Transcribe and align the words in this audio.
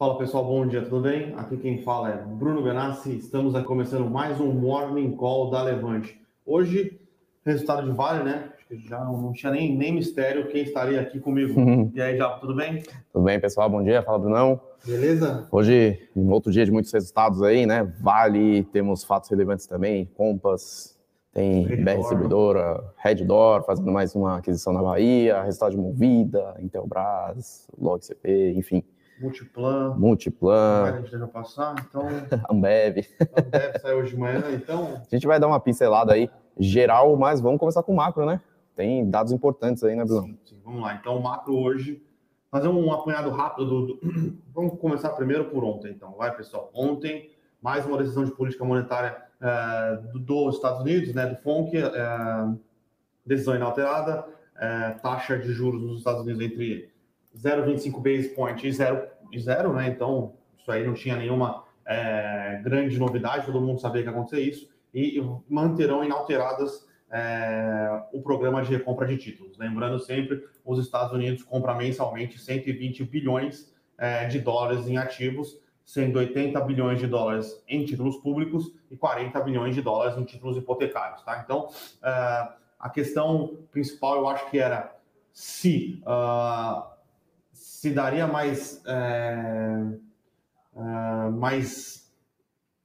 Fala 0.00 0.16
pessoal, 0.16 0.46
bom 0.46 0.66
dia, 0.66 0.80
tudo 0.80 1.02
bem? 1.02 1.34
Aqui 1.36 1.58
quem 1.58 1.82
fala 1.82 2.08
é 2.08 2.16
Bruno 2.16 2.62
Benassi, 2.62 3.18
estamos 3.18 3.52
começando 3.64 4.08
mais 4.08 4.40
um 4.40 4.50
Morning 4.50 5.10
Call 5.14 5.50
da 5.50 5.62
Levante. 5.62 6.18
Hoje, 6.46 6.98
resultado 7.44 7.84
de 7.84 7.94
Vale, 7.94 8.24
né? 8.24 8.50
Acho 8.56 8.66
que 8.66 8.78
já 8.88 9.04
não 9.04 9.30
tinha 9.34 9.52
nem, 9.52 9.76
nem 9.76 9.92
mistério 9.92 10.48
quem 10.48 10.62
estaria 10.62 10.98
aqui 11.02 11.20
comigo. 11.20 11.92
E 11.94 12.00
aí, 12.00 12.16
já, 12.16 12.30
tudo 12.30 12.56
bem? 12.56 12.82
Tudo 13.12 13.26
bem, 13.26 13.38
pessoal, 13.38 13.68
bom 13.68 13.82
dia, 13.82 14.02
fala 14.02 14.18
Brunão. 14.18 14.58
Beleza? 14.86 15.46
Hoje, 15.52 16.08
um 16.16 16.30
outro 16.30 16.50
dia 16.50 16.64
de 16.64 16.72
muitos 16.72 16.90
resultados 16.90 17.42
aí, 17.42 17.66
né? 17.66 17.84
Vale, 18.00 18.64
temos 18.72 19.04
fatos 19.04 19.28
relevantes 19.28 19.66
também, 19.66 20.06
Compass, 20.16 20.98
tem. 21.30 21.66
BR 21.84 21.98
Distribuidora, 21.98 22.82
Reddor, 22.96 23.64
fazendo 23.66 23.92
mais 23.92 24.14
uma 24.14 24.38
aquisição 24.38 24.72
na 24.72 24.82
Bahia, 24.82 25.42
resultado 25.42 25.72
de 25.72 25.76
Movida, 25.76 26.56
Intelbras, 26.58 27.68
LogCP, 27.78 28.54
enfim, 28.56 28.82
Multiplan, 29.20 29.94
Multiplan, 29.98 30.84
a 30.84 30.92
gente 31.00 31.10
deixa 31.10 31.26
passar, 31.26 31.74
então 31.88 32.06
Ambev. 32.50 32.96
deve 33.50 33.78
sair 33.78 33.94
hoje 33.94 34.14
de 34.14 34.18
manhã, 34.20 34.42
então 34.54 35.00
A 35.10 35.14
gente 35.14 35.26
vai 35.26 35.38
dar 35.38 35.46
uma 35.46 35.60
pincelada 35.60 36.12
aí 36.14 36.30
geral, 36.58 37.16
mas 37.16 37.40
vamos 37.40 37.60
começar 37.60 37.82
com 37.82 37.92
o 37.92 37.96
macro, 37.96 38.24
né? 38.24 38.40
Tem 38.74 39.08
dados 39.08 39.32
importantes 39.32 39.84
aí, 39.84 39.94
né, 39.94 40.04
Bruno? 40.04 40.22
Sim, 40.26 40.38
sim, 40.44 40.60
vamos 40.64 40.80
lá. 40.82 40.94
Então, 40.94 41.16
o 41.16 41.22
macro 41.22 41.54
hoje, 41.56 42.02
fazer 42.50 42.68
um 42.68 42.90
apanhado 42.92 43.28
rápido 43.30 43.66
do, 43.66 43.86
do- 43.94 44.38
Vamos 44.54 44.78
começar 44.78 45.10
primeiro 45.10 45.46
por 45.46 45.62
ontem, 45.64 45.90
então. 45.92 46.12
Vai, 46.16 46.34
pessoal. 46.34 46.70
Ontem, 46.74 47.30
mais 47.62 47.84
uma 47.84 47.98
decisão 47.98 48.24
de 48.24 48.30
política 48.30 48.64
monetária 48.64 49.16
do- 50.12 50.18
dos 50.18 50.56
Estados 50.56 50.80
Unidos, 50.80 51.14
né, 51.14 51.26
do 51.26 51.36
FONC, 51.36 51.76
eh, 51.76 52.54
decisão 53.24 53.54
inalterada, 53.54 54.24
eh, 54.58 54.90
taxa 55.02 55.38
de 55.38 55.52
juros 55.52 55.80
nos 55.82 55.98
Estados 55.98 56.22
Unidos 56.22 56.40
entre 56.42 56.89
0,25 57.36 58.02
base 58.02 58.28
point 58.30 58.66
e 58.66 58.72
0, 58.72 59.06
e 59.32 59.38
0, 59.38 59.72
né? 59.72 59.88
Então, 59.88 60.34
isso 60.58 60.70
aí 60.70 60.86
não 60.86 60.94
tinha 60.94 61.16
nenhuma 61.16 61.64
eh, 61.86 62.60
grande 62.62 62.98
novidade, 62.98 63.46
todo 63.46 63.60
mundo 63.60 63.80
sabia 63.80 64.02
que 64.02 64.08
ia 64.08 64.12
acontecer 64.12 64.40
isso, 64.40 64.68
e 64.92 65.22
manterão 65.48 66.04
inalteradas 66.04 66.88
é, 67.10 68.02
o 68.12 68.22
programa 68.22 68.62
de 68.62 68.70
recompra 68.70 69.06
de 69.06 69.16
títulos. 69.16 69.58
Lembrando 69.58 69.98
sempre, 69.98 70.44
os 70.64 70.78
Estados 70.78 71.12
Unidos 71.12 71.42
compram 71.42 71.76
mensalmente 71.76 72.38
120 72.38 73.04
bilhões 73.04 73.72
é, 73.98 74.26
de 74.26 74.38
dólares 74.38 74.86
em 74.86 74.96
ativos, 74.96 75.58
sendo 75.84 76.18
80 76.18 76.60
bilhões 76.60 77.00
de 77.00 77.06
dólares 77.06 77.62
em 77.66 77.84
títulos 77.84 78.16
públicos 78.18 78.72
e 78.90 78.96
40 78.96 79.40
bilhões 79.40 79.74
de 79.74 79.82
dólares 79.82 80.16
em 80.16 80.24
títulos 80.24 80.56
hipotecários. 80.56 81.22
Tá? 81.22 81.42
Então, 81.44 81.68
é, 82.02 82.48
a 82.78 82.88
questão 82.88 83.58
principal 83.72 84.16
eu 84.16 84.28
acho 84.28 84.48
que 84.50 84.58
era 84.58 84.96
se, 85.32 86.00
ah, 86.06 86.96
se 87.80 87.88
daria 87.88 88.26
mais, 88.26 88.84
é, 88.86 89.82
ah, 90.76 91.30
mais 91.32 92.12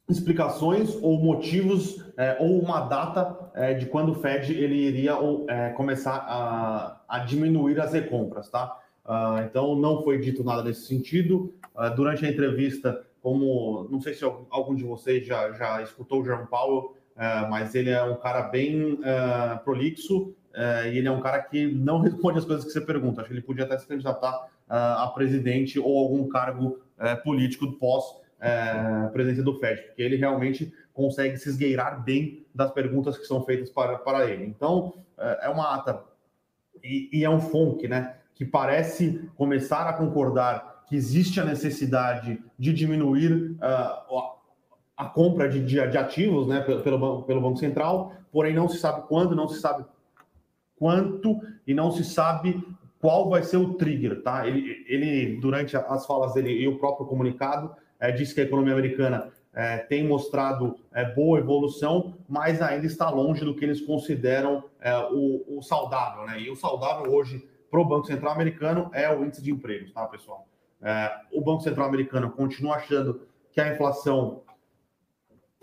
explicações 0.08 0.96
ou 1.02 1.20
motivos 1.20 2.02
é, 2.16 2.38
ou 2.40 2.62
uma 2.62 2.80
data 2.80 3.52
é, 3.56 3.74
de 3.74 3.88
quando 3.88 4.14
o 4.14 4.16
Fed 4.16 4.54
ele 4.54 4.76
iria 4.76 5.18
é, 5.50 5.72
começar 5.72 6.16
a, 6.26 7.02
a 7.10 7.20
diminuir 7.20 7.78
as 7.82 7.92
recompras, 7.92 8.50
tá? 8.50 8.82
Ah, 9.04 9.44
então 9.46 9.76
não 9.76 10.02
foi 10.02 10.18
dito 10.18 10.46
nada 10.46 10.64
nesse 10.64 10.88
sentido. 10.88 11.54
Ah, 11.76 11.90
durante 11.90 12.26
a 12.26 12.30
entrevista, 12.30 13.06
como 13.22 13.90
não 13.92 14.00
sei 14.00 14.14
se 14.14 14.24
algum 14.24 14.74
de 14.74 14.86
vocês 14.86 15.28
já, 15.28 15.52
já 15.52 15.82
escutou 15.82 16.22
o 16.22 16.24
Jerome 16.24 16.48
Powell, 16.48 16.96
é, 17.18 17.46
mas 17.50 17.76
ele 17.76 17.90
é 17.90 18.02
um 18.02 18.16
cara 18.16 18.44
bem 18.44 18.98
é, 19.04 19.58
prolixo 19.58 20.34
é, 20.56 20.90
e 20.94 20.98
ele 20.98 21.08
é 21.08 21.12
um 21.12 21.20
cara 21.20 21.42
que 21.42 21.68
não 21.68 22.00
responde 22.00 22.40
as 22.40 22.46
coisas 22.46 22.66
que 22.66 22.72
você 22.72 22.82
pergunta. 22.82 23.22
Acho 23.22 23.30
que 23.30 23.36
ele 23.36 23.42
podia 23.42 23.66
até 23.66 23.78
se 23.78 23.86
candidatar 23.86 24.48
ah, 24.70 25.04
a 25.04 25.08
presidente 25.08 25.78
ou 25.78 26.00
algum 26.00 26.28
cargo 26.30 26.80
é, 26.98 27.16
político 27.16 27.72
pós 27.74 28.04
é, 28.40 29.08
presidência 29.12 29.44
do 29.44 29.60
Fed, 29.60 29.82
porque 29.82 30.02
ele 30.02 30.16
realmente 30.16 30.74
consegue 30.94 31.38
se 31.38 31.50
esgueirar 31.50 32.04
bem 32.04 32.46
das 32.54 32.72
perguntas 32.72 33.18
que 33.18 33.26
são 33.26 33.44
feitas 33.44 33.70
para, 33.70 33.98
para 33.98 34.30
ele. 34.30 34.46
Então, 34.46 34.94
é 35.18 35.48
é 35.48 35.50
uma 35.50 35.74
ata 35.74 36.04
e, 36.84 37.10
e 37.12 37.24
é 37.24 37.30
um 37.30 37.40
FONC, 37.40 37.88
né, 37.88 38.16
que 38.34 38.46
parece 38.46 39.30
começar 39.36 39.88
a 39.88 39.94
concordar 39.94 40.84
que 40.88 40.96
existe 40.96 41.40
a 41.40 41.46
necessidade 41.46 42.42
de 42.60 42.74
diminuir 42.74 43.56
ah, 43.62 44.06
a, 44.98 45.06
a 45.06 45.10
compra 45.10 45.50
de, 45.50 45.60
de, 45.60 45.88
de 45.88 45.98
ativos, 45.98 46.48
né, 46.48 46.62
pelo, 46.62 47.24
pelo 47.24 47.42
Banco 47.42 47.58
Central, 47.58 48.14
porém 48.32 48.54
não 48.54 48.70
se 48.70 48.78
sabe 48.78 49.08
quando, 49.08 49.36
não 49.36 49.48
se 49.48 49.60
sabe 49.60 49.86
quanto 50.78 51.40
e 51.66 51.74
não 51.74 51.92
se 51.92 52.04
sabe 52.04 52.64
qual 53.00 53.30
vai 53.30 53.44
ser 53.44 53.58
o 53.58 53.76
trigger, 53.76 54.22
tá? 54.24 54.48
Ele, 54.48 54.84
ele 54.88 55.40
durante 55.40 55.78
as 55.78 56.06
falas 56.06 56.34
dele 56.34 56.52
e 56.52 56.68
o 56.68 56.80
próprio 56.80 57.06
comunicado, 57.06 57.76
é, 58.00 58.12
disse 58.12 58.34
que 58.34 58.42
a 58.42 58.44
economia 58.44 58.74
americana 58.74 59.32
é, 59.54 59.78
tem 59.78 60.04
mostrado 60.06 60.76
é, 60.94 61.06
boa 61.06 61.40
evolução, 61.40 62.16
mas 62.28 62.62
ainda 62.62 62.86
está 62.86 63.10
longe 63.10 63.46
do 63.46 63.56
que 63.56 63.64
eles 63.64 63.80
consideram 63.80 64.64
o, 65.12 65.58
o 65.58 65.62
saudável, 65.62 66.26
né? 66.26 66.40
E 66.40 66.50
o 66.50 66.56
saudável 66.56 67.12
hoje 67.12 67.48
para 67.72 67.80
o 67.80 67.86
Banco 67.86 68.08
Central 68.08 68.34
americano 68.34 68.90
é 68.94 69.10
o 69.10 69.24
índice 69.24 69.42
de 69.42 69.52
empregos, 69.52 69.92
tá, 69.92 70.06
pessoal? 70.08 70.48
O 71.32 71.42
Banco 71.42 71.62
Central 71.62 71.88
americano 71.88 72.30
continua 72.30 72.76
achando 72.76 73.22
que 73.52 73.60
a 73.60 73.74
inflação 73.74 74.44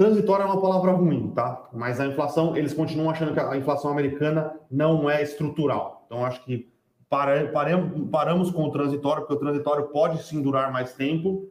transitória 0.03 0.43
é 0.43 0.47
uma 0.47 0.61
palavra 0.61 0.93
ruim, 0.93 1.31
tá? 1.31 1.69
Mas 1.73 2.01
a 2.01 2.07
inflação, 2.07 2.57
eles 2.57 2.75
continuam 2.75 3.11
achando 3.11 3.33
que 3.33 3.41
a 3.41 3.57
inflação 3.57 3.91
americana 3.91 4.55
não 4.71 5.09
é 5.09 5.23
estrutural. 5.23 6.03
Então, 6.07 6.25
acho 6.25 6.43
que 6.45 6.71
para, 7.09 7.51
paramos, 7.53 8.11
paramos 8.11 8.51
com 8.51 8.65
o 8.65 8.71
transitório, 8.71 9.23
porque 9.23 9.35
o 9.35 9.39
transitório 9.39 9.89
pode 9.89 10.23
sim 10.23 10.43
durar 10.43 10.73
mais 10.73 10.95
tempo, 10.95 11.49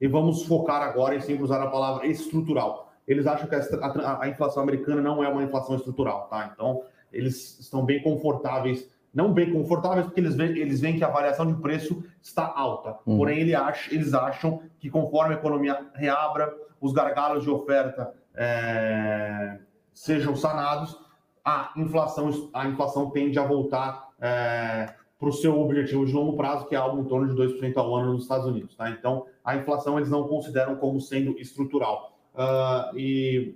e 0.00 0.08
vamos 0.08 0.44
focar 0.46 0.80
agora 0.82 1.14
em 1.14 1.20
sempre 1.20 1.42
usar 1.44 1.60
a 1.62 1.66
palavra 1.70 2.06
estrutural. 2.06 2.90
Eles 3.06 3.26
acham 3.26 3.46
que 3.48 3.54
a, 3.54 3.58
a- 3.60 4.22
a 4.22 4.28
inflação 4.28 4.62
americana 4.62 5.02
não 5.02 5.22
é 5.22 5.28
uma 5.28 5.42
inflação 5.42 5.76
estrutural, 5.76 6.28
tá? 6.28 6.50
Então, 6.54 6.82
eles 7.12 7.58
estão 7.60 7.84
bem 7.84 8.02
confortáveis, 8.02 8.88
não 9.12 9.32
bem 9.32 9.52
confortáveis, 9.52 10.06
porque 10.06 10.20
eles 10.20 10.36
veem, 10.36 10.56
eles 10.58 10.80
veem 10.80 10.96
que 10.96 11.04
a 11.04 11.08
variação 11.08 11.46
de 11.46 11.60
preço 11.60 12.04
está 12.22 12.52
alta. 12.54 12.96
Uhum. 13.04 13.16
Porém, 13.16 13.40
ele 13.40 13.54
acha, 13.54 13.92
eles 13.92 14.14
acham 14.14 14.62
que 14.78 14.88
conforme 14.88 15.34
a 15.34 15.38
economia 15.38 15.86
reabra, 15.94 16.52
os 16.80 16.92
gargalos 16.92 17.44
de 17.44 17.50
oferta 17.50 18.12
é, 18.34 19.58
sejam 19.92 20.34
sanados, 20.36 20.98
a 21.44 21.72
inflação, 21.76 22.50
a 22.52 22.66
inflação 22.66 23.10
tende 23.10 23.38
a 23.38 23.44
voltar 23.44 24.10
para 24.18 25.28
o 25.28 25.32
seu 25.32 25.60
objetivo 25.60 26.06
de 26.06 26.12
longo 26.12 26.36
prazo, 26.36 26.66
que 26.66 26.74
é 26.74 26.78
algo 26.78 27.02
em 27.02 27.04
torno 27.04 27.28
de 27.28 27.34
2% 27.34 27.76
ao 27.76 27.94
ano 27.94 28.14
nos 28.14 28.22
Estados 28.22 28.46
Unidos. 28.46 28.74
Tá? 28.74 28.90
Então, 28.90 29.26
a 29.44 29.56
inflação 29.56 29.98
eles 29.98 30.10
não 30.10 30.26
consideram 30.26 30.76
como 30.76 31.00
sendo 31.00 31.38
estrutural. 31.38 32.18
Ah, 32.34 32.90
e 32.94 33.54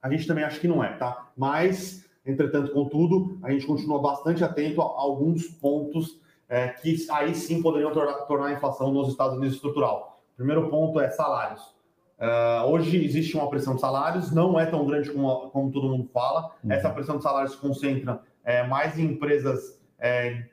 a 0.00 0.10
gente 0.10 0.26
também 0.26 0.44
acha 0.44 0.58
que 0.58 0.68
não 0.68 0.82
é, 0.82 0.94
tá? 0.96 1.30
Mas, 1.36 2.07
entretanto, 2.30 2.72
contudo, 2.72 3.38
a 3.42 3.50
gente 3.50 3.66
continua 3.66 4.00
bastante 4.00 4.44
atento 4.44 4.80
a 4.80 4.84
alguns 4.84 5.46
pontos 5.46 6.20
é, 6.48 6.68
que 6.68 7.06
aí 7.10 7.34
sim 7.34 7.60
poderiam 7.60 7.92
tornar, 7.92 8.14
tornar 8.26 8.46
a 8.46 8.52
inflação 8.52 8.92
nos 8.92 9.08
Estados 9.08 9.36
Unidos 9.36 9.56
estrutural. 9.56 10.22
Primeiro 10.36 10.68
ponto 10.70 11.00
é 11.00 11.10
salários. 11.10 11.78
Ah, 12.18 12.64
hoje 12.66 13.02
existe 13.04 13.36
uma 13.36 13.48
pressão 13.48 13.76
de 13.76 13.80
salários, 13.80 14.32
não 14.32 14.58
é 14.58 14.66
tão 14.66 14.84
grande 14.84 15.10
como, 15.10 15.50
como 15.50 15.70
todo 15.70 15.88
mundo 15.88 16.08
fala. 16.12 16.50
Uhum. 16.64 16.72
Essa 16.72 16.90
pressão 16.90 17.16
de 17.16 17.22
salários 17.22 17.52
se 17.52 17.58
concentra 17.58 18.20
é, 18.44 18.66
mais 18.66 18.98
em 18.98 19.04
empresas, 19.04 19.80
é, 19.98 20.46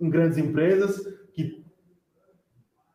em 0.00 0.10
grandes 0.10 0.36
empresas, 0.36 1.00
que 1.32 1.64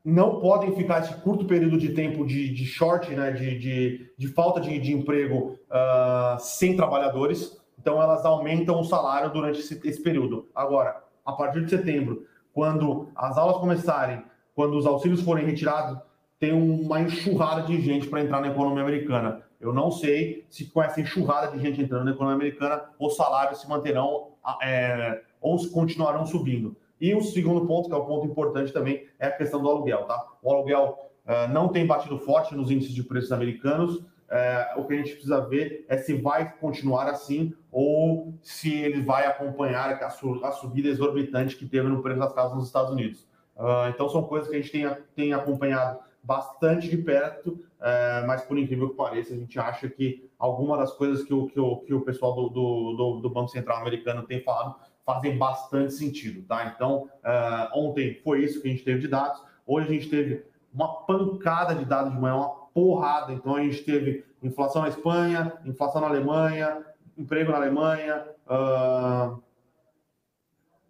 não 0.04 0.42
podem 0.42 0.76
ficar 0.76 1.02
esse 1.02 1.14
curto 1.22 1.46
período 1.46 1.78
de 1.78 1.94
tempo 1.94 2.26
de, 2.26 2.54
de 2.54 2.66
short, 2.66 3.10
né, 3.16 3.32
de, 3.32 3.58
de, 3.58 4.12
de 4.18 4.28
falta 4.28 4.60
de, 4.60 4.78
de 4.80 4.92
emprego 4.92 5.58
ah, 5.70 6.38
sem 6.40 6.76
trabalhadores. 6.76 7.59
Então, 7.80 8.02
elas 8.02 8.26
aumentam 8.26 8.80
o 8.80 8.84
salário 8.84 9.32
durante 9.32 9.60
esse, 9.60 9.80
esse 9.88 10.02
período. 10.02 10.48
Agora, 10.54 11.04
a 11.26 11.32
partir 11.32 11.64
de 11.64 11.70
setembro, 11.70 12.26
quando 12.54 13.10
as 13.16 13.38
aulas 13.38 13.58
começarem, 13.58 14.24
quando 14.54 14.78
os 14.78 14.86
auxílios 14.86 15.22
forem 15.22 15.46
retirados, 15.46 15.98
tem 16.40 16.54
uma 16.54 17.02
enxurrada 17.02 17.64
de 17.64 17.80
gente 17.82 18.08
para 18.08 18.22
entrar 18.22 18.42
na 18.42 18.48
economia 18.48 18.84
americana. 18.84 19.42
Eu 19.60 19.74
não 19.74 19.92
sei 19.92 20.46
se 20.50 20.66
com 20.66 20.82
essa 20.82 21.02
enxurrada 21.02 21.52
de 21.52 21.62
gente 21.62 21.82
entrando 21.82 22.06
na 22.06 22.12
economia 22.12 22.36
americana, 22.36 22.84
os 22.98 23.16
salários 23.16 23.60
se 23.62 23.70
manterão 23.70 24.30
é, 24.62 25.22
ou 25.42 25.58
continuarão 25.70 26.26
subindo. 26.26 26.76
E 27.00 27.14
o 27.16 27.22
segundo 27.22 27.66
ponto, 27.66 27.88
que 27.88 27.96
é 27.96 27.98
o 27.98 28.06
ponto 28.06 28.26
importante 28.26 28.74
também, 28.74 29.06
é 29.18 29.28
a 29.28 29.32
questão 29.32 29.62
do 29.62 29.70
aluguel, 29.70 30.04
tá? 30.04 30.22
O 30.42 30.52
aluguel 30.52 30.98
eh, 31.26 31.48
não 31.48 31.70
tem 31.70 31.86
batido 31.86 32.18
forte 32.18 32.54
nos 32.56 32.70
índices 32.70 32.94
de 32.94 33.04
preços 33.04 33.32
americanos. 33.32 34.04
Eh, 34.32 34.74
o 34.78 34.86
que 34.86 34.94
a 34.94 34.98
gente 34.98 35.12
precisa 35.12 35.42
ver 35.48 35.86
é 35.90 35.98
se 35.98 36.14
vai 36.14 36.54
continuar 36.58 37.08
assim 37.08 37.54
ou 37.72 38.34
se 38.44 38.74
ele 38.74 39.02
vai 39.02 39.26
acompanhar 39.26 39.92
a, 40.04 40.10
su- 40.12 40.40
a 40.46 40.52
subida 40.52 40.88
exorbitante 40.88 41.56
que 41.56 41.66
teve 41.68 41.88
no 41.90 42.02
preço 42.04 42.20
das 42.20 42.34
casas 42.34 42.56
nos 42.56 42.68
Estados 42.68 42.92
Unidos. 42.92 43.28
Ah, 43.58 43.90
então, 43.94 44.08
são 44.10 44.24
coisas 44.24 44.48
que 44.50 44.56
a 44.56 44.62
gente 44.62 44.72
tem, 44.72 44.88
tem 45.16 45.34
acompanhado 45.34 46.00
bastante 46.24 46.88
de 46.90 46.98
perto, 46.98 47.60
eh, 47.82 48.24
mas 48.28 48.42
por 48.44 48.58
incrível 48.58 48.90
que 48.90 48.96
pareça, 48.96 49.34
a 49.34 49.38
gente 49.38 49.58
acha 49.60 49.90
que 49.90 50.30
alguma 50.38 50.78
das 50.78 50.92
coisas 50.94 51.24
que 51.24 51.34
o, 51.34 51.48
que 51.48 51.60
o, 51.60 51.78
que 51.78 51.94
o 51.94 52.02
pessoal 52.02 52.36
do, 52.36 52.50
do, 52.50 52.94
do- 52.96 53.20
do 53.22 53.30
Banco 53.30 53.48
Central 53.50 53.78
americano 53.80 54.24
tem 54.24 54.42
falado 54.44 54.76
fazem 55.06 55.38
bastante 55.38 55.94
sentido, 55.94 56.44
tá? 56.48 56.72
Então, 56.76 57.10
ah, 57.24 57.72
ontem 57.74 58.14
foi 58.24 58.44
isso 58.44 58.62
que 58.62 58.68
a 58.68 58.72
gente 58.72 58.84
teve 58.84 59.00
de 59.00 59.08
dados. 59.08 59.42
Hoje 59.66 59.88
a 59.88 59.92
gente 59.94 60.10
teve 60.10 60.46
uma 60.74 60.88
pancada 61.06 61.74
de 61.74 61.84
dados 61.84 62.14
de 62.14 62.20
manhã, 62.20 62.36
uma 62.36 62.69
porrada. 62.80 63.34
Então 63.34 63.56
a 63.56 63.62
gente 63.62 63.84
teve 63.84 64.26
inflação 64.42 64.82
na 64.82 64.90
Espanha, 64.90 65.54
inflação 65.66 66.02
na 66.02 66.08
Alemanha, 66.08 66.86
emprego 67.18 67.52
na 67.52 67.58
Alemanha, 67.58 68.26
uh, 68.48 69.42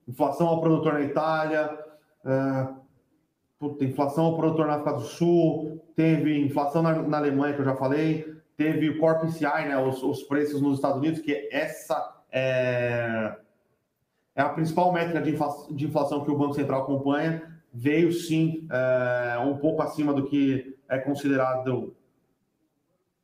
inflação 0.08 0.48
ao 0.48 0.62
produtor 0.62 0.94
na 0.94 1.02
Itália, 1.02 1.78
uh, 2.24 2.76
puta, 3.58 3.84
inflação 3.84 4.26
ao 4.26 4.38
produtor 4.38 4.68
na 4.68 4.76
África 4.76 4.94
do 4.94 5.02
Sul, 5.02 5.84
teve 5.96 6.40
inflação 6.40 6.84
na, 6.84 6.94
na 7.02 7.18
Alemanha, 7.18 7.56
que 7.56 7.62
eu 7.62 7.66
já 7.66 7.76
falei, 7.76 8.36
teve 8.56 8.90
o 8.90 9.00
Corp 9.00 9.28
CI, 9.30 9.44
né, 9.44 9.78
os, 9.78 10.04
os, 10.04 10.22
preços 10.24 10.62
nos 10.62 10.76
Estados 10.76 11.00
Unidos, 11.00 11.20
que 11.20 11.50
essa 11.52 12.22
é, 12.32 13.36
é 14.36 14.42
a 14.42 14.50
principal 14.50 14.94
métrica 14.94 15.22
de 15.22 15.86
inflação, 15.86 16.24
que 16.24 16.32
o 16.32 16.38
Banco 16.38 16.54
Central 16.54 16.84
acompanha, 16.84 17.60
veio 17.74 18.12
sim 18.12 18.68
é, 18.72 19.40
um 19.40 19.58
pouco 19.58 19.82
acima 19.82 20.14
do 20.14 20.26
que 20.26 20.69
é 20.90 20.98
considerado 20.98 21.96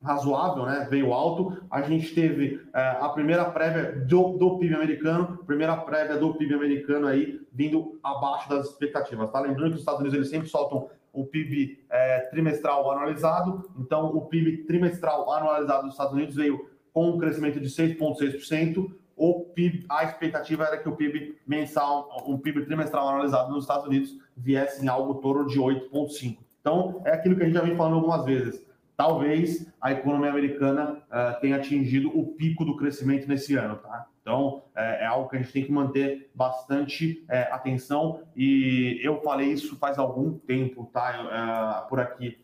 razoável, 0.02 0.66
né? 0.66 0.88
Veio 0.90 1.12
alto. 1.12 1.58
A 1.70 1.82
gente 1.82 2.14
teve 2.14 2.62
é, 2.74 2.80
a 3.02 3.10
primeira 3.10 3.46
prévia 3.46 3.92
do, 4.06 4.38
do 4.38 4.60
PIB 4.60 4.76
americano, 4.76 5.40
primeira 5.46 5.76
prévia 5.78 6.18
do 6.18 6.34
PIB 6.36 6.54
americano 6.54 7.08
aí 7.08 7.42
vindo 7.52 8.00
abaixo 8.04 8.48
das 8.48 8.68
expectativas. 8.68 9.32
Tá 9.32 9.40
lembrando 9.40 9.70
que 9.70 9.76
os 9.76 9.80
Estados 9.80 10.00
Unidos 10.00 10.16
eles 10.16 10.30
sempre 10.30 10.48
soltam 10.48 10.90
o 11.12 11.26
PIB 11.26 11.84
é, 11.90 12.20
trimestral 12.30 12.92
anualizado. 12.92 13.70
Então, 13.80 14.08
o 14.08 14.26
PIB 14.28 14.66
trimestral 14.66 15.32
anualizado 15.32 15.84
dos 15.84 15.94
Estados 15.94 16.14
Unidos 16.14 16.36
veio 16.36 16.70
com 16.94 17.10
um 17.10 17.18
crescimento 17.18 17.60
de 17.60 17.68
6,6%. 17.68 18.94
O 19.16 19.46
PIB, 19.46 19.86
a 19.90 20.04
expectativa 20.04 20.66
era 20.66 20.78
que 20.78 20.90
o 20.90 20.96
PIB 20.96 21.38
mensal, 21.48 22.10
o 22.26 22.38
PIB 22.38 22.66
trimestral 22.66 23.08
anualizado 23.08 23.52
nos 23.52 23.64
Estados 23.64 23.88
Unidos 23.88 24.18
viesse 24.36 24.84
em 24.84 24.90
algo 24.90 25.16
torno 25.16 25.48
de 25.48 25.58
8,5%. 25.58 26.45
Então, 26.66 27.04
é 27.06 27.12
aquilo 27.12 27.36
que 27.36 27.44
a 27.44 27.46
gente 27.46 27.54
já 27.54 27.62
vem 27.62 27.76
falando 27.76 27.98
algumas 27.98 28.26
vezes 28.26 28.66
talvez 28.98 29.72
a 29.82 29.92
economia 29.92 30.30
americana 30.30 30.94
uh, 30.94 31.40
tenha 31.42 31.58
atingido 31.58 32.18
o 32.18 32.28
pico 32.34 32.64
do 32.64 32.78
crescimento 32.78 33.28
nesse 33.28 33.56
ano, 33.56 33.76
tá? 33.78 34.08
Então, 34.22 34.64
é, 34.76 35.04
é 35.04 35.06
algo 35.06 35.30
que 35.30 35.36
a 35.36 35.40
gente 35.40 35.52
tem 35.52 35.66
que 35.66 35.72
manter 35.72 36.32
bastante 36.34 37.24
é, 37.30 37.44
atenção 37.52 38.24
e 38.36 39.00
eu 39.04 39.22
falei 39.22 39.50
isso 39.50 39.78
faz 39.78 40.00
algum 40.00 40.34
tempo, 40.34 40.90
tá? 40.92 41.84
Uh, 41.86 41.90
por 41.90 42.00
aqui. 42.00 42.44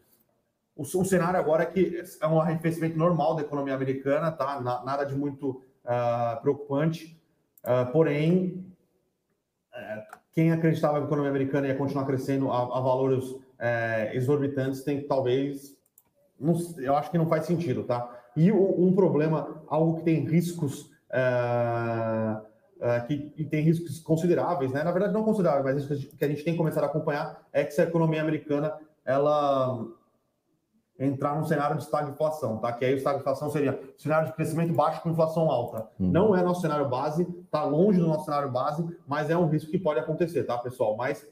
O, 0.76 0.84
o, 0.84 1.06
cenário 1.06 1.40
agora 1.40 1.64
é 1.64 1.66
que 1.66 2.04
é 2.22 2.28
um 2.28 2.40
arrefecimento 2.40 2.98
normal 2.98 3.36
da 3.36 3.42
economia 3.42 3.74
americana, 3.74 4.32
tá? 4.32 4.62
Na, 4.62 4.84
nada 4.84 5.06
de 5.06 5.16
muito 5.16 5.64
uh, 5.84 6.40
preocupante, 6.42 7.20
porém, 7.94 8.66
quem 10.32 10.52
acreditava 10.52 10.98
que 10.98 11.04
a 11.04 11.06
economia 11.06 11.30
americana 11.30 11.68
ia 11.68 11.76
continuar 11.76 12.06
crescendo 12.06 12.52
a, 12.52 12.58
a 12.58 12.82
valores 12.82 13.36
exorbitantes 14.14 14.84
tem 14.84 15.02
que 15.02 15.08
talvez 15.08 15.80
não, 16.42 16.56
eu 16.80 16.96
acho 16.96 17.12
que 17.12 17.18
não 17.18 17.28
faz 17.28 17.46
sentido, 17.46 17.84
tá? 17.84 18.10
E 18.36 18.52
um 18.52 18.94
problema, 18.94 19.62
algo 19.68 19.98
que 19.98 20.04
tem 20.04 20.26
riscos, 20.26 20.84
uh, 21.12 22.42
uh, 22.78 23.08
que, 23.08 23.30
que, 23.30 23.46
tem 23.46 23.62
riscos 23.62 24.00
consideráveis, 24.00 24.72
né? 24.72 24.84
Na 24.84 24.92
verdade, 24.92 25.14
não 25.14 25.24
consideráveis, 25.24 25.64
mas 25.64 26.00
riscos 26.00 26.18
que 26.18 26.26
a 26.26 26.28
gente 26.28 26.44
tem 26.44 26.54
que 26.54 26.58
começar 26.58 26.82
a 26.82 26.88
acompanhar 26.88 27.46
é 27.54 27.64
que 27.64 27.74
se 27.74 27.82
a 27.82 27.84
economia 27.84 28.22
americana 28.22 28.74
ela 29.06 29.86
entrar 30.98 31.36
num 31.36 31.46
cenário 31.46 31.78
de 31.78 31.84
estagflação, 31.84 32.58
tá? 32.58 32.72
Que 32.72 32.86
aí 32.86 32.94
o 32.94 32.98
estagflação 32.98 33.50
seria 33.50 33.80
cenário 33.98 34.28
de 34.28 34.34
crescimento 34.34 34.74
baixo 34.74 35.02
com 35.02 35.10
inflação 35.10 35.50
alta. 35.50 35.88
Uhum. 36.00 36.12
Não 36.12 36.36
é 36.36 36.42
nosso 36.42 36.62
cenário 36.62 36.88
base, 36.88 37.26
tá 37.50 37.64
longe 37.64 38.00
do 38.00 38.08
nosso 38.08 38.26
cenário 38.26 38.52
base, 38.52 38.88
mas 39.08 39.30
é 39.30 39.38
um 39.38 39.48
risco 39.48 39.70
que 39.70 39.80
pode 39.80 40.00
acontecer, 40.00 40.44
tá, 40.44 40.58
pessoal? 40.58 40.96
Mas 40.96 41.28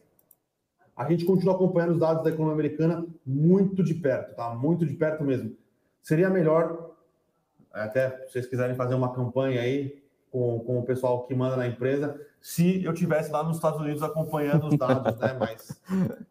a 1.00 1.10
gente 1.10 1.24
continua 1.24 1.56
acompanhando 1.56 1.94
os 1.94 2.00
dados 2.00 2.22
da 2.26 2.30
economia 2.30 2.56
americana 2.56 3.06
muito 3.26 3.82
de 3.82 3.94
perto, 3.94 4.36
tá? 4.36 4.54
Muito 4.54 4.86
de 4.86 4.94
perto 4.96 5.24
mesmo. 5.24 5.56
Seria 6.02 6.30
melhor, 6.30 6.92
até 7.72 8.10
se 8.26 8.34
vocês 8.34 8.48
quiserem 8.48 8.76
fazer 8.76 8.96
uma 8.96 9.14
campanha 9.16 9.62
aí 9.62 10.04
com, 10.30 10.60
com 10.60 10.78
o 10.78 10.84
pessoal 10.84 11.24
que 11.26 11.34
manda 11.34 11.56
na 11.56 11.66
empresa, 11.66 12.20
se 12.42 12.84
eu 12.84 12.94
tivesse 12.94 13.32
lá 13.32 13.42
nos 13.44 13.56
Estados 13.56 13.80
Unidos 13.80 14.04
acompanhando 14.04 14.68
os 14.68 14.78
dados, 14.78 15.18
né? 15.20 15.38
Mas 15.40 15.82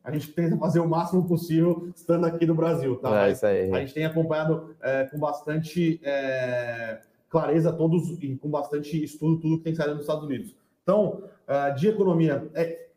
a 0.05 0.13
gente 0.13 0.31
tenta 0.35 0.55
fazer 0.59 0.81
o 0.81 0.89
máximo 0.89 1.27
possível 1.27 1.91
estando 1.97 2.27
aqui 2.27 2.45
no 2.45 2.55
Brasil, 2.55 2.97
tá? 2.97 3.27
É 3.27 3.33
isso 3.33 3.47
aí. 3.47 3.73
A 3.73 3.81
gente 3.81 3.95
tem 3.95 4.05
acompanhado 4.05 4.77
é, 4.83 5.05
com 5.05 5.19
bastante 5.19 5.99
é, 6.05 7.01
clareza 7.31 7.73
todos 7.73 8.23
e 8.23 8.37
com 8.37 8.51
bastante 8.51 9.03
estudo 9.03 9.41
tudo 9.41 9.57
que 9.57 9.65
tem 9.65 9.75
saído 9.75 9.95
nos 9.95 10.03
Estados 10.03 10.25
Unidos. 10.25 10.55
Então, 10.83 11.23
é, 11.47 11.71
de 11.71 11.89
economia, 11.89 12.47
é, 12.53 12.88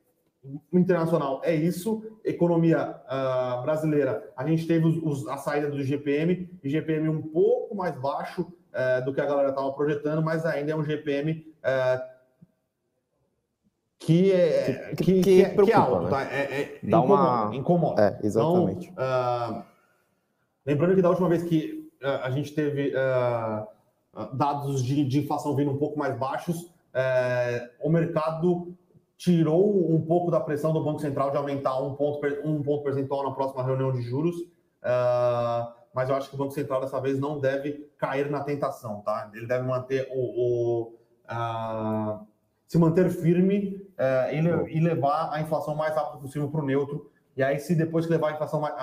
internacional 0.73 1.41
é 1.43 1.53
isso. 1.53 2.03
Economia 2.23 2.95
uh, 3.05 3.61
brasileira, 3.63 4.31
a 4.35 4.45
gente 4.45 4.65
teve 4.65 4.85
os, 4.85 4.97
os, 4.97 5.27
a 5.27 5.37
saída 5.37 5.69
do 5.69 5.83
GPM, 5.83 6.49
GPM 6.63 7.09
um 7.09 7.21
pouco 7.21 7.75
mais 7.75 7.95
baixo 7.99 8.41
uh, 8.41 9.05
do 9.05 9.13
que 9.13 9.21
a 9.21 9.25
galera 9.25 9.49
estava 9.49 9.71
projetando, 9.73 10.21
mas 10.21 10.45
ainda 10.45 10.71
é 10.71 10.75
um 10.75 10.83
GPM 10.83 11.31
uh, 11.31 11.45
eh, 11.63 12.07
que, 13.99 14.31
é, 14.31 14.93
que, 14.97 15.03
que, 15.03 15.21
que, 15.21 15.41
é, 15.43 15.49
preocupa, 15.49 15.65
que 15.65 15.71
é 15.71 15.75
alto, 15.75 16.03
né? 16.03 16.09
tá? 16.09 16.23
É, 16.23 16.61
é, 16.61 16.79
Dá 16.81 16.97
incomoda, 16.97 17.23
uma... 17.23 17.55
incomoda. 17.55 18.01
É, 18.01 18.25
exatamente. 18.25 18.89
Então, 18.89 19.65
lembrando 20.65 20.95
que 20.95 21.01
da 21.03 21.09
última 21.09 21.29
vez 21.29 21.43
que 21.43 21.87
a 22.01 22.31
gente 22.31 22.51
teve 22.55 22.93
dados 24.33 24.83
de, 24.83 25.05
de, 25.05 25.19
inflação 25.19 25.55
vindo 25.55 25.69
um 25.69 25.77
pouco 25.77 25.99
mais 25.99 26.17
baixos, 26.17 26.73
o 27.79 27.89
mercado 27.91 28.75
tirou 29.21 29.93
um 29.93 30.01
pouco 30.01 30.31
da 30.31 30.39
pressão 30.39 30.73
do 30.73 30.83
Banco 30.83 30.99
Central 30.99 31.29
de 31.29 31.37
aumentar 31.37 31.79
um 31.79 31.93
ponto, 31.93 32.19
um 32.43 32.63
ponto 32.63 32.83
percentual 32.83 33.23
na 33.23 33.35
próxima 33.35 33.63
reunião 33.63 33.93
de 33.93 34.01
juros, 34.01 34.35
uh, 34.35 35.71
mas 35.93 36.09
eu 36.09 36.15
acho 36.15 36.27
que 36.27 36.33
o 36.33 36.39
Banco 36.39 36.53
Central 36.53 36.81
dessa 36.81 36.99
vez 36.99 37.19
não 37.19 37.39
deve 37.39 37.87
cair 37.99 38.31
na 38.31 38.43
tentação, 38.43 39.01
tá? 39.01 39.29
Ele 39.35 39.45
deve 39.45 39.63
manter 39.63 40.09
o, 40.11 40.17
o 40.17 40.93
uh, 41.31 42.25
se 42.65 42.79
manter 42.79 43.11
firme 43.11 43.85
uh, 43.91 44.33
e, 44.33 44.77
e, 44.77 44.79
levar 44.79 45.29
a 45.31 45.39
inflação 45.39 45.75
mais 45.75 45.93
rápido 45.93 46.19
possível 46.19 46.49
para 46.49 46.61
o 46.61 46.65
neutro. 46.65 47.11
E 47.37 47.43
aí, 47.43 47.59
se 47.59 47.75
depois 47.75 48.07
que 48.07 48.11
levar 48.11 48.29
a 48.29 48.33
inflação 48.33 48.59
mais, 48.59 48.73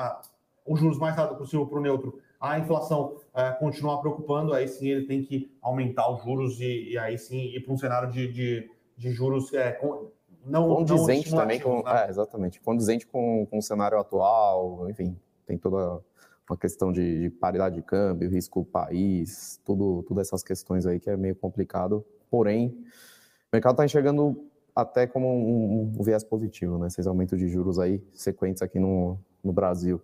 os 0.64 0.78
juros 0.78 1.00
mais 1.00 1.16
rápido 1.16 1.38
possível 1.38 1.66
para 1.66 1.80
o 1.80 1.82
neutro, 1.82 2.20
a 2.40 2.56
inflação 2.60 3.16
continuar 3.58 3.98
preocupando, 3.98 4.54
aí 4.54 4.68
sim 4.68 4.86
ele 4.88 5.06
tem 5.06 5.24
que 5.24 5.52
aumentar 5.60 6.08
os 6.12 6.22
juros 6.22 6.60
e, 6.60 6.92
e 6.92 6.98
aí 6.98 7.18
sim 7.18 7.38
ir 7.56 7.64
para 7.64 7.74
um 7.74 7.76
cenário 7.76 8.08
de, 8.12 8.32
de, 8.32 8.70
de 8.96 9.10
juros 9.10 9.52
é, 9.52 9.72
com, 9.72 10.12
não 10.48 10.68
condizente 10.74 11.30
não 11.30 11.38
também 11.38 11.60
com 11.60 11.82
né? 11.82 12.06
é, 12.06 12.10
exatamente 12.10 12.60
condizente 12.60 13.06
com, 13.06 13.46
com 13.46 13.58
o 13.58 13.62
cenário 13.62 13.98
atual 13.98 14.88
enfim 14.88 15.16
tem 15.46 15.56
toda 15.56 16.00
uma 16.48 16.56
questão 16.56 16.92
de, 16.92 17.20
de 17.20 17.30
paridade 17.30 17.76
de 17.76 17.82
câmbio 17.82 18.30
risco 18.30 18.64
país 18.64 19.60
tudo 19.64 20.02
todas 20.08 20.28
essas 20.28 20.42
questões 20.42 20.86
aí 20.86 20.98
que 20.98 21.10
é 21.10 21.16
meio 21.16 21.36
complicado 21.36 22.04
porém 22.30 22.68
o 22.68 23.50
mercado 23.52 23.74
está 23.74 23.84
enxergando 23.84 24.44
até 24.74 25.06
como 25.06 25.28
um, 25.28 25.92
um, 25.98 26.02
viés 26.02 26.24
positivo 26.24 26.78
né 26.78 26.86
esses 26.86 27.06
aumentos 27.06 27.38
de 27.38 27.48
juros 27.48 27.78
aí 27.78 28.02
sequentes 28.14 28.62
aqui 28.62 28.78
no, 28.78 29.18
no 29.42 29.52
Brasil 29.52 30.00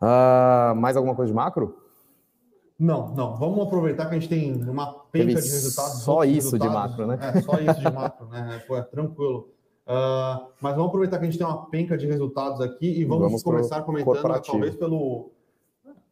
uh, 0.00 0.74
mais 0.74 0.96
alguma 0.96 1.14
coisa 1.14 1.30
de 1.30 1.36
macro 1.36 1.82
não, 2.82 3.14
não. 3.14 3.36
Vamos 3.36 3.64
aproveitar 3.64 4.06
que 4.06 4.16
a 4.16 4.18
gente 4.18 4.28
tem 4.28 4.52
uma 4.68 4.92
penca 5.12 5.40
de 5.40 5.48
resultados. 5.48 6.02
Só 6.02 6.24
isso 6.24 6.56
resultados. 6.56 6.66
de 6.66 6.74
macro, 6.74 7.06
né? 7.06 7.18
É, 7.20 7.40
só 7.40 7.52
isso 7.60 7.80
de 7.80 7.92
macro, 7.92 8.26
né? 8.26 8.60
Foi 8.66 8.82
tranquilo. 8.82 9.50
Uh, 9.84 10.46
mas 10.60 10.76
vamos 10.76 10.88
aproveitar 10.88 11.18
que 11.18 11.24
a 11.24 11.30
gente 11.30 11.38
tem 11.38 11.46
uma 11.46 11.66
penca 11.66 11.98
de 11.98 12.06
resultados 12.06 12.60
aqui 12.60 13.00
e 13.00 13.04
vamos, 13.04 13.24
vamos 13.24 13.42
começar 13.42 13.82
comentando, 13.82 14.42
talvez 14.42 14.76
pelo, 14.76 15.32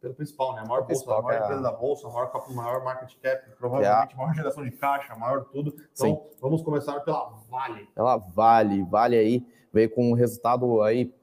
pelo 0.01 0.13
principal, 0.13 0.53
né? 0.55 0.61
A 0.61 0.65
maior, 0.65 0.85
bolsa, 0.85 1.13
a 1.13 1.21
maior 1.21 1.39
é 1.39 1.43
empresa 1.43 1.61
da 1.61 1.71
bolsa, 1.71 2.07
a 2.07 2.11
maior, 2.11 2.53
maior 2.53 2.83
market 2.83 3.15
cap, 3.21 3.49
provavelmente 3.57 4.13
a 4.13 4.17
maior 4.17 4.33
geração 4.33 4.63
de 4.63 4.71
caixa, 4.71 5.15
maior 5.15 5.45
tudo. 5.45 5.73
Então, 5.93 5.93
Sim. 5.93 6.19
vamos 6.41 6.61
começar 6.61 6.99
pela 6.99 7.31
Vale. 7.49 7.87
Pela 7.95 8.17
Vale. 8.17 8.83
Vale 8.83 9.15
aí 9.15 9.45
veio 9.71 9.89
com 9.89 10.11
um 10.11 10.13
resultado 10.13 10.81
aí 10.81 11.13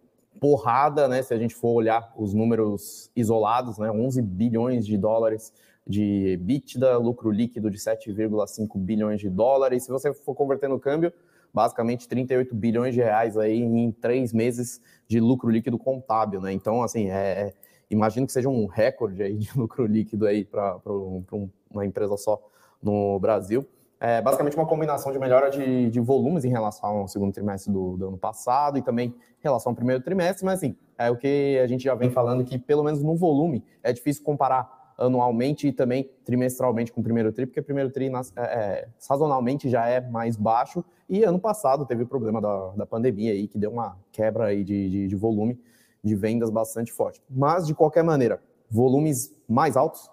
porrada, 0.41 1.07
né? 1.07 1.21
Se 1.23 1.35
a 1.35 1.39
gente 1.39 1.55
for 1.55 1.71
olhar 1.71 2.13
os 2.17 2.33
números 2.33 3.11
isolados, 3.15 3.79
né? 3.79 3.91
11 3.91 4.23
bilhões 4.23 4.87
de 4.87 4.97
dólares 4.97 5.53
de 5.87 6.33
EBITDA, 6.33 6.97
lucro 6.99 7.31
líquido 7.31 7.71
de 7.71 7.79
7,5 7.79 8.79
bilhões 8.79 9.21
de 9.21 9.29
dólares. 9.29 9.85
Se 9.85 9.91
você 9.91 10.13
for 10.13 10.35
converter 10.35 10.69
no 10.69 10.79
câmbio, 10.79 11.13
basicamente 11.53 12.09
38 12.09 12.55
bilhões 12.55 12.95
de 12.95 13.01
reais 13.01 13.37
aí 13.37 13.61
em 13.61 13.91
três 13.93 14.33
meses 14.33 14.81
de 15.07 15.21
lucro 15.21 15.51
líquido 15.51 15.79
contábil, 15.79 16.41
né? 16.41 16.53
Então, 16.53 16.83
assim, 16.83 17.09
é, 17.09 17.15
é 17.15 17.55
imagino 17.91 18.27
que 18.27 18.33
seja 18.33 18.49
um 18.49 18.67
recorde 18.67 19.23
aí 19.23 19.37
de 19.37 19.51
lucro 19.57 19.87
líquido 19.87 20.27
aí 20.27 20.45
para 20.45 20.79
um, 20.87 21.51
uma 21.71 21.87
empresa 21.87 22.17
só 22.17 22.41
no 22.83 23.19
Brasil. 23.19 23.67
É 24.01 24.23
basicamente 24.23 24.57
uma 24.57 24.67
combinação 24.67 25.11
de 25.11 25.19
melhora 25.19 25.51
de, 25.51 25.91
de 25.91 25.99
volumes 25.99 26.45
em 26.45 26.51
relação 26.51 26.99
ao 26.99 27.09
segundo 27.09 27.33
trimestre 27.33 27.73
do, 27.73 27.97
do, 27.97 28.09
ano 28.09 28.19
passado 28.19 28.79
e 28.79 28.83
também 28.83 29.09
em 29.09 29.43
relação 29.43 29.71
ao 29.71 29.77
primeiro 29.77 30.01
trimestre, 30.01 30.45
mas 30.45 30.59
assim, 30.59 30.77
é 30.97 31.11
o 31.11 31.17
que 31.17 31.59
a 31.59 31.67
gente 31.67 31.83
já 31.83 31.97
vem 31.97 32.09
falando 32.09 32.45
que, 32.45 32.59
pelo 32.59 32.85
menos 32.85 33.03
no 33.03 33.17
volume, 33.17 33.65
é 33.83 33.93
difícil 33.93 34.23
comparar 34.23 34.78
anualmente 34.99 35.69
e 35.69 35.73
também 35.73 36.11
trimestralmente 36.25 36.93
com 36.93 37.01
o 37.01 37.05
primeiro 37.05 37.33
tri, 37.33 37.47
porque 37.47 37.61
o 37.61 37.65
primeiro 37.65 37.91
tri 37.91 38.11
é, 38.37 38.43
é, 38.43 38.89
sazonalmente 38.99 39.69
já 39.69 39.87
é 39.89 40.01
mais 40.01 40.37
baixo 40.37 40.85
e 41.09 41.23
ano 41.23 41.39
passado 41.39 41.87
teve 41.87 42.03
o 42.03 42.07
problema 42.07 42.41
da, 42.41 42.71
da 42.71 42.87
pandemia 42.87 43.33
aí 43.33 43.47
que 43.47 43.57
deu 43.57 43.71
uma 43.71 43.97
quebra 44.13 44.47
aí 44.47 44.65
de, 44.65 44.91
de, 44.91 45.09
de 45.09 45.17
volume 45.17 45.59
de 46.03 46.15
vendas 46.15 46.51
bastante 46.51 46.93
forte. 46.93 47.23
Mas, 47.29 47.67
de 47.67 47.75
qualquer 47.75 48.03
maneira, 48.03 48.41
volumes 48.71 49.35
mais 49.49 49.77
altos, 49.77 50.11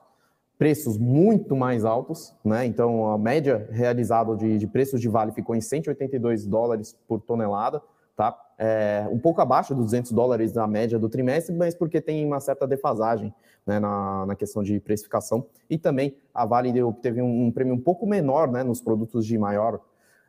preços 0.57 0.97
muito 0.97 1.55
mais 1.55 1.83
altos, 1.83 2.33
né? 2.43 2.65
Então, 2.65 3.09
a 3.11 3.17
média 3.17 3.67
realizada 3.71 4.35
de, 4.35 4.57
de 4.57 4.67
preços 4.67 5.01
de 5.01 5.09
vale 5.09 5.31
ficou 5.31 5.55
em 5.55 5.61
182 5.61 6.45
dólares 6.45 6.97
por 7.07 7.21
tonelada, 7.21 7.81
tá? 8.15 8.37
É, 8.57 9.05
um 9.11 9.19
pouco 9.19 9.41
abaixo 9.41 9.75
dos 9.75 9.85
200 9.85 10.11
dólares 10.13 10.51
da 10.51 10.65
média 10.65 10.97
do 10.97 11.09
trimestre, 11.09 11.53
mas 11.53 11.75
porque 11.75 11.99
tem 11.99 12.25
uma 12.25 12.39
certa 12.39 12.65
defasagem 12.65 13.33
né, 13.65 13.79
na, 13.79 14.25
na 14.25 14.35
questão 14.35 14.63
de 14.63 14.79
precificação. 14.79 15.45
E 15.69 15.77
também 15.77 16.15
a 16.33 16.45
Vale 16.45 16.71
deu, 16.71 16.93
teve 16.93 17.21
um, 17.21 17.47
um 17.47 17.51
prêmio 17.51 17.73
um 17.73 17.81
pouco 17.81 18.05
menor 18.05 18.49
né, 18.49 18.63
nos 18.63 18.81
produtos 18.81 19.25
de 19.25 19.37
maior 19.37 19.79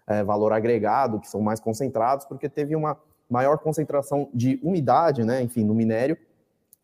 é, 0.06 0.24
valor 0.24 0.52
agregado, 0.52 1.20
que 1.20 1.28
são 1.28 1.40
mais 1.40 1.60
concentrados, 1.60 2.24
porque 2.24 2.48
teve 2.48 2.74
uma 2.74 2.96
maior 3.28 3.58
concentração 3.58 4.28
de 4.32 4.58
umidade, 4.62 5.24
né, 5.24 5.42
enfim, 5.42 5.64
no 5.64 5.74
minério. 5.74 6.16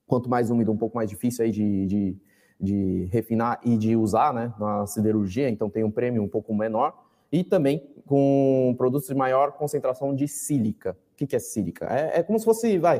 Quanto 0.06 0.28
mais 0.28 0.50
úmido, 0.50 0.72
um 0.72 0.76
pouco 0.76 0.96
mais 0.96 1.08
difícil 1.08 1.44
aí 1.44 1.50
de, 1.50 1.86
de, 1.86 2.16
de 2.60 3.08
refinar 3.10 3.60
e 3.64 3.76
de 3.76 3.96
usar 3.96 4.34
né, 4.34 4.52
na 4.58 4.86
siderurgia, 4.86 5.48
então 5.48 5.70
tem 5.70 5.84
um 5.84 5.90
prêmio 5.90 6.22
um 6.22 6.28
pouco 6.28 6.54
menor. 6.54 7.00
E 7.30 7.42
também 7.42 7.88
com 8.04 8.74
produtos 8.76 9.08
de 9.08 9.14
maior 9.14 9.52
concentração 9.52 10.14
de 10.14 10.28
sílica. 10.28 10.94
Que, 11.22 11.26
que 11.26 11.36
é 11.36 11.38
sílica? 11.38 11.86
É, 11.86 12.18
é, 12.18 12.22
como 12.22 12.38
se 12.38 12.44
fosse, 12.44 12.78
vai. 12.78 12.98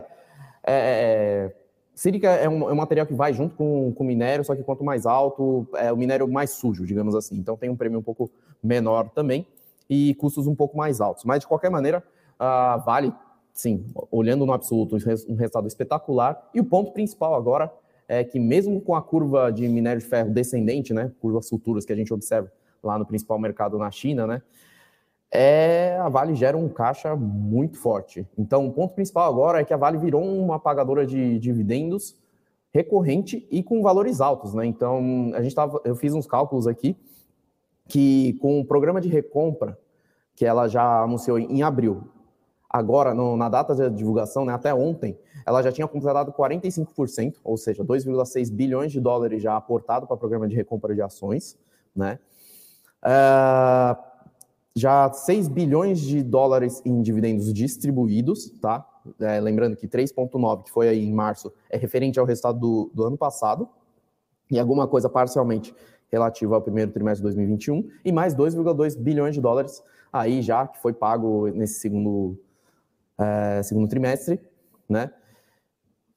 É, 0.64 0.72
é, 0.72 1.52
sílica 1.94 2.28
é 2.30 2.48
um, 2.48 2.68
é 2.68 2.72
um, 2.72 2.76
material 2.76 3.06
que 3.06 3.14
vai 3.14 3.32
junto 3.32 3.56
com 3.56 3.92
o 3.96 4.04
minério, 4.04 4.44
só 4.44 4.54
que 4.54 4.62
quanto 4.62 4.84
mais 4.84 5.06
alto, 5.06 5.66
é 5.74 5.92
o 5.92 5.96
minério 5.96 6.28
mais 6.28 6.50
sujo, 6.50 6.86
digamos 6.86 7.14
assim. 7.14 7.36
Então 7.36 7.56
tem 7.56 7.68
um 7.68 7.76
prêmio 7.76 7.98
um 7.98 8.02
pouco 8.02 8.30
menor 8.62 9.08
também 9.10 9.46
e 9.90 10.14
custos 10.14 10.46
um 10.46 10.54
pouco 10.54 10.76
mais 10.76 11.00
altos. 11.00 11.24
Mas 11.24 11.40
de 11.40 11.48
qualquer 11.48 11.70
maneira, 11.70 12.02
a 12.38 12.76
Vale, 12.76 13.12
sim, 13.52 13.86
olhando 14.10 14.46
no 14.46 14.52
absoluto, 14.52 14.96
um 15.28 15.34
resultado 15.34 15.66
espetacular. 15.66 16.48
E 16.54 16.60
o 16.60 16.64
ponto 16.64 16.92
principal 16.92 17.34
agora 17.34 17.72
é 18.06 18.22
que 18.22 18.38
mesmo 18.38 18.80
com 18.80 18.94
a 18.94 19.02
curva 19.02 19.50
de 19.50 19.66
minério 19.68 20.00
de 20.00 20.06
ferro 20.06 20.30
descendente, 20.30 20.94
né, 20.94 21.10
curvas 21.20 21.48
futuras 21.48 21.84
que 21.84 21.92
a 21.92 21.96
gente 21.96 22.12
observa 22.14 22.52
lá 22.82 22.98
no 22.98 23.06
principal 23.06 23.38
mercado 23.38 23.78
na 23.78 23.90
China, 23.90 24.26
né, 24.26 24.42
é, 25.32 25.96
a 25.98 26.10
Vale 26.10 26.34
gera 26.34 26.58
um 26.58 26.68
caixa 26.68 27.16
muito 27.16 27.78
forte. 27.78 28.28
Então, 28.36 28.66
o 28.66 28.72
ponto 28.72 28.94
principal 28.94 29.26
agora 29.26 29.60
é 29.60 29.64
que 29.64 29.72
a 29.72 29.78
Vale 29.78 29.96
virou 29.96 30.22
uma 30.22 30.58
pagadora 30.58 31.06
de 31.06 31.38
dividendos 31.38 32.20
recorrente 32.70 33.46
e 33.50 33.62
com 33.62 33.82
valores 33.82 34.20
altos, 34.20 34.52
né? 34.52 34.66
Então, 34.66 35.30
a 35.34 35.42
gente 35.42 35.54
tava, 35.54 35.80
eu 35.84 35.96
fiz 35.96 36.12
uns 36.12 36.26
cálculos 36.26 36.66
aqui 36.66 36.96
que 37.88 38.34
com 38.34 38.60
o 38.60 38.64
programa 38.64 39.00
de 39.00 39.08
recompra 39.08 39.78
que 40.34 40.44
ela 40.44 40.68
já 40.68 41.02
anunciou 41.02 41.38
em 41.38 41.62
abril, 41.62 42.02
agora 42.68 43.14
no, 43.14 43.36
na 43.36 43.48
data 43.48 43.74
de 43.74 43.96
divulgação, 43.96 44.44
né, 44.44 44.54
até 44.54 44.72
ontem, 44.74 45.18
ela 45.44 45.62
já 45.62 45.70
tinha 45.70 45.86
completado 45.86 46.32
45%, 46.32 47.36
ou 47.44 47.56
seja, 47.56 47.84
2,6 47.84 48.50
bilhões 48.50 48.92
de 48.92 49.00
dólares 49.00 49.42
já 49.42 49.56
aportado 49.56 50.06
para 50.06 50.14
o 50.14 50.18
programa 50.18 50.48
de 50.48 50.54
recompra 50.54 50.94
de 50.94 51.02
ações, 51.02 51.58
né? 51.94 52.18
Uh, 53.02 54.11
já 54.74 55.12
6 55.12 55.48
bilhões 55.48 56.00
de 56.00 56.22
dólares 56.22 56.82
em 56.84 57.02
dividendos 57.02 57.52
distribuídos, 57.52 58.50
tá? 58.60 58.86
É, 59.20 59.40
lembrando 59.40 59.76
que 59.76 59.88
3,9, 59.88 60.64
que 60.64 60.70
foi 60.70 60.88
aí 60.88 61.04
em 61.04 61.12
março, 61.12 61.52
é 61.68 61.76
referente 61.76 62.18
ao 62.18 62.26
resultado 62.26 62.58
do, 62.58 62.90
do 62.94 63.04
ano 63.04 63.18
passado, 63.18 63.68
e 64.50 64.58
alguma 64.58 64.86
coisa 64.86 65.08
parcialmente 65.08 65.74
relativa 66.10 66.54
ao 66.54 66.62
primeiro 66.62 66.92
trimestre 66.92 67.18
de 67.18 67.34
2021, 67.34 67.88
e 68.04 68.12
mais 68.12 68.34
2,2 68.34 68.96
bilhões 68.98 69.34
de 69.34 69.40
dólares 69.40 69.82
aí 70.12 70.42
já 70.42 70.66
que 70.66 70.78
foi 70.78 70.92
pago 70.92 71.48
nesse 71.48 71.80
segundo, 71.80 72.38
é, 73.18 73.62
segundo 73.62 73.88
trimestre, 73.88 74.38
né? 74.88 75.10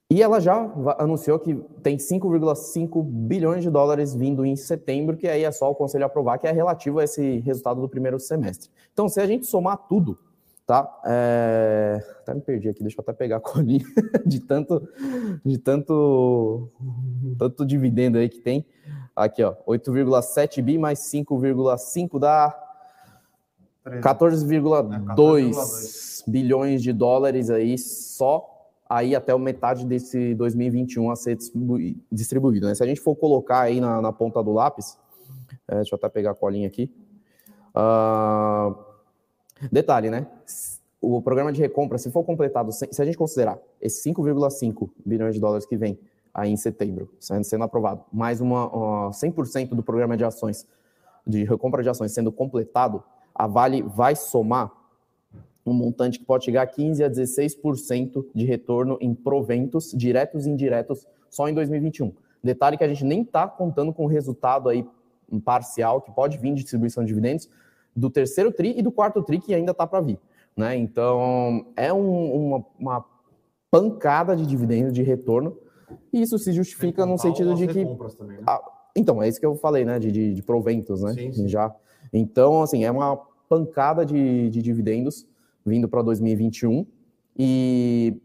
E 0.08 0.22
ela 0.22 0.40
já 0.40 0.54
anunciou 0.98 1.36
que 1.38 1.54
tem 1.82 1.96
5,5 1.96 3.02
bilhões 3.02 3.64
de 3.64 3.70
dólares 3.70 4.14
vindo 4.14 4.46
em 4.46 4.54
setembro, 4.54 5.16
que 5.16 5.26
aí 5.26 5.42
é 5.42 5.50
só 5.50 5.68
o 5.68 5.74
conselho 5.74 6.04
aprovar, 6.04 6.38
que 6.38 6.46
é 6.46 6.52
relativo 6.52 7.00
a 7.00 7.04
esse 7.04 7.40
resultado 7.40 7.80
do 7.80 7.88
primeiro 7.88 8.20
semestre. 8.20 8.70
Então, 8.92 9.08
se 9.08 9.20
a 9.20 9.26
gente 9.26 9.46
somar 9.46 9.76
tudo, 9.88 10.16
tá? 10.64 10.88
É... 11.04 12.00
Até 12.20 12.34
me 12.34 12.40
perdi 12.40 12.68
aqui, 12.68 12.82
deixa 12.82 12.96
eu 12.96 13.02
até 13.02 13.12
pegar 13.12 13.38
a 13.38 13.40
colinha 13.40 13.84
de 14.24 14.38
tanto, 14.38 14.88
de 15.44 15.58
tanto, 15.58 16.70
tanto 17.36 17.66
dividendo 17.66 18.18
aí 18.18 18.28
que 18.28 18.38
tem. 18.38 18.64
Aqui, 19.14 19.42
ó, 19.42 19.56
8,7 19.66 20.62
bi 20.62 20.78
mais 20.78 21.00
5,5 21.00 22.20
dá 22.20 22.56
14,2 23.84 26.22
é, 26.26 26.30
bilhões 26.30 26.80
de 26.80 26.92
dólares 26.92 27.50
aí 27.50 27.76
só 27.76 28.55
aí 28.88 29.14
até 29.14 29.36
metade 29.36 29.84
desse 29.84 30.34
2021 30.34 31.10
a 31.10 31.16
ser 31.16 31.36
distribuído. 32.10 32.66
Né? 32.66 32.74
Se 32.74 32.82
a 32.82 32.86
gente 32.86 33.00
for 33.00 33.16
colocar 33.16 33.60
aí 33.60 33.80
na, 33.80 34.00
na 34.00 34.12
ponta 34.12 34.42
do 34.42 34.52
lápis, 34.52 34.98
é, 35.68 35.76
deixa 35.76 35.94
eu 35.94 35.96
até 35.96 36.08
pegar 36.08 36.30
a 36.30 36.34
colinha 36.34 36.66
aqui. 36.66 36.90
Uh, 37.74 38.74
detalhe, 39.70 40.08
né? 40.08 40.26
O 41.00 41.20
programa 41.20 41.52
de 41.52 41.60
recompra, 41.60 41.98
se 41.98 42.10
for 42.10 42.24
completado, 42.24 42.72
se 42.72 43.02
a 43.02 43.04
gente 43.04 43.18
considerar 43.18 43.58
esses 43.80 44.02
5,5 44.04 44.88
bilhões 45.04 45.34
de 45.34 45.40
dólares 45.40 45.66
que 45.66 45.76
vem 45.76 45.98
aí 46.32 46.50
em 46.50 46.56
setembro, 46.56 47.10
sendo, 47.18 47.44
sendo 47.44 47.64
aprovado, 47.64 48.04
mais 48.12 48.40
uma, 48.40 48.66
uh, 49.08 49.10
100% 49.10 49.70
do 49.70 49.82
programa 49.82 50.16
de 50.16 50.24
ações, 50.24 50.66
de 51.26 51.44
recompra 51.44 51.82
de 51.82 51.88
ações 51.88 52.12
sendo 52.12 52.30
completado, 52.30 53.02
a 53.34 53.46
Vale 53.46 53.82
vai 53.82 54.16
somar 54.16 54.72
um 55.66 55.74
montante 55.74 56.18
que 56.18 56.24
pode 56.24 56.44
chegar 56.44 56.62
a 56.62 56.66
15 56.66 57.02
a 57.02 57.10
16% 57.10 58.24
de 58.34 58.44
retorno 58.44 58.96
em 59.00 59.14
proventos 59.14 59.92
diretos 59.92 60.46
e 60.46 60.50
indiretos 60.50 61.06
só 61.28 61.48
em 61.48 61.54
2021. 61.54 62.12
Detalhe 62.42 62.78
que 62.78 62.84
a 62.84 62.88
gente 62.88 63.04
nem 63.04 63.22
está 63.22 63.48
contando 63.48 63.92
com 63.92 64.04
o 64.04 64.08
resultado 64.08 64.68
aí 64.68 64.86
parcial 65.44 66.00
que 66.00 66.12
pode 66.12 66.38
vir 66.38 66.54
de 66.54 66.62
distribuição 66.62 67.02
de 67.02 67.08
dividendos 67.08 67.48
do 67.94 68.08
terceiro 68.08 68.52
tri 68.52 68.78
e 68.78 68.82
do 68.82 68.92
quarto 68.92 69.22
tri 69.22 69.40
que 69.40 69.54
ainda 69.54 69.72
está 69.72 69.86
para 69.86 70.00
vir. 70.00 70.18
Né? 70.56 70.76
Então, 70.76 71.66
é 71.76 71.92
um, 71.92 72.46
uma, 72.46 72.66
uma, 72.78 73.04
pancada 73.68 74.36
de 74.36 74.46
dividendos, 74.46 74.92
de 74.92 75.02
retorno, 75.02 75.58
e 76.12 76.22
isso 76.22 76.38
se 76.38 76.52
justifica 76.52 77.04
no 77.04 77.18
sentido 77.18 77.54
de 77.54 77.66
que... 77.66 77.84
Também, 78.16 78.38
né? 78.38 78.44
ah, 78.46 78.62
então, 78.94 79.22
é 79.22 79.28
isso 79.28 79.38
que 79.38 79.44
eu 79.44 79.56
falei, 79.56 79.84
né? 79.84 79.98
De, 79.98 80.10
de, 80.10 80.32
de 80.32 80.42
proventos, 80.42 81.02
né? 81.02 81.12
Sim, 81.12 81.32
sim. 81.32 81.48
Já. 81.48 81.74
Então, 82.12 82.62
assim, 82.62 82.84
é 82.84 82.90
uma 82.90 83.16
pancada 83.48 84.06
de, 84.06 84.48
de 84.48 84.62
dividendos 84.62 85.26
vindo 85.66 85.88
para 85.88 86.02
2021. 86.02 86.86
E 87.36 88.20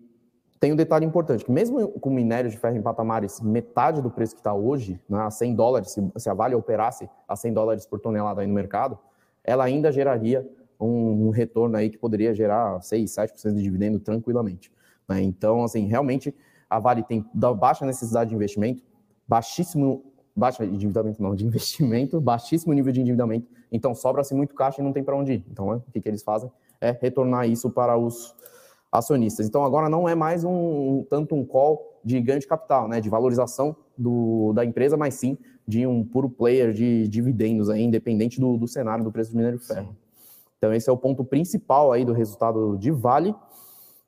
tem 0.60 0.72
um 0.72 0.76
detalhe 0.76 1.06
importante, 1.06 1.44
que 1.44 1.52
mesmo 1.52 1.88
com 1.88 2.12
minério 2.12 2.50
de 2.50 2.56
ferro 2.56 2.78
em 2.78 2.82
patamares 2.82 3.42
metade 3.42 4.00
do 4.00 4.12
preço 4.12 4.36
que 4.36 4.42
está 4.42 4.54
hoje, 4.54 5.02
né, 5.10 5.20
a 5.20 5.32
100 5.32 5.56
dólares, 5.56 5.90
se, 5.90 6.12
se, 6.18 6.30
a 6.30 6.36
Vale 6.36 6.54
operasse 6.54 7.10
a 7.28 7.36
100 7.36 7.54
dólares 7.54 7.86
por 7.88 8.00
tonelada 8.00 8.42
aí 8.42 8.48
no 8.48 8.54
mercado, 8.54 8.98
ela 9.44 9.64
ainda 9.64 9.92
geraria 9.92 10.48
um, 10.80 11.28
um 11.28 11.30
retorno 11.32 11.76
aí 11.76 11.90
que 11.90 11.98
poderia 11.98 12.32
gerar 12.34 12.80
6, 12.80 13.10
7% 13.10 13.56
de 13.56 13.64
dividendo 13.64 14.00
tranquilamente. 14.00 14.72
Né? 15.10 15.24
Então, 15.24 15.64
assim, 15.64 15.88
realmente 15.88 16.34
a 16.70 16.78
Vale 16.78 17.04
tem 17.04 17.26
baixa 17.34 17.84
necessidade 17.84 18.30
de 18.30 18.36
investimento, 18.36 18.84
baixíssimo, 19.28 20.06
baixa 20.36 20.64
endividamento 20.64 21.22
não, 21.24 21.36
de 21.36 21.44
investimento, 21.46 22.22
baixíssimo 22.22 22.72
nível 22.72 22.94
de 22.94 23.02
endividamento, 23.02 23.48
então 23.72 23.96
sobra-se 23.96 24.36
muito 24.36 24.54
caixa 24.54 24.80
e 24.80 24.84
não 24.84 24.94
tem 24.94 25.04
para 25.04 25.16
onde 25.16 25.34
ir. 25.34 25.46
Então, 25.52 25.72
né, 25.72 25.82
o 25.88 25.92
que, 25.92 26.00
que 26.00 26.08
eles 26.08 26.22
fazem? 26.22 26.52
É 26.82 26.98
retornar 27.00 27.48
isso 27.48 27.70
para 27.70 27.96
os 27.98 28.36
acionistas. 28.92 29.48
Então 29.48 29.64
agora 29.64 29.88
não 29.88 30.10
é 30.10 30.16
mais 30.16 30.44
um, 30.44 30.52
um 30.52 31.08
tanto 31.10 31.36
um 31.36 31.46
call 31.46 32.00
de 32.04 32.20
ganho 32.20 32.40
de 32.40 32.48
capital, 32.48 32.88
né, 32.88 33.00
de 33.00 33.10
valorização 33.10 33.76
do, 33.98 34.52
da 34.54 34.66
empresa, 34.66 34.98
mas 34.98 35.14
sim 35.14 35.38
de 35.68 35.86
um 35.86 36.04
puro 36.04 36.30
player 36.30 36.74
de 36.74 37.08
dividendos 37.08 37.70
aí, 37.70 37.84
independente 37.84 38.40
do, 38.40 38.58
do 38.58 38.68
cenário 38.68 39.04
do 39.04 39.12
preço 39.12 39.32
do 39.32 39.38
minério 39.38 39.60
de 39.60 39.66
ferro. 39.66 39.96
Então 40.58 40.74
esse 40.74 40.90
é 40.90 40.92
o 40.92 40.98
ponto 40.98 41.24
principal 41.24 41.92
aí 41.92 42.04
do 42.04 42.12
resultado 42.12 42.78
de 42.78 42.92
Vale, 42.92 43.34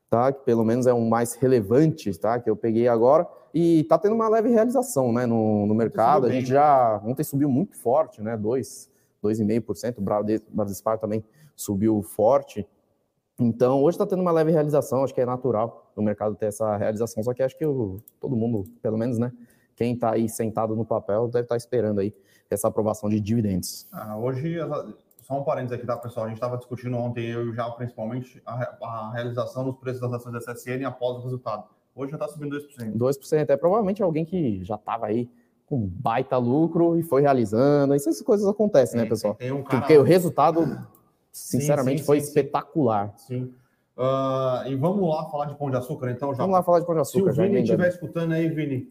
tá? 0.09 0.31
Que 0.33 0.43
pelo 0.43 0.65
menos 0.65 0.87
é 0.87 0.93
um 0.93 1.07
mais 1.07 1.35
relevante, 1.35 2.11
tá? 2.19 2.39
Que 2.39 2.49
eu 2.49 2.55
peguei 2.55 2.87
agora 2.87 3.27
e 3.53 3.83
tá 3.85 3.97
tendo 3.97 4.15
uma 4.15 4.27
leve 4.27 4.49
realização, 4.49 5.13
né, 5.13 5.25
no, 5.25 5.65
no 5.65 5.75
mercado. 5.75 6.25
A 6.25 6.29
gente 6.31 6.49
já 6.49 7.01
ontem 7.05 7.23
subiu 7.23 7.49
muito 7.49 7.77
forte, 7.77 8.21
né, 8.21 8.35
2, 8.35 8.89
2,5%, 9.23 9.99
o 9.99 10.01
Bradespar 10.51 10.97
também 10.97 11.23
subiu 11.55 12.01
forte. 12.01 12.67
Então, 13.39 13.81
hoje 13.81 13.95
está 13.95 14.05
tendo 14.05 14.21
uma 14.21 14.31
leve 14.31 14.51
realização, 14.51 15.03
acho 15.03 15.13
que 15.13 15.21
é 15.21 15.25
natural 15.25 15.91
no 15.95 16.03
mercado 16.03 16.35
ter 16.35 16.47
essa 16.47 16.77
realização, 16.77 17.23
só 17.23 17.33
que 17.33 17.41
acho 17.41 17.57
que 17.57 17.65
todo 18.19 18.35
mundo, 18.35 18.63
pelo 18.81 18.97
menos, 18.97 19.17
né, 19.17 19.31
quem 19.75 19.93
está 19.93 20.11
aí 20.11 20.29
sentado 20.29 20.75
no 20.75 20.85
papel, 20.85 21.27
deve 21.27 21.45
estar 21.45 21.55
tá 21.55 21.57
esperando 21.57 21.99
aí 21.99 22.13
essa 22.49 22.67
aprovação 22.67 23.09
de 23.09 23.19
dividendos. 23.19 23.87
Ah, 23.91 24.17
hoje, 24.17 24.57
só 25.21 25.39
um 25.39 25.43
parênteses 25.43 25.77
aqui, 25.77 25.87
tá, 25.87 25.97
pessoal? 25.97 26.25
A 26.25 26.29
gente 26.29 26.37
estava 26.37 26.57
discutindo 26.57 26.95
ontem, 26.95 27.25
eu 27.25 27.53
já, 27.53 27.69
principalmente, 27.71 28.41
a, 28.45 28.77
a, 28.81 29.11
realização 29.13 29.63
dos 29.63 29.75
preços 29.77 30.01
das 30.01 30.13
ações 30.13 30.33
da 30.33 30.53
SSN 30.53 30.85
após 30.85 31.17
o 31.17 31.21
resultado. 31.23 31.63
Hoje 31.95 32.11
já 32.11 32.17
está 32.17 32.27
subindo 32.27 32.55
2%. 32.55 32.97
2%, 32.97 33.49
é 33.49 33.57
provavelmente 33.57 34.03
alguém 34.03 34.25
que 34.25 34.63
já 34.63 34.75
estava 34.75 35.07
aí 35.07 35.29
com 35.65 35.87
baita 35.87 36.37
lucro 36.37 36.97
e 36.97 37.03
foi 37.03 37.21
realizando. 37.21 37.93
Essas 37.93 38.21
coisas 38.21 38.47
acontecem, 38.47 38.99
né, 38.99 39.07
pessoal? 39.07 39.35
Tem 39.35 39.51
um 39.51 39.63
cara... 39.63 39.79
Porque 39.79 39.97
o 39.97 40.03
resultado, 40.03 40.61
sinceramente, 41.33 41.97
sim, 41.97 42.03
sim, 42.03 42.05
foi 42.05 42.21
sim, 42.21 42.27
espetacular. 42.27 43.13
Sim. 43.17 43.53
Uh, 43.97 44.67
e 44.67 44.75
vamos 44.75 45.07
lá 45.07 45.25
falar 45.29 45.45
de 45.45 45.55
Pão 45.55 45.69
de 45.69 45.75
Açúcar, 45.75 46.11
então, 46.11 46.33
já. 46.33 46.37
Vamos 46.43 46.55
lá 46.55 46.63
falar 46.63 46.79
de 46.79 46.85
Pão 46.85 46.95
de 46.95 47.01
Açúcar. 47.01 47.33
Se 47.33 47.41
o 47.41 47.43
Vini 47.43 47.61
estiver 47.61 47.89
escutando 47.89 48.31
aí, 48.31 48.47
Vini, 48.47 48.87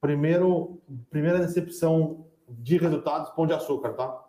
primeiro, 0.00 0.80
primeira 1.10 1.38
decepção 1.38 2.24
de 2.48 2.78
resultados, 2.78 3.30
Pão 3.30 3.46
de 3.46 3.52
Açúcar, 3.52 3.92
tá? 3.94 4.24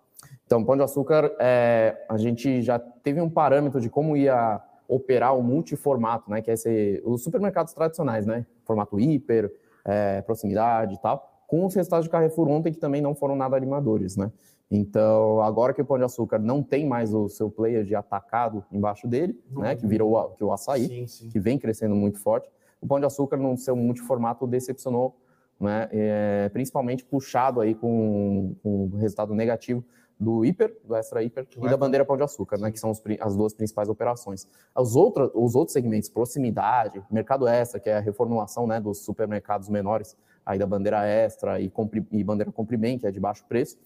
Então, 0.46 0.64
Pão 0.64 0.76
de 0.76 0.84
Açúcar, 0.84 1.32
é, 1.40 2.06
a 2.10 2.18
gente 2.18 2.62
já 2.62 2.80
teve 2.80 3.22
um 3.22 3.30
parâmetro 3.30 3.80
de 3.80 3.90
como 3.90 4.18
ia 4.18 4.62
operar 4.88 5.38
o 5.38 5.44
multiformato, 5.44 6.30
né? 6.30 6.42
Que 6.42 6.52
é 6.52 6.54
esse, 6.54 7.02
os 7.06 7.24
supermercados 7.24 7.74
tradicionais, 7.74 8.26
né? 8.26 8.46
Formato 8.66 9.00
hiper, 9.00 9.52
é, 9.84 10.22
proximidade 10.22 10.96
e 10.96 10.98
tal, 11.00 11.42
com 11.48 11.66
os 11.66 11.74
resultados 11.74 12.06
de 12.06 12.12
Carrefour 12.12 12.50
ontem 12.50 12.72
que 12.72 12.80
também 12.80 13.02
não 13.02 13.16
foram 13.16 13.36
nada 13.36 13.56
animadores, 13.56 14.16
né? 14.16 14.32
Então, 14.70 15.42
agora 15.42 15.74
que 15.74 15.82
o 15.82 15.86
Pão 15.86 15.98
de 15.98 16.04
Açúcar 16.04 16.40
não 16.40 16.62
tem 16.62 16.86
mais 16.86 17.14
o 17.14 17.30
seu 17.30 17.50
player 17.50 17.86
de 17.86 17.96
atacado 17.96 18.66
embaixo 18.72 19.08
dele, 19.08 19.40
uhum. 19.52 19.62
né, 19.62 19.76
que 19.76 19.88
virou 19.88 20.14
o, 20.14 20.30
que 20.32 20.44
o 20.44 20.52
açaí, 20.52 20.88
sim, 20.88 21.08
sim. 21.08 21.30
que 21.30 21.40
vem 21.40 21.58
crescendo 21.58 21.96
muito 21.96 22.20
forte, 22.20 22.50
o 22.82 22.88
Pão 22.88 23.00
de 23.00 23.06
Açúcar 23.06 23.38
no 23.38 23.56
seu 23.58 23.76
multiformato 23.76 24.46
decepcionou, 24.46 25.16
né, 25.60 25.88
é, 25.92 26.50
principalmente 26.50 27.06
puxado 27.06 27.62
aí 27.62 27.74
com, 27.74 28.56
com 28.62 28.90
resultado 28.98 29.34
negativo 29.34 29.84
do 30.20 30.44
hiper, 30.44 30.76
do 30.84 30.96
extra 30.96 31.24
hiper 31.24 31.48
e 31.58 31.70
da 31.70 31.78
bandeira 31.78 32.04
Pão 32.04 32.18
de 32.18 32.24
Açúcar, 32.24 32.58
né, 32.58 32.70
que 32.70 32.80
são 32.80 32.92
os, 32.92 33.02
as 33.22 33.36
duas 33.38 33.54
principais 33.54 33.88
operações. 33.88 34.48
Os, 34.76 34.96
outra, 34.98 35.32
os 35.34 35.56
outros 35.56 35.74
segmentos, 35.74 36.10
proximidade, 36.10 37.02
mercado 37.10 37.48
extra, 37.48 37.80
que 37.80 37.90
é 37.90 37.98
a 37.98 38.02
reformulação 38.02 38.68
né, 38.68 38.82
dos 38.82 39.00
supermercados 39.00 39.70
menores, 39.70 40.18
aí 40.46 40.60
da 40.60 40.66
bandeira 40.66 41.06
extra 41.06 41.60
e, 41.62 41.70
compri, 41.70 42.06
e 42.12 42.24
bandeira 42.24 42.52
comprimento, 42.52 43.02
que 43.02 43.08
é 43.08 43.12
de 43.12 43.20
baixo 43.20 43.46
preço, 43.48 43.78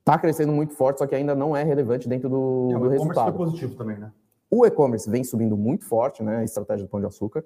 está 0.00 0.18
crescendo 0.18 0.52
muito 0.52 0.74
forte, 0.74 0.98
só 0.98 1.06
que 1.06 1.14
ainda 1.14 1.34
não 1.34 1.56
é 1.56 1.62
relevante 1.62 2.08
dentro 2.08 2.28
do, 2.28 2.68
é, 2.72 2.78
do 2.78 2.88
resultado. 2.88 2.98
O 2.98 3.00
e-commerce 3.00 3.36
foi 3.36 3.44
positivo 3.46 3.74
também, 3.76 3.98
né? 3.98 4.12
O 4.50 4.66
e-commerce 4.66 5.08
vem 5.08 5.22
subindo 5.22 5.56
muito 5.56 5.84
forte, 5.84 6.22
né? 6.22 6.38
A 6.38 6.44
estratégia 6.44 6.84
do 6.84 6.90
Pão 6.90 7.00
de 7.00 7.06
Açúcar, 7.06 7.44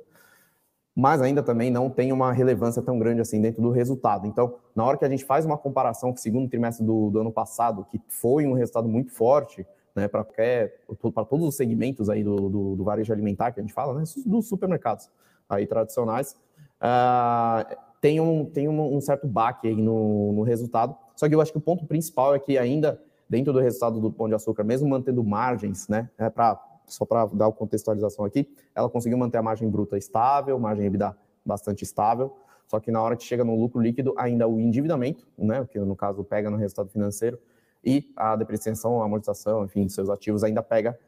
mas 0.96 1.20
ainda 1.20 1.42
também 1.42 1.70
não 1.70 1.90
tem 1.90 2.12
uma 2.12 2.32
relevância 2.32 2.80
tão 2.80 2.98
grande 2.98 3.20
assim 3.20 3.40
dentro 3.40 3.60
do 3.60 3.70
resultado. 3.70 4.26
Então, 4.26 4.54
na 4.74 4.84
hora 4.84 4.96
que 4.96 5.04
a 5.04 5.08
gente 5.08 5.24
faz 5.24 5.44
uma 5.44 5.58
comparação 5.58 6.10
com 6.10 6.18
o 6.18 6.20
segundo 6.20 6.48
trimestre 6.48 6.86
do, 6.86 7.10
do 7.10 7.20
ano 7.20 7.32
passado, 7.32 7.84
que 7.90 8.00
foi 8.08 8.46
um 8.46 8.54
resultado 8.54 8.88
muito 8.88 9.12
forte, 9.12 9.66
né, 9.94 10.08
para 10.08 10.24
para 10.24 11.24
todos 11.24 11.46
os 11.46 11.56
segmentos 11.56 12.08
aí 12.08 12.24
do, 12.24 12.48
do, 12.48 12.76
do, 12.76 12.84
varejo 12.84 13.12
alimentar 13.12 13.52
que 13.52 13.60
a 13.60 13.62
gente 13.62 13.72
fala, 13.72 13.94
né, 13.94 14.04
dos 14.24 14.48
supermercados 14.48 15.08
aí 15.48 15.66
tradicionais, 15.66 16.36
uh, 16.80 17.76
tem 18.00 18.20
um, 18.20 18.44
tem 18.44 18.68
um, 18.68 18.96
um 18.96 19.00
certo 19.00 19.26
baque 19.26 19.68
aí 19.68 19.76
no, 19.76 20.32
no 20.32 20.42
resultado, 20.42 20.96
só 21.24 21.28
que 21.28 21.34
eu 21.34 21.40
acho 21.40 21.52
que 21.52 21.58
o 21.58 21.60
ponto 21.60 21.86
principal 21.86 22.34
é 22.34 22.38
que 22.38 22.58
ainda 22.58 23.00
dentro 23.26 23.50
do 23.50 23.58
resultado 23.58 23.98
do 23.98 24.12
Pão 24.12 24.28
de 24.28 24.34
Açúcar, 24.34 24.62
mesmo 24.62 24.86
mantendo 24.86 25.24
margens, 25.24 25.88
né, 25.88 26.10
é 26.18 26.28
para 26.28 26.62
só 26.86 27.06
para 27.06 27.24
dar 27.24 27.46
a 27.46 27.52
contextualização 27.52 28.26
aqui, 28.26 28.46
ela 28.74 28.90
conseguiu 28.90 29.16
manter 29.16 29.38
a 29.38 29.42
margem 29.42 29.70
bruta 29.70 29.96
estável, 29.96 30.58
margem 30.58 30.84
EBITDA 30.84 31.16
bastante 31.42 31.82
estável, 31.82 32.36
só 32.66 32.78
que 32.78 32.90
na 32.90 33.00
hora 33.00 33.16
que 33.16 33.24
chega 33.24 33.42
no 33.42 33.58
lucro 33.58 33.80
líquido, 33.80 34.12
ainda 34.18 34.46
o 34.46 34.60
endividamento, 34.60 35.26
né, 35.38 35.66
que 35.70 35.78
no 35.78 35.96
caso 35.96 36.22
pega 36.22 36.50
no 36.50 36.58
resultado 36.58 36.90
financeiro, 36.90 37.38
e 37.82 38.12
a 38.14 38.36
depreciação, 38.36 39.00
a 39.00 39.06
amortização, 39.06 39.64
enfim, 39.64 39.86
dos 39.86 39.94
seus 39.94 40.10
ativos 40.10 40.44
ainda 40.44 40.62
pega 40.62 40.98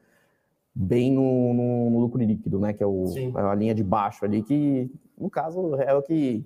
bem 0.74 1.12
no, 1.12 1.52
no, 1.52 1.90
no 1.90 1.98
lucro 2.00 2.18
líquido, 2.22 2.58
né, 2.58 2.72
que 2.72 2.82
é, 2.82 2.86
o, 2.86 3.04
é 3.36 3.40
a 3.42 3.54
linha 3.54 3.74
de 3.74 3.84
baixo 3.84 4.24
ali, 4.24 4.42
que 4.42 4.90
no 5.18 5.28
caso 5.28 5.76
é 5.76 5.92
o 5.92 6.00
que 6.00 6.42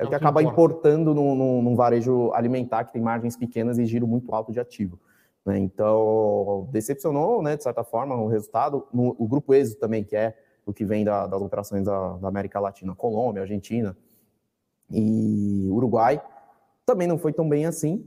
é, 0.00 0.04
o 0.04 0.08
que, 0.08 0.14
acaba 0.14 0.42
importando 0.42 1.14
num, 1.14 1.76
varejo 1.76 2.32
alimentar 2.32 2.84
que 2.84 2.92
tem 2.92 3.02
margens 3.02 3.36
pequenas 3.36 3.78
e 3.78 3.84
giro 3.84 4.06
muito 4.06 4.34
alto 4.34 4.50
de 4.50 4.58
ativo. 4.58 4.98
Né? 5.44 5.58
Então, 5.58 6.68
decepcionou, 6.72 7.42
né, 7.42 7.56
de 7.56 7.62
certa 7.62 7.84
forma, 7.84 8.14
o 8.16 8.26
resultado. 8.26 8.86
No, 8.92 9.14
o 9.18 9.28
grupo 9.28 9.54
êxito 9.54 9.78
também, 9.78 10.02
que 10.02 10.16
é 10.16 10.36
o 10.64 10.72
que 10.72 10.84
vem 10.84 11.04
da, 11.04 11.26
das 11.26 11.40
operações 11.40 11.84
da, 11.84 12.14
da, 12.14 12.28
América 12.28 12.58
Latina, 12.58 12.94
Colômbia, 12.94 13.42
Argentina 13.42 13.96
e 14.90 15.68
Uruguai, 15.70 16.22
também 16.86 17.06
não 17.06 17.18
foi 17.18 17.32
tão 17.32 17.48
bem 17.48 17.66
assim, 17.66 18.04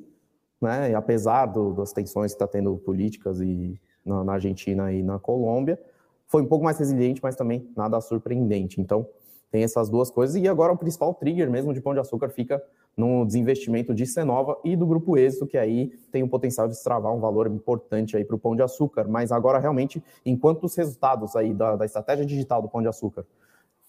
né? 0.62 0.92
E 0.92 0.96
apesar 0.96 1.46
do, 1.46 1.74
das 1.74 1.94
tensões 1.94 2.32
que 2.32 2.36
está 2.36 2.48
tendo 2.48 2.76
políticas 2.78 3.40
e 3.40 3.80
na, 4.06 4.24
na 4.24 4.34
Argentina 4.34 4.92
e 4.92 5.04
na 5.04 5.20
Colômbia, 5.20 5.80
foi 6.28 6.42
um 6.42 6.48
pouco 6.48 6.66
mais 6.66 6.80
resiliente, 6.80 7.22
mas 7.22 7.36
também 7.36 7.70
nada 7.76 8.00
surpreendente. 8.02 8.82
Então, 8.82 9.08
tem 9.54 9.64
essas 9.64 9.88
duas 9.88 10.10
coisas. 10.10 10.36
E 10.36 10.48
agora 10.48 10.74
o 10.74 10.78
principal 10.78 11.14
trigger 11.14 11.48
mesmo 11.48 11.76
de 11.76 11.80
Pão 11.80 11.94
de 11.94 12.00
Açúcar 12.00 12.30
fica 12.30 12.62
no 12.98 13.24
desinvestimento 13.24 13.94
de 13.94 14.08
Cenova 14.08 14.58
e 14.64 14.76
do 14.76 14.84
Grupo 14.84 15.16
Êxito, 15.16 15.46
que 15.46 15.60
aí 15.60 15.94
tem 16.12 16.24
o 16.24 16.28
potencial 16.28 16.68
de 16.68 16.74
destravar 16.74 17.14
um 17.14 17.20
valor 17.20 17.46
importante 17.46 18.18
aí 18.18 18.26
para 18.26 18.36
o 18.36 18.40
Pão 18.40 18.56
de 18.56 18.64
Açúcar. 18.64 19.08
Mas 19.08 19.32
agora, 19.32 19.60
realmente, 19.60 20.04
enquanto 20.26 20.64
os 20.64 20.76
resultados 20.76 21.36
aí 21.36 21.54
da, 21.54 21.76
da 21.76 21.86
estratégia 21.86 22.26
digital 22.26 22.64
do 22.64 22.68
Pão 22.68 22.82
de 22.82 22.88
Açúcar 22.88 23.28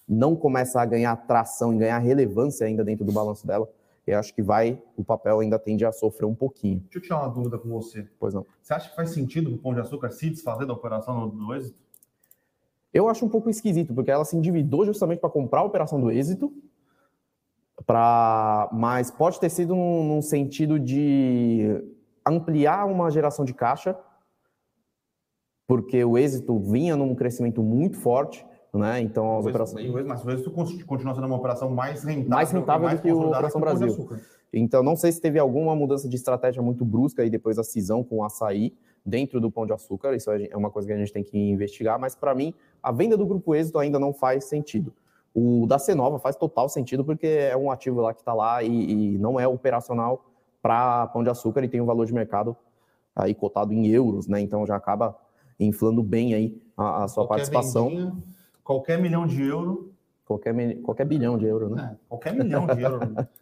não 0.07 0.37
começa 0.37 0.83
a 0.83 0.85
ganhar 0.85 1.17
tração 1.17 1.73
e 1.73 1.79
ganhar 1.79 1.99
relevância 1.99 2.67
ainda 2.67 2.85
dentro 2.85 3.03
do 3.07 3.11
balanço 3.11 3.47
dela, 3.47 3.67
eu 4.07 4.19
acho 4.19 4.35
que 4.35 4.43
vai, 4.43 4.79
o 4.99 5.03
papel 5.03 5.41
ainda 5.41 5.59
tende 5.59 5.83
a 5.87 5.93
sofrer 5.93 6.27
um 6.27 6.35
pouquinho. 6.35 6.81
Deixa 6.81 6.99
eu 6.99 7.03
tirar 7.03 7.23
uma 7.23 7.31
dúvida 7.31 7.57
com 7.57 7.71
você. 7.71 8.07
Pois 8.21 8.35
não. 8.35 8.45
Você 8.61 8.75
acha 8.75 8.91
que 8.91 8.97
faz 8.97 9.13
sentido 9.13 9.55
o 9.55 9.57
Pão 9.57 9.73
de 9.73 9.81
Açúcar 9.81 10.11
se 10.11 10.29
desfazer 10.29 10.67
da 10.67 10.75
operação 10.75 11.27
do, 11.27 11.35
do 11.35 11.55
êxito? 11.55 11.79
Eu 12.95 13.09
acho 13.09 13.27
um 13.27 13.29
pouco 13.29 13.51
esquisito, 13.51 13.93
porque 13.93 14.11
ela 14.13 14.25
se 14.25 14.37
endividou 14.37 14.87
justamente 14.87 15.19
para 15.19 15.29
comprar 15.29 15.61
a 15.61 15.65
operação 15.65 16.01
do 16.01 16.13
êxito, 16.13 16.53
pra... 17.85 18.71
mas 18.73 19.11
pode 19.11 19.41
ter 19.41 19.51
sido 19.51 19.75
num, 19.75 20.05
num 20.05 20.23
sentido 20.23 20.79
de 20.79 21.83
ampliar 22.25 22.87
uma 22.87 23.11
geração 23.11 23.45
de 23.45 23.53
caixa, 23.53 23.99
porque 25.67 26.05
o 26.05 26.17
êxito 26.17 26.57
vinha 26.61 26.97
num 26.97 27.17
crescimento 27.17 27.63
muito 27.65 27.99
forte, 27.99 28.47
né? 28.73 29.01
Então 29.01 29.39
as 29.39 29.47
operações. 29.47 29.91
Mas 30.07 30.25
o 30.25 30.31
êxito 30.31 30.51
continua 30.87 31.15
sendo 31.15 31.27
uma 31.27 31.37
operação 31.37 31.71
mais 31.71 32.05
rentável, 32.05 32.31
mais 32.31 32.51
rentável 32.53 32.89
do 32.91 33.03
que 33.03 33.11
a 33.11 33.15
Operação 33.15 33.61
Brasil. 33.61 34.09
Então 34.53 34.85
não 34.85 34.95
sei 34.95 35.11
se 35.11 35.21
teve 35.21 35.39
alguma 35.39 35.75
mudança 35.75 36.09
de 36.09 36.15
estratégia 36.15 36.63
muito 36.63 36.85
brusca 36.85 37.23
aí 37.23 37.31
depois 37.31 37.57
da 37.57 37.65
cisão 37.65 38.05
com 38.05 38.19
o 38.19 38.25
açaí 38.25 38.73
dentro 39.05 39.41
do 39.41 39.51
Pão 39.51 39.67
de 39.67 39.73
Açúcar. 39.73 40.15
Isso 40.15 40.31
é 40.31 40.57
uma 40.57 40.71
coisa 40.71 40.89
que 40.89 40.95
a 40.95 40.97
gente 40.97 41.13
tem 41.13 41.23
que 41.23 41.39
investigar, 41.39 41.99
mas 41.99 42.15
para 42.15 42.35
mim 42.35 42.55
a 42.83 42.91
venda 42.91 43.17
do 43.17 43.27
Grupo 43.27 43.55
Êxito 43.55 43.79
ainda 43.79 43.99
não 43.99 44.13
faz 44.13 44.45
sentido. 44.45 44.93
O 45.35 45.67
da 45.67 45.79
Cenova 45.79 46.19
faz 46.19 46.37
total 46.37 46.69
sentido 46.69 47.05
porque 47.05 47.27
é 47.27 47.57
um 47.57 47.71
ativo 47.71 48.01
lá 48.01 48.15
que 48.15 48.21
está 48.21 48.33
lá 48.33 48.63
e, 48.63 48.69
e, 49.15 49.19
não 49.19 49.39
é 49.39 49.47
operacional 49.47 50.25
para 50.63 51.09
pão 51.09 51.23
de 51.23 51.29
açúcar 51.29 51.63
e 51.65 51.69
tem 51.69 51.81
um 51.81 51.87
valor 51.87 52.07
de 52.07 52.15
mercado 52.15 52.57
aí 53.15 53.35
cotado 53.35 53.73
em 53.73 53.87
euros, 53.89 54.29
né? 54.29 54.41
Então 54.41 54.65
já 54.65 54.77
acaba 54.77 55.19
inflando 55.59 56.03
bem 56.03 56.35
aí 56.35 56.63
a, 56.77 57.05
a 57.05 57.09
sua 57.09 57.27
qualquer 57.27 57.51
participação. 57.51 57.89
Vendinha, 57.89 58.17
qualquer 58.63 59.01
milhão 59.01 59.27
de 59.27 59.43
euro. 59.43 59.93
Qualquer, 60.25 60.81
qualquer 60.81 61.05
bilhão 61.05 61.37
de 61.37 61.45
euro, 61.45 61.69
né? 61.75 61.91
É, 61.93 61.97
qualquer 62.09 62.33
milhão 62.33 62.67
de 62.67 62.81
euro. 62.81 63.01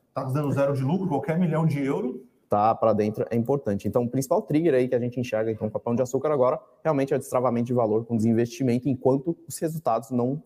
Está 0.09 0.25
dando 0.33 0.51
zero 0.51 0.75
de 0.75 0.83
lucro, 0.83 1.09
qualquer 1.09 1.39
milhão 1.39 1.65
de 1.65 1.79
euro 1.85 2.25
tá 2.53 2.75
para 2.75 2.93
dentro 2.93 3.25
é 3.31 3.37
importante. 3.37 3.89
Então, 3.89 4.05
o 4.05 4.09
principal 4.09 4.43
trigger 4.43 4.75
aí 4.75 4.87
que 4.87 4.95
a 4.95 4.99
gente 4.99 5.19
enxerga 5.19 5.51
então, 5.51 5.71
com 5.71 5.79
o 5.79 5.81
pão 5.81 5.95
de 5.95 6.03
açúcar 6.03 6.31
agora 6.31 6.61
realmente 6.85 7.15
é 7.15 7.17
o 7.17 7.19
destravamento 7.19 7.69
de 7.69 7.73
valor 7.73 8.05
com 8.05 8.15
desinvestimento 8.15 8.91
enquanto 8.91 9.35
os 9.49 9.59
resultados 9.59 10.11
não 10.11 10.43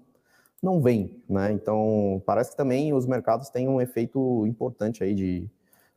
não 0.63 0.81
vêm, 0.81 1.23
né? 1.29 1.53
Então, 1.53 2.23
parece 2.25 2.53
que 2.53 2.57
também 2.57 2.95
os 2.95 3.07
mercados 3.07 3.51
têm 3.51 3.69
um 3.69 3.81
efeito 3.81 4.47
importante 4.47 5.03
aí 5.05 5.15
de 5.15 5.51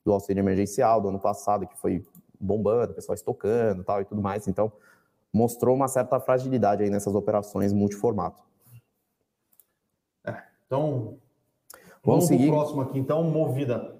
do 0.03 0.11
auxílio 0.11 0.41
emergencial 0.41 0.99
do 0.99 1.09
ano 1.09 1.19
passado 1.19 1.67
que 1.67 1.77
foi 1.77 2.03
bombando, 2.39 2.91
o 2.91 2.95
pessoal 2.95 3.13
estocando, 3.13 3.83
tal 3.83 4.01
e 4.01 4.05
tudo 4.05 4.21
mais. 4.21 4.47
Então, 4.47 4.71
mostrou 5.31 5.75
uma 5.75 5.87
certa 5.87 6.19
fragilidade 6.19 6.83
aí 6.83 6.89
nessas 6.89 7.13
operações 7.13 7.71
multiformato. 7.71 8.41
É, 10.25 10.43
então, 10.65 11.17
vamos, 12.03 12.25
vamos 12.25 12.25
seguir. 12.25 12.49
próximo 12.49 12.81
aqui, 12.81 12.97
então, 12.97 13.23
movida. 13.23 13.98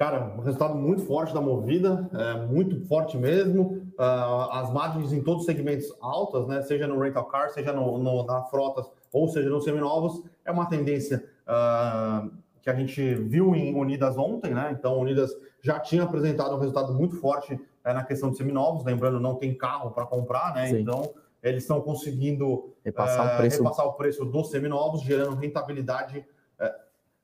Cara, 0.00 0.32
um 0.34 0.40
resultado 0.40 0.74
muito 0.76 1.04
forte 1.04 1.34
da 1.34 1.42
Movida, 1.42 2.08
é, 2.14 2.46
muito 2.46 2.80
forte 2.86 3.18
mesmo. 3.18 3.86
Uh, 3.98 4.50
as 4.50 4.72
margens 4.72 5.12
em 5.12 5.22
todos 5.22 5.40
os 5.40 5.46
segmentos 5.46 5.94
altas, 6.00 6.46
né? 6.46 6.62
Seja 6.62 6.86
no 6.86 6.98
rental 6.98 7.26
car, 7.26 7.50
seja 7.50 7.70
no, 7.70 7.98
no 7.98 8.24
na 8.24 8.44
frotas, 8.44 8.90
ou 9.12 9.28
seja 9.28 9.50
nos 9.50 9.62
seminovos, 9.62 10.22
é 10.42 10.50
uma 10.50 10.64
tendência 10.70 11.22
uh, 11.46 12.30
que 12.62 12.70
a 12.70 12.74
gente 12.74 13.14
viu 13.14 13.54
em 13.54 13.74
Unidas 13.74 14.16
ontem, 14.16 14.54
né? 14.54 14.70
Então, 14.72 14.98
Unidas 14.98 15.36
já 15.62 15.78
tinha 15.78 16.04
apresentado 16.04 16.54
um 16.54 16.58
resultado 16.58 16.94
muito 16.94 17.16
forte 17.16 17.60
é, 17.84 17.92
na 17.92 18.02
questão 18.02 18.30
de 18.30 18.38
seminovos, 18.38 18.82
lembrando, 18.82 19.20
não 19.20 19.34
tem 19.34 19.54
carro 19.54 19.90
para 19.90 20.06
comprar, 20.06 20.54
né? 20.54 20.68
Sim. 20.68 20.78
Então, 20.78 21.12
eles 21.42 21.64
estão 21.64 21.78
conseguindo 21.78 22.72
repassar, 22.82 23.32
uh, 23.32 23.34
o 23.34 23.36
preço... 23.36 23.62
repassar 23.62 23.86
o 23.86 23.92
preço 23.92 24.24
dos 24.24 24.48
seminovos, 24.48 25.02
gerando 25.02 25.36
rentabilidade 25.36 26.24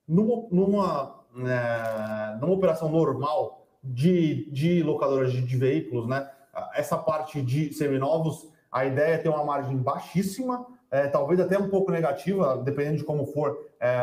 numa, 0.07 0.47
numa 0.51 1.15
é, 1.25 1.26
numa 1.37 2.53
operação 2.53 2.91
normal 2.91 3.67
de, 3.83 4.51
de 4.51 4.83
locadoras 4.83 5.33
de, 5.33 5.43
de, 5.43 5.57
veículos, 5.57 6.09
né? 6.09 6.29
Essa 6.75 6.97
parte 6.97 7.43
de 7.43 7.73
seminovos, 7.73 8.49
a 8.73 8.87
ideia 8.87 9.15
é 9.15 9.19
ter 9.19 9.29
uma 9.29 9.45
margem 9.45 9.77
baixíssima, 9.77 10.67
é, 10.91 11.07
talvez 11.09 11.39
até 11.39 11.59
um 11.59 11.69
pouco 11.69 11.93
negativa, 11.93 12.57
dependendo 12.65 12.99
de 12.99 13.05
como 13.05 13.27
for 13.27 13.59
é, 13.79 13.97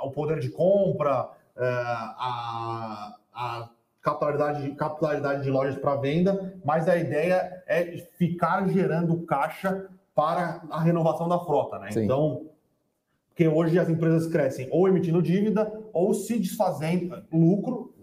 o 0.00 0.10
poder 0.10 0.40
de 0.40 0.48
compra, 0.48 1.28
a, 1.58 3.16
a 3.34 3.68
capitalidade, 4.02 4.70
capitalidade 4.72 5.42
de 5.42 5.50
lojas 5.50 5.76
para 5.76 5.96
venda, 5.96 6.54
mas 6.64 6.88
a 6.88 6.96
ideia 6.96 7.62
é 7.66 7.98
ficar 8.16 8.68
gerando 8.68 9.22
caixa 9.22 9.86
para 10.14 10.62
a 10.70 10.80
renovação 10.80 11.28
da 11.28 11.38
frota, 11.40 11.78
né? 11.78 11.90
Sim. 11.90 12.04
Então, 12.04 12.46
porque 13.28 13.48
hoje 13.48 13.78
as 13.78 13.88
empresas 13.88 14.26
crescem 14.26 14.68
ou 14.70 14.88
emitindo 14.88 15.20
dívida 15.20 15.70
ou 15.96 16.12
se 16.12 16.38
desfazendo 16.38 17.24
lucro, 17.32 17.94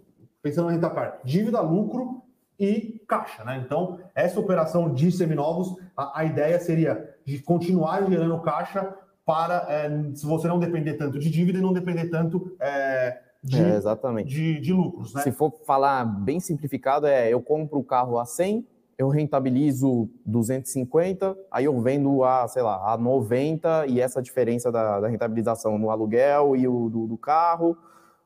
pensando 0.42 0.66
na 0.66 0.72
renta 0.72 0.90
par, 0.90 1.20
dívida, 1.24 1.62
lucro 1.62 2.24
e 2.60 3.00
caixa, 3.08 3.44
né? 3.44 3.62
Então, 3.64 4.00
essa 4.16 4.40
operação 4.40 4.92
de 4.92 5.12
seminovos, 5.12 5.78
a, 5.96 6.22
a 6.22 6.26
ideia 6.26 6.60
seria 6.60 7.16
de 7.24 7.38
continuar 7.40 8.10
gerando 8.10 8.42
caixa 8.42 8.96
para, 9.24 9.68
é, 9.70 10.16
se 10.16 10.26
você 10.26 10.48
não 10.48 10.58
depender 10.60 10.96
tanto 10.96 11.20
de 11.20 11.30
dívida 11.30 11.60
e 11.60 11.62
não 11.62 11.72
depender 11.72 12.10
tanto 12.10 12.56
é, 12.60 13.20
de, 13.44 13.62
é, 13.62 13.76
exatamente. 13.76 14.34
De, 14.34 14.60
de, 14.60 14.74
lucros, 14.74 15.14
né? 15.14 15.22
Se 15.22 15.32
for 15.32 15.54
falar 15.64 16.04
bem 16.04 16.40
simplificado, 16.40 17.06
é 17.06 17.30
eu 17.30 17.42
compro 17.42 17.78
o 17.78 17.84
carro 17.84 18.18
a 18.18 18.26
100, 18.26 18.66
eu 18.98 19.10
rentabilizo 19.10 20.10
250, 20.26 21.38
aí 21.52 21.66
eu 21.66 21.80
vendo 21.82 22.24
a, 22.24 22.48
sei 22.48 22.62
lá, 22.62 22.94
a 22.94 22.98
90 22.98 23.88
e 23.88 24.00
essa 24.00 24.22
diferença 24.22 24.72
da, 24.72 25.00
da 25.00 25.08
rentabilização 25.08 25.78
no 25.78 25.90
aluguel 25.90 26.56
e 26.56 26.68
o 26.68 26.90
do, 26.90 27.08
do 27.08 27.18
carro 27.18 27.78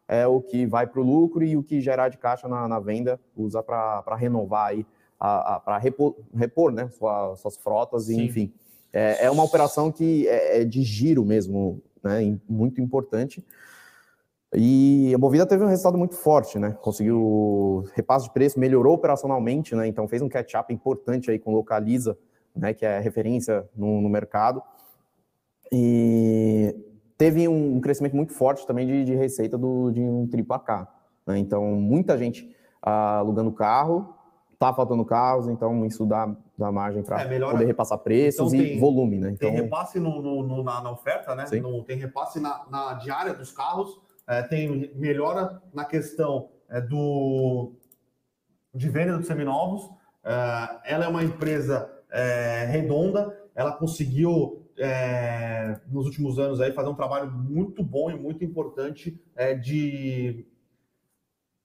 é 0.08 0.26
o 0.26 0.42
que 0.42 0.66
vai 0.66 0.88
para 0.88 1.02
o 1.02 1.04
lucro 1.04 1.44
e 1.44 1.58
o 1.58 1.64
que 1.64 1.82
gerar 1.82 2.10
de 2.10 2.18
caixa 2.18 2.48
na, 2.48 2.68
na 2.68 2.80
venda 2.80 3.20
usa 3.36 3.62
para 3.62 4.16
renovar 4.16 4.70
aí, 4.70 4.86
para 5.20 5.78
repor, 5.78 6.16
repor 6.34 6.72
né, 6.72 6.88
sua, 6.90 7.36
suas 7.36 7.58
frotas, 7.58 8.06
Sim. 8.06 8.24
enfim. 8.24 8.54
É, 8.94 9.26
é, 9.26 9.32
uma 9.32 9.44
operação 9.44 9.92
que 9.92 10.28
é, 10.28 10.62
é 10.62 10.66
de 10.66 10.82
giro 10.82 11.26
mesmo, 11.26 11.82
né, 12.02 12.38
muito 12.48 12.80
importante. 12.80 13.44
E 14.54 15.14
a 15.14 15.18
Movida 15.18 15.46
teve 15.46 15.64
um 15.64 15.68
resultado 15.68 15.98
muito 15.98 16.16
forte, 16.16 16.58
né? 16.58 16.78
Conseguiu 16.82 17.84
repasse 17.94 18.26
de 18.26 18.34
preço, 18.34 18.60
melhorou 18.60 18.94
operacionalmente, 18.94 19.76
né? 19.76 19.88
Então 19.88 20.08
fez 20.08 20.22
um 20.22 20.30
catch-up 20.30 20.74
importante 20.74 21.30
aí 21.30 21.38
com 21.38 21.54
Localiza, 21.54 22.18
né? 22.56 22.74
Que 22.74 22.86
é 22.86 23.00
referência 23.00 23.68
no, 23.76 24.02
no 24.02 24.10
mercado. 24.10 24.62
E 25.72 26.76
teve 27.18 27.48
um 27.48 27.82
crescimento 27.82 28.16
muito 28.16 28.34
forte 28.34 28.66
também 28.66 28.88
de, 28.88 29.04
de 29.04 29.16
receita 29.16 29.58
do, 29.58 29.92
de 29.92 30.02
um 30.02 30.28
triplo 30.28 30.56
AK. 30.56 30.88
Né? 31.26 31.40
Então, 31.40 31.64
muita 31.76 32.18
gente 32.18 32.56
ah, 32.82 33.18
alugando 33.18 33.52
carro, 33.52 34.14
tá 34.60 34.74
faltando 34.74 35.04
carros, 35.04 35.48
então 35.48 35.86
isso 35.86 36.06
dá, 36.06 36.34
dá 36.58 36.72
margem 36.72 37.04
para 37.04 37.22
é, 37.22 37.40
poder 37.40 37.66
repassar 37.66 37.98
preços 38.00 38.54
então, 38.54 38.66
tem, 38.66 38.78
e 38.78 38.80
volume. 38.80 39.20
Né? 39.20 39.32
Então, 39.32 39.50
tem 39.50 39.62
repasse 39.62 40.00
no, 40.00 40.22
no, 40.22 40.64
na, 40.64 40.82
na, 40.82 40.92
oferta, 40.92 41.36
né? 41.36 41.46
No, 41.62 41.84
tem 41.84 41.98
repasse 41.98 42.40
na, 42.40 42.66
na, 42.70 42.94
diária 42.94 43.34
dos 43.34 43.52
carros, 43.52 44.00
é, 44.28 44.44
tem 44.44 44.92
melhora 44.96 45.62
na 45.74 45.86
questão 45.86 46.50
é, 46.70 46.82
do, 46.82 47.72
de 48.74 48.90
venda 48.90 49.18
dos 49.18 49.28
seminovos. 49.28 49.90
É, 50.24 50.94
ela 50.94 51.06
é 51.06 51.08
uma 51.08 51.24
empresa 51.24 51.90
é, 52.12 52.66
redonda, 52.66 53.36
ela 53.56 53.72
conseguiu 53.72 54.68
é, 54.78 55.80
nos 55.90 56.06
últimos 56.06 56.38
anos 56.38 56.62
aí 56.62 56.72
fazer 56.72 56.90
um 56.90 56.96
trabalho 56.96 57.32
muito 57.32 57.84
bom 57.84 58.12
e 58.12 58.16
muito 58.16 58.44
importante 58.44 59.20
é, 59.36 59.56
de 59.56 60.46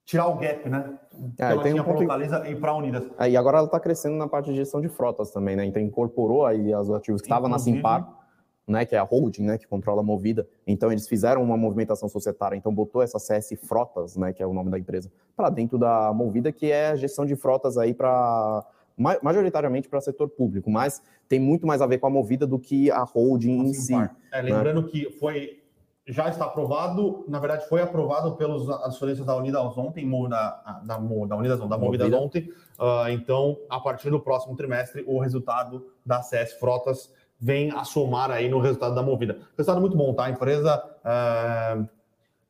tirar 0.05 0.27
o 0.27 0.37
gap, 0.37 0.67
né? 0.69 0.97
É, 1.39 1.51
ela 1.51 1.63
tinha 1.63 1.81
um 1.81 1.85
para 1.85 1.93
Localiza 1.93 2.49
e 2.49 2.55
para 2.55 2.75
Unidas. 2.75 3.03
É, 3.19 3.29
e 3.29 3.37
agora 3.37 3.57
ela 3.57 3.67
está 3.67 3.79
crescendo 3.79 4.15
na 4.15 4.27
parte 4.27 4.49
de 4.49 4.55
gestão 4.55 4.81
de 4.81 4.89
frotas 4.89 5.31
também, 5.31 5.55
né? 5.55 5.65
Então 5.65 5.81
incorporou 5.81 6.45
aí 6.45 6.73
os 6.75 6.89
ativos 6.91 7.21
que 7.21 7.27
estavam 7.27 7.49
na 7.49 7.59
Simpar, 7.59 8.22
né? 8.67 8.85
Que 8.85 8.95
é 8.95 8.99
a 8.99 9.03
holding, 9.03 9.43
né? 9.43 9.57
Que 9.57 9.67
controla 9.67 10.01
a 10.01 10.03
Movida. 10.03 10.47
Então 10.65 10.91
eles 10.91 11.07
fizeram 11.07 11.43
uma 11.43 11.57
movimentação 11.57 12.07
societária, 12.09 12.55
então 12.55 12.73
botou 12.73 13.01
essa 13.01 13.19
CS 13.19 13.53
Frotas, 13.67 14.15
né? 14.15 14.33
Que 14.33 14.41
é 14.43 14.47
o 14.47 14.53
nome 14.53 14.69
da 14.69 14.79
empresa, 14.79 15.11
para 15.35 15.49
dentro 15.49 15.77
da 15.77 16.13
Movida, 16.13 16.51
que 16.51 16.71
é 16.71 16.89
a 16.89 16.95
gestão 16.95 17.25
de 17.25 17.35
frotas 17.35 17.77
aí 17.77 17.93
para 17.93 18.65
majoritariamente 18.97 19.89
para 19.89 19.99
o 19.99 20.01
setor 20.01 20.29
público, 20.29 20.69
mas 20.69 21.01
tem 21.27 21.39
muito 21.39 21.65
mais 21.65 21.81
a 21.81 21.87
ver 21.87 21.97
com 21.97 22.07
a 22.07 22.09
movida 22.11 22.45
do 22.45 22.59
que 22.59 22.91
a 22.91 23.03
holding 23.03 23.59
em 23.61 23.73
si. 23.73 23.95
É, 24.31 24.41
lembrando 24.41 24.83
né? 24.83 24.87
que 24.87 25.09
foi 25.19 25.63
já 26.05 26.27
está 26.27 26.45
aprovado, 26.45 27.23
na 27.29 27.39
verdade 27.39 27.67
foi 27.69 27.81
aprovado 27.81 28.35
pelos 28.35 28.69
acionistas 28.69 29.25
da 29.25 29.37
Unidas 29.37 29.77
ontem, 29.77 30.09
da, 30.27 30.81
da, 30.83 30.97
da 30.97 31.35
Unidas 31.37 31.59
não, 31.59 31.69
da 31.69 31.77
Movida, 31.77 32.03
Movida. 32.03 32.21
ontem, 32.21 32.49
uh, 32.77 33.07
então 33.09 33.57
a 33.69 33.79
partir 33.79 34.09
do 34.09 34.19
próximo 34.19 34.55
trimestre 34.55 35.03
o 35.07 35.17
resultado 35.19 35.87
da 36.05 36.21
CS 36.21 36.53
Frotas 36.53 37.09
vem 37.43 37.71
a 37.71 37.83
somar 37.83 38.31
aí 38.31 38.47
no 38.47 38.59
resultado 38.61 38.95
da 38.95 39.03
Movida. 39.03 39.37
Resultado 39.57 39.81
muito 39.81 39.97
bom, 39.97 40.13
tá? 40.13 40.25
A 40.25 40.29
empresa 40.29 40.81
uh, 41.03 41.89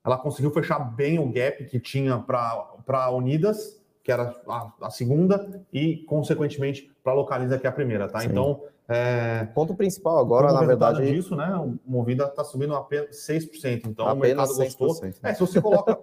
ela 0.05 0.17
conseguiu 0.19 0.51
fechar 0.51 0.77
bem 0.77 1.17
o 1.17 1.25
gap 1.31 1.65
que 1.65 1.79
tinha 1.79 2.19
para 2.19 3.09
Unidas, 3.09 3.81
que 4.03 4.11
era 4.11 4.35
a, 4.47 4.71
a 4.83 4.89
segunda, 4.91 5.65
e, 5.73 5.97
consequentemente, 6.05 6.91
para 7.03 7.13
Localiza, 7.13 7.57
que 7.57 7.65
é 7.65 7.69
a 7.71 7.73
primeira, 7.73 8.07
tá? 8.07 8.19
Sim. 8.19 8.27
Então. 8.27 8.61
É... 8.87 9.45
Ponto 9.55 9.73
principal 9.73 10.19
agora, 10.19 10.51
na 10.51 10.61
verdade. 10.61 11.09
disso, 11.09 11.37
né? 11.37 11.55
O 11.55 11.79
Movida 11.85 12.25
está 12.25 12.43
subindo 12.43 12.75
apenas 12.75 13.15
6%. 13.15 13.87
Então 13.87 14.05
apenas 14.07 14.51
o 14.51 14.59
mercado 14.59 14.77
gostou. 14.85 15.07
Né? 15.07 15.13
É, 15.23 15.33
se 15.33 15.39
você 15.39 15.61
coloca. 15.61 15.97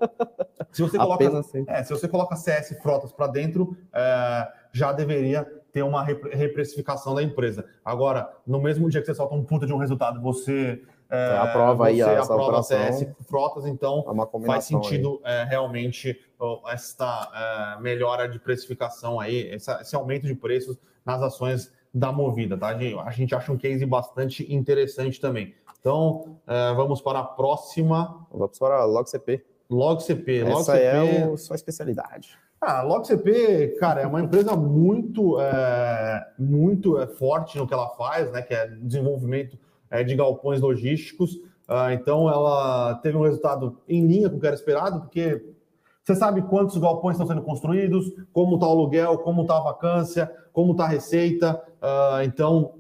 se 0.72 0.82
você 0.82 0.96
coloca, 0.96 1.24
é, 1.68 1.84
se 1.84 1.90
você 1.90 2.08
coloca 2.08 2.36
CS 2.36 2.78
Frotas 2.82 3.12
para 3.12 3.26
dentro, 3.26 3.76
é, 3.92 4.48
já 4.72 4.92
deveria 4.92 5.46
ter 5.72 5.82
uma 5.82 6.02
reprecificação 6.02 7.14
da 7.14 7.22
empresa. 7.22 7.64
Agora, 7.84 8.30
no 8.46 8.60
mesmo 8.60 8.88
dia 8.88 9.00
que 9.00 9.06
você 9.06 9.14
solta 9.14 9.34
um 9.34 9.44
puta 9.44 9.66
de 9.66 9.72
um 9.72 9.78
resultado, 9.78 10.20
você 10.20 10.82
é, 11.10 11.38
aprova 11.38 11.86
aí 11.86 12.00
a 12.00 12.22
aprova 12.22 12.62
CS 12.62 13.06
Frotas, 13.28 13.66
então 13.66 14.04
é 14.08 14.46
faz 14.46 14.64
sentido 14.64 15.20
é, 15.24 15.44
realmente 15.44 16.20
esta 16.68 17.76
é, 17.78 17.82
melhora 17.82 18.28
de 18.28 18.38
precificação 18.38 19.18
aí, 19.18 19.50
essa, 19.50 19.80
esse 19.80 19.94
aumento 19.96 20.26
de 20.26 20.34
preços 20.34 20.78
nas 21.04 21.20
ações 21.22 21.72
da 21.92 22.12
Movida, 22.12 22.56
tá? 22.56 22.68
A 22.68 23.10
gente 23.10 23.34
acha 23.34 23.50
um 23.50 23.56
case 23.56 23.84
bastante 23.84 24.52
interessante 24.52 25.20
também. 25.20 25.54
Então, 25.80 26.36
é, 26.46 26.72
vamos 26.74 27.00
para 27.00 27.20
a 27.20 27.24
próxima. 27.24 28.26
Vamos 28.30 28.58
para 28.58 28.76
a 28.76 28.84
LogCP. 28.84 29.44
LogCP. 29.68 30.40
Essa 30.40 30.72
LogCP... 30.72 30.78
é 30.78 31.22
a 31.24 31.36
sua 31.36 31.56
especialidade. 31.56 32.38
Ah, 32.60 32.80
a 32.80 32.82
LogCP, 32.82 33.76
cara, 33.80 34.02
é 34.02 34.06
uma 34.06 34.20
empresa 34.20 34.54
muito, 34.54 35.40
é, 35.40 36.26
muito 36.38 36.98
é, 36.98 37.06
forte 37.06 37.56
no 37.56 37.66
que 37.66 37.72
ela 37.72 37.88
faz, 37.90 38.30
né? 38.30 38.42
Que 38.42 38.52
é 38.52 38.66
desenvolvimento 38.66 39.58
é, 39.90 40.04
de 40.04 40.14
galpões 40.14 40.60
logísticos. 40.60 41.38
Ah, 41.66 41.94
então, 41.94 42.28
ela 42.28 42.96
teve 42.96 43.16
um 43.16 43.22
resultado 43.22 43.78
em 43.88 44.06
linha 44.06 44.28
com 44.28 44.36
o 44.36 44.40
que 44.40 44.46
era 44.46 44.54
esperado, 44.54 45.00
porque 45.00 45.42
você 46.04 46.14
sabe 46.14 46.42
quantos 46.42 46.76
galpões 46.76 47.14
estão 47.14 47.26
sendo 47.26 47.42
construídos, 47.42 48.12
como 48.30 48.56
está 48.56 48.66
o 48.66 48.72
aluguel, 48.72 49.16
como 49.18 49.42
está 49.42 49.56
a 49.56 49.62
vacância, 49.62 50.30
como 50.52 50.72
está 50.72 50.84
a 50.84 50.88
receita. 50.88 51.62
Ah, 51.80 52.20
então, 52.24 52.74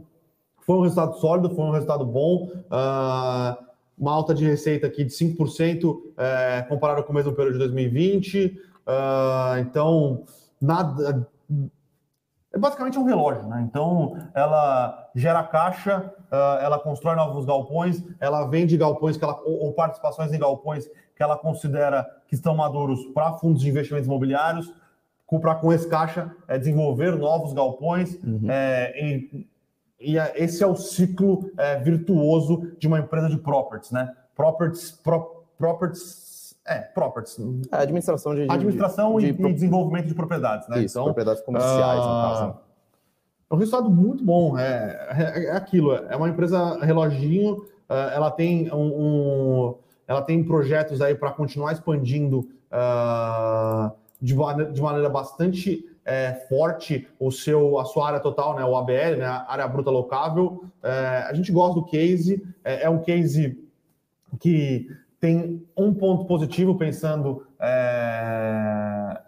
foi 0.60 0.76
um 0.76 0.82
resultado 0.82 1.16
sólido, 1.16 1.54
foi 1.54 1.64
um 1.64 1.70
resultado 1.70 2.04
bom. 2.04 2.50
Ah, 2.70 3.56
uma 4.00 4.12
alta 4.12 4.34
de 4.34 4.44
receita 4.44 4.86
aqui 4.86 5.04
de 5.04 5.12
5% 5.12 6.00
é, 6.16 6.62
comparado 6.68 7.02
com 7.04 7.12
o 7.12 7.14
mesmo 7.14 7.32
período 7.32 7.54
de 7.54 7.58
2020. 7.60 8.58
Então, 9.60 10.24
nada 10.60 11.28
é 12.52 12.58
basicamente 12.58 12.98
um 12.98 13.04
relógio, 13.04 13.46
né? 13.48 13.64
Então, 13.68 14.16
ela 14.34 15.08
gera 15.14 15.42
caixa, 15.44 16.12
uh, 16.32 16.60
ela 16.60 16.80
constrói 16.80 17.14
novos 17.14 17.44
galpões, 17.44 18.02
ela 18.18 18.44
vende 18.46 18.76
galpões 18.76 19.16
que 19.16 19.22
ela, 19.22 19.40
ou, 19.44 19.66
ou 19.66 19.72
participações 19.72 20.32
em 20.32 20.38
galpões 20.38 20.86
que 21.14 21.22
ela 21.22 21.38
considera 21.38 22.04
que 22.26 22.34
estão 22.34 22.56
maduros 22.56 23.04
para 23.14 23.34
fundos 23.34 23.62
de 23.62 23.68
investimentos 23.68 24.06
imobiliários, 24.06 24.72
para 25.40 25.54
com 25.54 25.72
esse 25.72 25.88
caixa 25.88 26.34
é, 26.48 26.58
desenvolver 26.58 27.14
novos 27.14 27.52
galpões. 27.52 28.18
Uhum. 28.24 28.46
É, 28.48 28.92
e, 29.00 29.46
e, 30.00 30.16
esse 30.34 30.60
é 30.64 30.66
o 30.66 30.74
ciclo 30.74 31.52
é, 31.56 31.78
virtuoso 31.78 32.72
de 32.80 32.88
uma 32.88 32.98
empresa 32.98 33.28
de 33.28 33.38
properties, 33.38 33.92
né? 33.92 34.12
Properties, 34.34 34.90
pro, 34.90 35.44
properties 35.56 36.29
é, 36.66 36.78
properties. 36.78 37.38
É, 37.72 37.76
administração 37.76 38.34
de, 38.34 38.42
administração 38.42 39.18
de, 39.18 39.26
e, 39.26 39.32
de, 39.32 39.52
desenvolvimento 39.52 40.06
de 40.06 40.14
propriedades, 40.14 40.68
né? 40.68 40.82
Isso, 40.82 40.94
então, 40.94 41.04
propriedades 41.04 41.42
comerciais, 41.42 42.00
uh, 42.00 42.08
no 42.08 42.22
caso. 42.22 42.46
Né? 42.46 42.54
É 43.50 43.54
um 43.54 43.58
resultado 43.58 43.90
muito 43.90 44.24
bom. 44.24 44.58
É, 44.58 45.08
é, 45.10 45.44
é 45.46 45.52
aquilo. 45.52 45.92
É 45.94 46.16
uma 46.16 46.28
empresa 46.28 46.78
reloginho. 46.84 47.56
Uh, 47.88 47.94
ela 48.14 48.30
tem 48.30 48.72
um, 48.72 48.76
um, 48.78 49.74
ela 50.06 50.22
tem 50.22 50.44
projetos 50.44 51.00
aí 51.00 51.14
para 51.14 51.32
continuar 51.32 51.72
expandindo 51.72 52.48
uh, 52.70 53.90
de, 54.20 54.34
de 54.72 54.80
maneira 54.80 55.08
bastante 55.08 55.84
é, 56.04 56.34
forte 56.48 57.06
o 57.18 57.30
seu, 57.30 57.78
a 57.78 57.84
sua 57.84 58.08
área 58.08 58.20
total, 58.20 58.56
né, 58.56 58.64
o 58.64 58.76
ABL, 58.76 59.16
né, 59.18 59.26
a 59.26 59.46
área 59.48 59.68
bruta 59.68 59.90
locável. 59.90 60.64
É, 60.82 61.26
a 61.28 61.34
gente 61.34 61.52
gosta 61.52 61.74
do 61.74 61.84
case, 61.84 62.42
é, 62.64 62.84
é, 62.84 62.90
um 62.90 63.00
case 63.00 63.62
que 64.40 64.88
tem 65.20 65.66
um 65.76 65.92
ponto 65.92 66.24
positivo 66.24 66.76
pensando 66.78 67.46
é, 67.60 69.20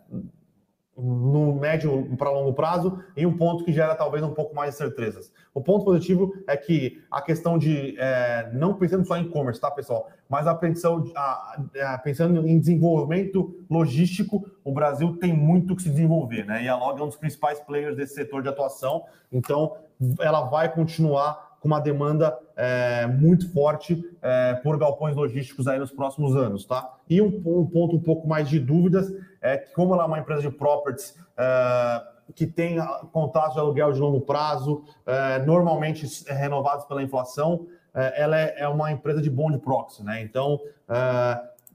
no 0.97 1.55
médio 1.55 2.17
para 2.17 2.31
longo 2.31 2.55
prazo 2.55 3.03
e 3.17 3.27
um 3.27 3.37
ponto 3.37 3.65
que 3.65 3.73
gera 3.73 3.95
talvez 3.95 4.23
um 4.23 4.33
pouco 4.33 4.55
mais 4.55 4.71
de 4.71 4.77
certezas. 4.79 5.33
O 5.53 5.61
ponto 5.61 5.85
positivo 5.85 6.33
é 6.47 6.57
que 6.57 7.03
a 7.11 7.21
questão 7.21 7.59
de, 7.59 7.95
é, 7.99 8.51
não 8.55 8.75
pensando 8.75 9.05
só 9.05 9.17
em 9.17 9.25
e-commerce, 9.25 9.61
tá, 9.61 9.71
pessoal? 9.71 10.09
Mas 10.29 10.47
a 10.47 10.55
pensão, 10.55 11.05
a, 11.15 11.61
a, 11.83 11.99
pensando 11.99 12.47
em 12.47 12.59
desenvolvimento 12.59 13.55
logístico, 13.69 14.47
o 14.65 14.73
Brasil 14.73 15.17
tem 15.19 15.33
muito 15.33 15.77
que 15.77 15.83
se 15.83 15.91
desenvolver, 15.91 16.47
né? 16.47 16.65
E 16.65 16.69
a 16.69 16.77
Log 16.77 16.99
é 17.01 17.03
um 17.03 17.09
dos 17.09 17.17
principais 17.17 17.61
players 17.61 17.97
desse 17.97 18.15
setor 18.15 18.43
de 18.43 18.49
atuação, 18.49 19.05
então 19.31 19.77
ela 20.21 20.43
vai 20.45 20.73
continuar 20.73 21.53
com 21.61 21.69
uma 21.69 21.81
demanda 21.81 22.37
é, 22.57 23.07
muito 23.07 23.51
forte 23.53 24.05
é, 24.21 24.55
por 24.55 24.79
galpões 24.79 25.17
logísticos 25.17 25.67
aí 25.67 25.79
nos 25.79 25.91
próximos 25.91 26.37
anos, 26.37 26.65
tá? 26.65 26.97
E 27.09 27.21
um, 27.21 27.27
um, 27.27 27.67
ponto 27.67 27.97
um 27.97 28.01
pouco 28.01 28.27
mais 28.29 28.49
de 28.49 28.59
dúvidas 28.59 29.13
é 29.41 29.57
que 29.59 29.73
como 29.73 29.95
ela 29.95 30.05
é 30.05 30.07
uma 30.07 30.19
empresa 30.19 30.43
de 30.43 30.51
properties 30.51 31.17
é, 31.37 32.03
que 32.35 32.47
tem 32.47 32.77
contratos 33.13 33.55
de 33.55 33.61
aluguel 33.61 33.93
de 33.93 34.01
longo 34.01 34.21
prazo, 34.21 34.85
é, 35.07 35.39
normalmente 35.45 36.07
renovados 36.27 36.85
pela 36.87 37.03
inflação, 37.03 37.67
é, 37.95 38.23
ela 38.23 38.39
é, 38.39 38.55
é, 38.59 38.69
uma 38.69 38.91
empresa 38.91 39.21
de 39.21 39.31
bond 39.31 39.59
proxy, 39.59 40.03
né? 40.03 40.23
Então 40.23 40.61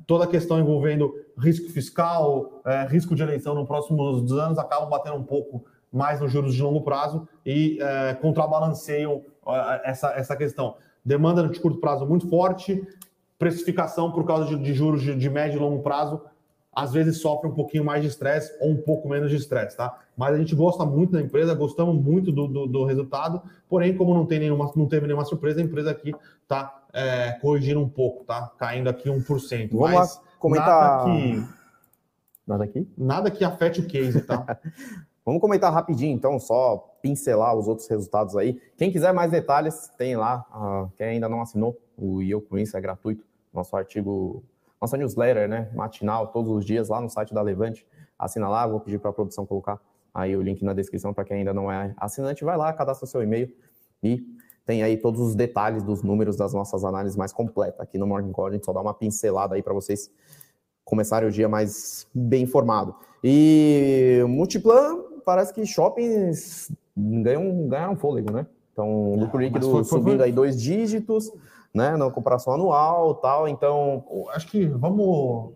toda 0.05 0.23
a 0.23 0.27
questão 0.27 0.59
envolvendo 0.59 1.11
risco 1.37 1.69
fiscal, 1.71 2.61
risco 2.87 3.15
de 3.15 3.23
eleição 3.23 3.55
nos 3.55 3.67
próximos 3.67 4.31
anos 4.31 4.57
acabam 4.57 4.87
batendo 4.87 5.17
um 5.17 5.23
pouco 5.23 5.65
mais 5.91 6.21
nos 6.21 6.31
juros 6.31 6.53
de 6.53 6.61
longo 6.61 6.81
prazo 6.81 7.27
e 7.45 7.79
contrabalanceiam 8.21 9.23
essa, 9.83 10.11
essa 10.11 10.35
questão. 10.35 10.75
Demanda 11.03 11.47
de 11.47 11.59
curto 11.59 11.79
prazo 11.79 12.05
muito 12.05 12.29
forte, 12.29 12.85
precificação 13.39 14.11
por 14.11 14.25
causa 14.25 14.45
de, 14.45 14.61
de 14.61 14.73
juros 14.73 15.01
de, 15.01 15.15
de, 15.15 15.29
médio 15.29 15.57
e 15.57 15.59
longo 15.59 15.81
prazo, 15.81 16.21
às 16.73 16.93
vezes 16.93 17.21
sofre 17.21 17.49
um 17.49 17.53
pouquinho 17.53 17.83
mais 17.83 18.01
de 18.01 18.07
estresse 18.07 18.55
ou 18.59 18.71
um 18.71 18.77
pouco 18.77 19.07
menos 19.09 19.29
de 19.29 19.35
estresse, 19.35 19.77
tá? 19.77 19.97
Mas 20.15 20.35
a 20.35 20.37
gente 20.37 20.55
gosta 20.55 20.85
muito 20.85 21.13
da 21.13 21.21
empresa, 21.21 21.53
gostamos 21.53 21.95
muito 21.95 22.31
do, 22.31 22.47
do, 22.47 22.67
do, 22.67 22.83
resultado, 22.85 23.41
porém, 23.69 23.95
como 23.95 24.13
não, 24.13 24.25
tem 24.25 24.39
nenhuma, 24.39 24.71
não 24.75 24.87
teve 24.87 25.07
nenhuma 25.07 25.25
surpresa, 25.25 25.59
a 25.59 25.63
empresa 25.63 25.91
aqui 25.91 26.13
está 26.43 26.83
é, 26.93 27.31
corrigindo 27.41 27.79
um 27.79 27.89
pouco, 27.89 28.23
tá? 28.25 28.51
Caindo 28.57 28.89
aqui 28.89 29.09
1%. 29.09 29.69
Vamos 29.71 29.91
Mas 29.91 29.93
lá 29.93 30.21
comentar. 30.39 30.67
Nada 30.77 31.03
que, 31.05 31.47
nada 32.45 32.63
aqui? 32.63 32.87
Nada 32.97 33.31
que 33.31 33.43
afete 33.43 33.79
o 33.79 33.87
case, 33.87 34.21
tá? 34.21 34.59
Vamos 35.27 35.41
comentar 35.41 35.73
rapidinho, 35.73 36.15
então, 36.15 36.39
só 36.39 36.97
pincelar 37.01 37.53
os 37.53 37.67
outros 37.67 37.85
resultados 37.89 38.37
aí. 38.37 38.61
Quem 38.77 38.89
quiser 38.89 39.11
mais 39.11 39.29
detalhes, 39.29 39.89
tem 39.97 40.15
lá. 40.15 40.45
Uh, 40.55 40.89
quem 40.95 41.05
ainda 41.07 41.27
não 41.27 41.41
assinou, 41.41 41.77
o 41.97 42.21
Eu 42.21 42.41
Com 42.41 42.57
Isso 42.57 42.77
é 42.77 42.79
gratuito. 42.79 43.25
Nosso 43.53 43.75
artigo, 43.75 44.41
nossa 44.79 44.95
newsletter, 44.95 45.49
né? 45.49 45.69
Matinal, 45.75 46.27
todos 46.27 46.49
os 46.49 46.63
dias, 46.63 46.87
lá 46.87 47.01
no 47.01 47.09
site 47.09 47.33
da 47.33 47.41
Levante. 47.41 47.85
Assina 48.17 48.47
lá, 48.47 48.65
vou 48.65 48.79
pedir 48.79 48.99
para 48.99 49.09
a 49.09 49.13
produção 49.13 49.45
colocar 49.45 49.81
aí 50.13 50.33
o 50.33 50.41
link 50.41 50.63
na 50.63 50.71
descrição 50.71 51.13
para 51.13 51.25
quem 51.25 51.39
ainda 51.39 51.53
não 51.53 51.69
é 51.69 51.93
assinante. 51.97 52.45
Vai 52.45 52.55
lá, 52.55 52.71
cadastra 52.71 53.05
seu 53.05 53.21
e-mail 53.21 53.53
e 54.01 54.25
tem 54.65 54.81
aí 54.81 54.95
todos 54.95 55.19
os 55.19 55.35
detalhes 55.35 55.83
dos 55.83 56.03
números 56.03 56.37
das 56.37 56.53
nossas 56.53 56.85
análises 56.85 57.17
mais 57.17 57.33
completas. 57.33 57.81
Aqui 57.81 57.97
no 57.97 58.07
Morning 58.07 58.31
Call 58.31 58.47
a 58.47 58.51
gente 58.51 58.65
só 58.65 58.71
dá 58.71 58.79
uma 58.79 58.93
pincelada 58.93 59.55
aí 59.55 59.61
para 59.61 59.73
vocês 59.73 60.09
começarem 60.85 61.27
o 61.27 61.31
dia 61.33 61.49
mais 61.49 62.07
bem 62.15 62.43
informado. 62.43 62.95
E 63.21 64.23
Multiplan 64.25 65.16
parece 65.27 65.53
que 65.53 65.65
shoppings 65.65 66.71
ganham, 66.95 67.67
ganharam 67.67 67.97
fôlego, 67.97 68.31
né? 68.31 68.47
Então, 68.71 69.11
o 69.11 69.19
lucro 69.19 69.41
líquido 69.41 69.69
foi, 69.69 69.83
foi, 69.83 69.99
subindo 69.99 70.19
foi... 70.19 70.27
aí 70.27 70.31
dois 70.31 70.61
dígitos, 70.61 71.29
né? 71.73 71.97
Na 71.97 72.09
comparação 72.09 72.53
anual 72.53 73.13
tal. 73.15 73.45
Então. 73.45 74.05
Acho 74.29 74.47
que 74.47 74.65
vamos. 74.65 75.51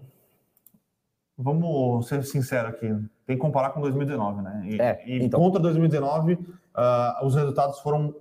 Vamos 1.37 2.07
ser 2.07 2.21
sinceros 2.25 2.71
aqui. 2.73 2.87
Tem 3.25 3.37
que 3.37 3.41
comparar 3.41 3.69
com 3.69 3.79
2019, 3.79 4.41
né? 4.41 4.61
E, 4.65 4.81
é, 4.81 5.03
e 5.07 5.23
então... 5.23 5.39
contra 5.39 5.61
2019, 5.61 6.33
uh, 6.33 6.39
ah, 6.75 7.21
os 7.23 7.33
resultados 7.33 7.79
foram. 7.79 8.13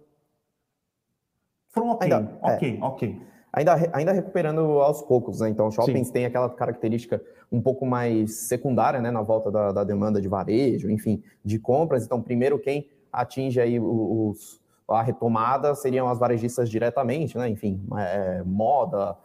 Foram 1.70 1.90
ok. 1.90 2.12
Ainda, 2.12 2.38
ok, 2.42 2.78
é. 2.80 2.84
ok 2.84 3.29
ainda, 3.52 3.90
ainda 3.92 4.12
recuperando 4.12 4.60
aos 4.80 5.02
poucos, 5.02 5.40
né? 5.40 5.48
Então, 5.48 5.70
shoppings 5.70 6.08
Sim. 6.08 6.12
têm 6.12 6.26
aquela 6.26 6.48
característica 6.48 7.22
um 7.50 7.60
pouco 7.60 7.84
mais 7.84 8.48
secundária, 8.48 9.00
né? 9.00 9.10
Na 9.10 9.22
volta 9.22 9.50
da, 9.50 9.72
da, 9.72 9.84
demanda 9.84 10.20
de 10.20 10.28
varejo, 10.28 10.90
enfim, 10.90 11.22
de 11.44 11.58
compras. 11.58 12.04
Então, 12.04 12.20
primeiro, 12.22 12.58
quem 12.58 12.88
atinge 13.12 13.60
aí 13.60 13.78
os, 13.80 14.60
a 14.88 15.02
retomada 15.02 15.74
seriam 15.74 16.08
as 16.08 16.18
varejistas 16.18 16.70
diretamente, 16.70 17.36
né? 17.36 17.48
Enfim, 17.48 17.80
é, 17.98 18.42
moda, 18.44 19.16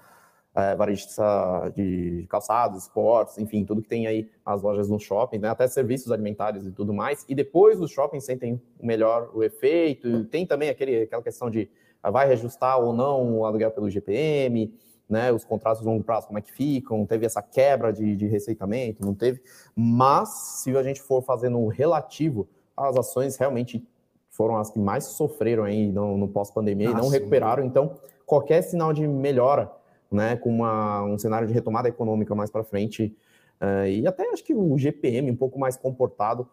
é, 0.55 0.73
varejista 0.75 1.71
de 1.75 2.25
calçados, 2.29 2.83
esportes, 2.83 3.37
enfim, 3.37 3.65
tudo 3.65 3.81
que 3.81 3.89
tem 3.89 4.07
aí 4.07 4.29
as 4.45 4.61
lojas 4.61 4.89
no 4.89 4.97
shopping, 4.97 5.39
né? 5.39 5.49
até 5.49 5.67
serviços 5.67 6.11
alimentares 6.11 6.65
e 6.65 6.71
tudo 6.71 6.93
mais. 6.93 7.25
E 7.27 7.35
depois 7.35 7.79
os 7.81 7.91
shoppings 7.91 8.23
sentem 8.23 8.61
melhor 8.81 9.29
o 9.33 9.43
efeito. 9.43 10.23
Tem 10.25 10.45
também 10.45 10.69
aquele, 10.69 11.03
aquela 11.03 11.21
questão 11.21 11.49
de 11.49 11.69
vai 12.11 12.27
reajustar 12.27 12.79
ou 12.79 12.93
não 12.93 13.39
o 13.39 13.45
aluguel 13.45 13.71
pelo 13.71 13.89
GPM, 13.89 14.73
né, 15.09 15.31
os 15.31 15.45
contratos 15.45 15.81
de 15.81 15.87
longo 15.87 16.03
prazo, 16.03 16.27
como 16.27 16.39
é 16.39 16.41
que 16.41 16.51
ficam, 16.51 17.05
teve 17.05 17.25
essa 17.25 17.41
quebra 17.41 17.93
de, 17.93 18.15
de 18.15 18.27
receitamento, 18.27 19.05
não 19.05 19.13
teve, 19.13 19.41
mas 19.75 20.29
se 20.63 20.75
a 20.75 20.83
gente 20.83 21.01
for 21.01 21.21
fazendo 21.21 21.59
o 21.59 21.67
relativo, 21.67 22.47
as 22.75 22.97
ações 22.97 23.37
realmente 23.37 23.87
foram 24.29 24.57
as 24.57 24.69
que 24.69 24.79
mais 24.79 25.05
sofreram 25.05 25.63
aí 25.63 25.91
no, 25.91 26.17
no 26.17 26.27
pós-pandemia 26.27 26.89
ah, 26.89 26.91
e 26.91 26.95
não 26.95 27.05
sim. 27.05 27.11
recuperaram, 27.11 27.63
então 27.63 27.95
qualquer 28.25 28.61
sinal 28.63 28.91
de 28.91 29.07
melhora, 29.07 29.71
né, 30.11 30.35
com 30.35 30.49
uma, 30.49 31.03
um 31.03 31.17
cenário 31.17 31.47
de 31.47 31.53
retomada 31.53 31.87
econômica 31.87 32.33
mais 32.33 32.49
para 32.49 32.63
frente, 32.63 33.15
uh, 33.61 33.87
e 33.87 34.05
até 34.07 34.27
acho 34.31 34.43
que 34.43 34.53
o 34.53 34.77
GPM 34.77 35.31
um 35.31 35.35
pouco 35.35 35.59
mais 35.59 35.77
comportado 35.77 36.47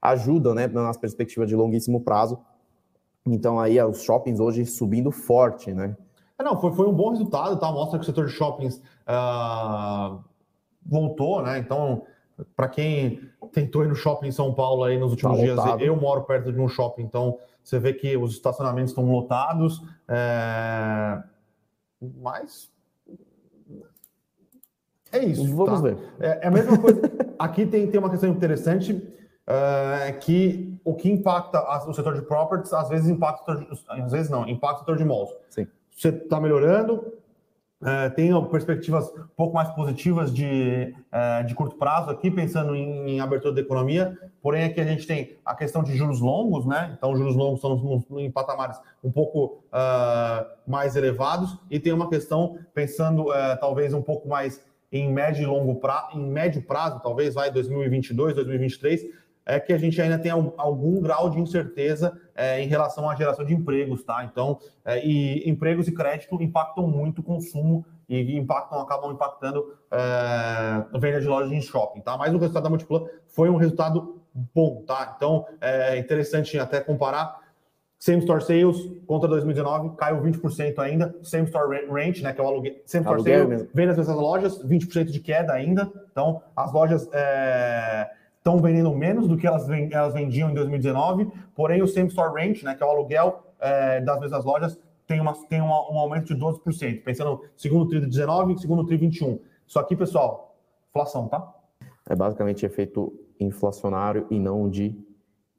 ajuda, 0.00 0.54
né, 0.54 0.66
nas 0.66 0.96
perspectivas 0.96 1.48
de 1.48 1.54
longuíssimo 1.54 2.00
prazo, 2.00 2.38
então 3.34 3.58
aí 3.58 3.80
os 3.82 4.02
shoppings 4.02 4.40
hoje 4.40 4.64
subindo 4.66 5.10
forte, 5.10 5.72
né? 5.72 5.96
É, 6.38 6.42
não, 6.42 6.60
foi, 6.60 6.72
foi 6.72 6.86
um 6.86 6.92
bom 6.92 7.10
resultado, 7.10 7.58
tá? 7.58 7.70
Mostra 7.72 7.98
que 7.98 8.04
o 8.04 8.06
setor 8.06 8.26
de 8.26 8.32
shoppings 8.32 8.80
uh, 9.08 10.22
voltou, 10.86 11.42
né? 11.42 11.58
Então, 11.58 12.02
para 12.54 12.68
quem 12.68 13.20
tentou 13.52 13.84
ir 13.84 13.88
no 13.88 13.96
shopping 13.96 14.28
em 14.28 14.32
São 14.32 14.54
Paulo 14.54 14.84
aí 14.84 14.98
nos 14.98 15.10
últimos 15.10 15.38
tá 15.38 15.42
dias, 15.42 15.58
eu 15.80 15.96
moro 15.96 16.22
perto 16.22 16.52
de 16.52 16.60
um 16.60 16.68
shopping, 16.68 17.02
então 17.02 17.38
você 17.62 17.78
vê 17.78 17.92
que 17.92 18.16
os 18.16 18.32
estacionamentos 18.32 18.92
estão 18.92 19.10
lotados, 19.10 19.82
é... 20.06 21.22
mas 22.00 22.70
é 25.10 25.24
isso. 25.24 25.54
Vamos 25.54 25.80
tá? 25.80 25.88
ver. 25.88 25.98
É, 26.20 26.40
é, 26.42 26.46
a 26.46 26.50
mesma 26.50 26.78
coisa. 26.78 27.00
Aqui 27.38 27.66
tem, 27.66 27.86
tem 27.90 27.98
uma 27.98 28.10
questão 28.10 28.28
interessante 28.28 29.02
uh, 29.48 30.18
que 30.20 30.78
o 30.84 30.94
que 30.94 31.10
impacta 31.10 31.60
o 31.88 31.92
setor 31.94 32.14
de 32.14 32.22
properties, 32.22 32.72
às 32.72 32.88
vezes 32.88 33.08
impacta, 33.08 33.66
às 33.88 34.12
vezes 34.12 34.30
não, 34.30 34.48
impacta 34.48 34.76
o 34.76 34.80
setor 34.80 34.96
de 34.96 35.04
malls. 35.04 35.34
Sim. 35.48 35.66
Você 35.90 36.10
está 36.10 36.40
melhorando, 36.40 37.12
tem 38.16 38.30
perspectivas 38.48 39.08
um 39.10 39.26
pouco 39.36 39.54
mais 39.54 39.68
positivas 39.70 40.32
de, 40.32 40.94
é, 41.12 41.42
de 41.44 41.54
curto 41.54 41.76
prazo 41.76 42.10
aqui, 42.10 42.30
pensando 42.30 42.74
em, 42.74 43.10
em, 43.10 43.20
abertura 43.20 43.54
da 43.54 43.60
economia, 43.60 44.16
porém 44.42 44.64
aqui 44.64 44.80
a 44.80 44.84
gente 44.84 45.06
tem 45.06 45.36
a 45.44 45.54
questão 45.54 45.82
de 45.82 45.96
juros 45.96 46.20
longos, 46.20 46.66
né? 46.66 46.94
Então, 46.96 47.16
juros 47.16 47.36
longos 47.36 47.58
estão 47.58 48.20
em 48.20 48.30
patamares 48.30 48.80
um 49.02 49.10
pouco 49.10 49.62
uh, 49.72 50.46
mais 50.66 50.96
elevados, 50.96 51.56
e 51.70 51.78
tem 51.78 51.92
uma 51.92 52.08
questão 52.08 52.58
pensando 52.74 53.30
uh, 53.30 53.58
talvez 53.60 53.94
um 53.94 54.02
pouco 54.02 54.28
mais 54.28 54.64
em 54.90 55.12
médio 55.12 55.42
e 55.42 55.46
longo 55.46 55.76
prazo, 55.76 56.18
em 56.18 56.26
médio 56.26 56.62
prazo, 56.62 57.00
talvez 57.00 57.34
vai 57.34 57.50
2022, 57.50 58.34
2023, 58.34 59.06
é 59.48 59.58
que 59.58 59.72
a 59.72 59.78
gente 59.78 60.00
ainda 60.00 60.18
tem 60.18 60.30
algum 60.30 61.00
grau 61.00 61.30
de 61.30 61.40
incerteza 61.40 62.16
é, 62.34 62.62
em 62.62 62.68
relação 62.68 63.08
à 63.08 63.16
geração 63.16 63.44
de 63.44 63.54
empregos, 63.54 64.04
tá? 64.04 64.22
Então, 64.30 64.60
é, 64.84 65.04
e 65.04 65.48
empregos 65.48 65.88
e 65.88 65.92
crédito 65.92 66.40
impactam 66.40 66.86
muito 66.86 67.20
o 67.20 67.24
consumo 67.24 67.84
e 68.06 68.36
impactam, 68.36 68.78
acabam 68.78 69.10
impactando 69.10 69.74
é, 69.90 70.98
venda 70.98 71.20
de 71.20 71.26
lojas 71.26 71.50
em 71.50 71.62
shopping, 71.62 72.02
tá? 72.02 72.16
Mas 72.18 72.34
o 72.34 72.38
resultado 72.38 72.64
da 72.64 72.68
Multiplan 72.68 73.06
foi 73.26 73.48
um 73.48 73.56
resultado 73.56 74.20
bom, 74.54 74.82
tá? 74.86 75.14
Então, 75.16 75.46
é 75.62 75.96
interessante 75.98 76.58
até 76.58 76.80
comparar 76.80 77.40
Same 77.98 78.18
Store 78.18 78.42
Sales 78.42 78.76
contra 79.06 79.28
2019 79.28 79.96
caiu 79.96 80.22
20% 80.22 80.78
ainda. 80.78 81.16
Same 81.22 81.46
Store 81.46 81.86
Rent, 81.90 82.20
né, 82.20 82.32
que 82.32 82.40
é 82.40 82.44
o 82.44 82.46
aluguel. 82.46 82.76
Same 82.84 83.04
Store 83.04 83.22
Sales, 83.22 83.66
vendas 83.74 83.96
dessas 83.96 84.14
lojas, 84.14 84.62
20% 84.62 85.06
de 85.06 85.18
queda 85.18 85.52
ainda. 85.52 85.90
Então, 86.12 86.42
as 86.54 86.72
lojas 86.72 87.08
é, 87.12 88.08
estão 88.48 88.62
vendendo 88.62 88.94
menos 88.94 89.28
do 89.28 89.36
que 89.36 89.46
elas, 89.46 89.68
elas 89.68 90.14
vendiam 90.14 90.50
em 90.50 90.54
2019, 90.54 91.30
porém 91.54 91.82
o 91.82 91.86
same 91.86 92.08
store 92.08 92.34
rent, 92.34 92.62
né, 92.62 92.74
que 92.74 92.82
é 92.82 92.86
o 92.86 92.88
aluguel 92.88 93.42
é, 93.60 94.00
das 94.00 94.18
mesmas 94.18 94.44
lojas, 94.44 94.78
tem, 95.06 95.20
uma, 95.20 95.34
tem 95.48 95.60
uma, 95.60 95.90
um 95.90 95.98
aumento 95.98 96.34
de 96.34 96.40
12%, 96.40 97.02
pensando 97.02 97.42
segundo 97.56 97.88
tri 97.88 98.00
de 98.00 98.06
19 98.06 98.54
e 98.54 98.58
segundo 98.58 98.84
tri 98.84 98.96
21. 98.96 99.38
Isso 99.66 99.78
aqui, 99.78 99.94
pessoal, 99.94 100.56
inflação, 100.90 101.28
tá? 101.28 101.54
É 102.08 102.16
basicamente 102.16 102.64
efeito 102.64 103.12
inflacionário 103.38 104.26
e 104.30 104.38
não 104.38 104.68
de 104.68 104.98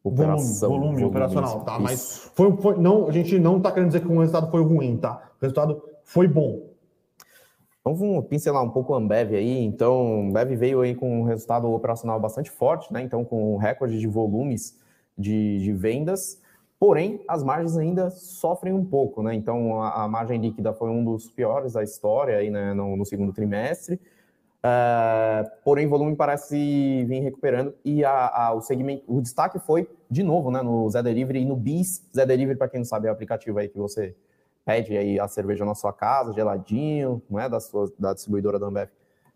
operação. 0.03 0.69
Volume, 0.69 0.85
volume 0.87 1.03
operacional, 1.05 1.61
tá? 1.61 1.73
Isso. 1.73 1.81
Mas 1.81 2.31
foi, 2.33 2.57
foi, 2.57 2.77
não, 2.77 3.07
a 3.07 3.11
gente 3.11 3.37
não 3.37 3.57
está 3.57 3.71
querendo 3.71 3.89
dizer 3.89 4.01
que 4.01 4.07
o 4.07 4.19
resultado 4.19 4.49
foi 4.49 4.63
ruim, 4.63 4.97
tá? 4.97 5.31
O 5.39 5.41
resultado 5.41 5.81
foi 6.03 6.27
bom. 6.27 6.68
Então 7.89 7.95
vamos 7.95 8.27
pincelar 8.27 8.63
um 8.63 8.69
pouco 8.69 8.93
a 8.93 8.97
Ambev 8.97 9.33
aí. 9.33 9.63
Então, 9.63 10.27
Ambev 10.27 10.55
veio 10.55 10.81
aí 10.81 10.93
com 10.93 11.21
um 11.21 11.23
resultado 11.23 11.67
operacional 11.73 12.19
bastante 12.19 12.51
forte, 12.51 12.93
né? 12.93 13.01
Então, 13.01 13.25
com 13.25 13.55
um 13.55 13.57
recorde 13.57 13.99
de 13.99 14.05
volumes 14.05 14.77
de, 15.17 15.57
de 15.57 15.73
vendas. 15.73 16.39
Porém, 16.79 17.19
as 17.27 17.43
margens 17.43 17.75
ainda 17.77 18.11
sofrem 18.11 18.73
um 18.73 18.85
pouco, 18.85 19.23
né? 19.23 19.33
Então, 19.33 19.81
a, 19.81 20.03
a 20.03 20.07
margem 20.07 20.39
líquida 20.39 20.71
foi 20.71 20.91
um 20.91 21.03
dos 21.03 21.31
piores 21.31 21.73
da 21.73 21.81
história 21.81 22.37
aí, 22.37 22.51
né, 22.51 22.75
no, 22.75 22.95
no 22.95 23.03
segundo 23.05 23.33
trimestre. 23.33 23.95
Uh, 23.95 25.49
porém, 25.63 25.87
o 25.87 25.89
volume 25.89 26.15
parece 26.15 26.55
vir 27.05 27.21
recuperando 27.21 27.73
e 27.83 28.05
a, 28.05 28.11
a, 28.11 28.53
o 28.53 28.61
segmento, 28.61 29.03
o 29.07 29.19
destaque 29.19 29.57
foi 29.57 29.89
de 30.11 30.21
novo, 30.21 30.51
né, 30.51 30.61
no 30.61 30.87
Zé 30.91 31.01
Delivery 31.01 31.39
e 31.39 31.45
no 31.45 31.55
Bis. 31.55 32.07
Zé 32.15 32.23
Delivery, 32.23 32.57
para 32.57 32.69
quem 32.69 32.81
não 32.81 32.85
sabe, 32.85 33.07
é 33.07 33.09
o 33.09 33.13
aplicativo 33.13 33.57
aí 33.57 33.67
que 33.67 33.77
você 33.79 34.15
pede 34.69 34.95
aí 34.95 35.19
a 35.19 35.27
cerveja 35.27 35.65
na 35.65 35.73
sua 35.73 35.91
casa, 35.91 36.31
geladinho, 36.31 37.23
não 37.27 37.39
é 37.39 37.49
da 37.49 37.59
sua 37.59 37.91
da 37.97 38.13
distribuidora 38.13 38.59
da 38.59 38.67
Ambev 38.67 38.87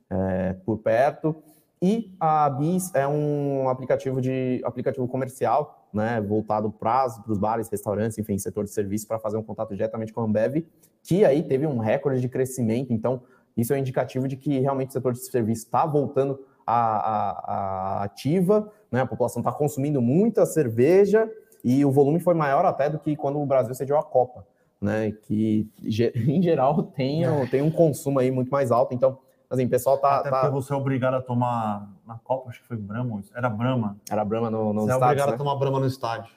é, 0.08 0.54
por 0.64 0.78
perto. 0.78 1.36
E 1.82 2.16
a 2.20 2.48
Bis 2.52 2.94
é 2.94 3.08
um 3.08 3.68
aplicativo 3.68 4.22
de 4.22 4.62
aplicativo 4.64 5.08
comercial, 5.08 5.90
né, 5.92 6.22
voltado 6.22 6.70
para 6.70 7.08
os 7.28 7.40
bares, 7.40 7.68
restaurantes, 7.68 8.16
enfim, 8.20 8.38
setor 8.38 8.64
de 8.64 8.70
serviço 8.70 9.08
para 9.08 9.18
fazer 9.18 9.36
um 9.36 9.42
contato 9.42 9.76
diretamente 9.76 10.14
com 10.14 10.22
a 10.22 10.24
Ambev, 10.24 10.68
que 11.02 11.26
aí 11.26 11.42
teve 11.42 11.66
um 11.66 11.80
recorde 11.80 12.22
de 12.22 12.30
crescimento. 12.30 12.94
Então, 12.94 13.24
isso 13.58 13.74
é 13.74 13.76
um 13.76 13.80
indicativo 13.80 14.28
de 14.28 14.38
que 14.38 14.60
realmente 14.60 14.90
o 14.90 14.94
setor 14.94 15.14
de 15.14 15.20
serviço 15.20 15.66
está 15.66 15.84
voltando 15.84 16.40
à, 16.64 16.76
à, 16.76 17.30
à, 17.32 18.04
ativa, 18.04 18.72
né? 18.92 19.02
a 19.02 19.06
população 19.08 19.40
está 19.40 19.52
consumindo 19.52 20.00
muita 20.00 20.46
cerveja 20.46 21.28
e 21.64 21.84
o 21.84 21.92
volume 21.92 22.20
foi 22.20 22.36
maior 22.36 22.66
até 22.66 22.88
do 22.88 23.00
que 23.00 23.16
quando 23.16 23.42
o 23.42 23.46
Brasil 23.48 23.74
sediou 23.74 23.98
a 23.98 24.04
Copa, 24.04 24.46
né? 24.84 25.12
que 25.12 25.68
em 26.28 26.42
geral 26.42 26.84
tem, 26.84 27.24
tem 27.50 27.62
um 27.62 27.72
consumo 27.72 28.20
aí 28.20 28.30
muito 28.30 28.50
mais 28.50 28.72
alto. 28.72 28.94
Então, 28.94 29.18
assim, 29.50 29.66
o 29.66 29.70
pessoal 29.70 29.98
tá. 29.98 30.18
Até 30.18 30.30
tá... 30.30 30.42
porque 30.42 30.54
você 30.54 30.74
é 30.74 30.76
obrigado 30.76 31.16
a 31.16 31.22
tomar 31.22 31.90
na 32.06 32.18
Copa, 32.20 32.50
acho 32.50 32.62
que 32.62 32.68
foi 32.68 32.78
Brahma, 32.78 33.22
era 33.36 33.50
Brahma. 33.50 33.98
Era 34.10 34.26
Brahma 34.26 34.52
no, 34.52 34.74
no 34.74 34.82
você 34.82 34.94
estádio. 34.94 35.00
Você 35.00 35.04
é 35.04 35.06
obrigado 35.06 35.30
né? 35.30 35.36
a 35.36 35.38
tomar 35.38 35.56
Brahma 35.56 35.80
no 35.80 35.88
estádio. 35.88 36.34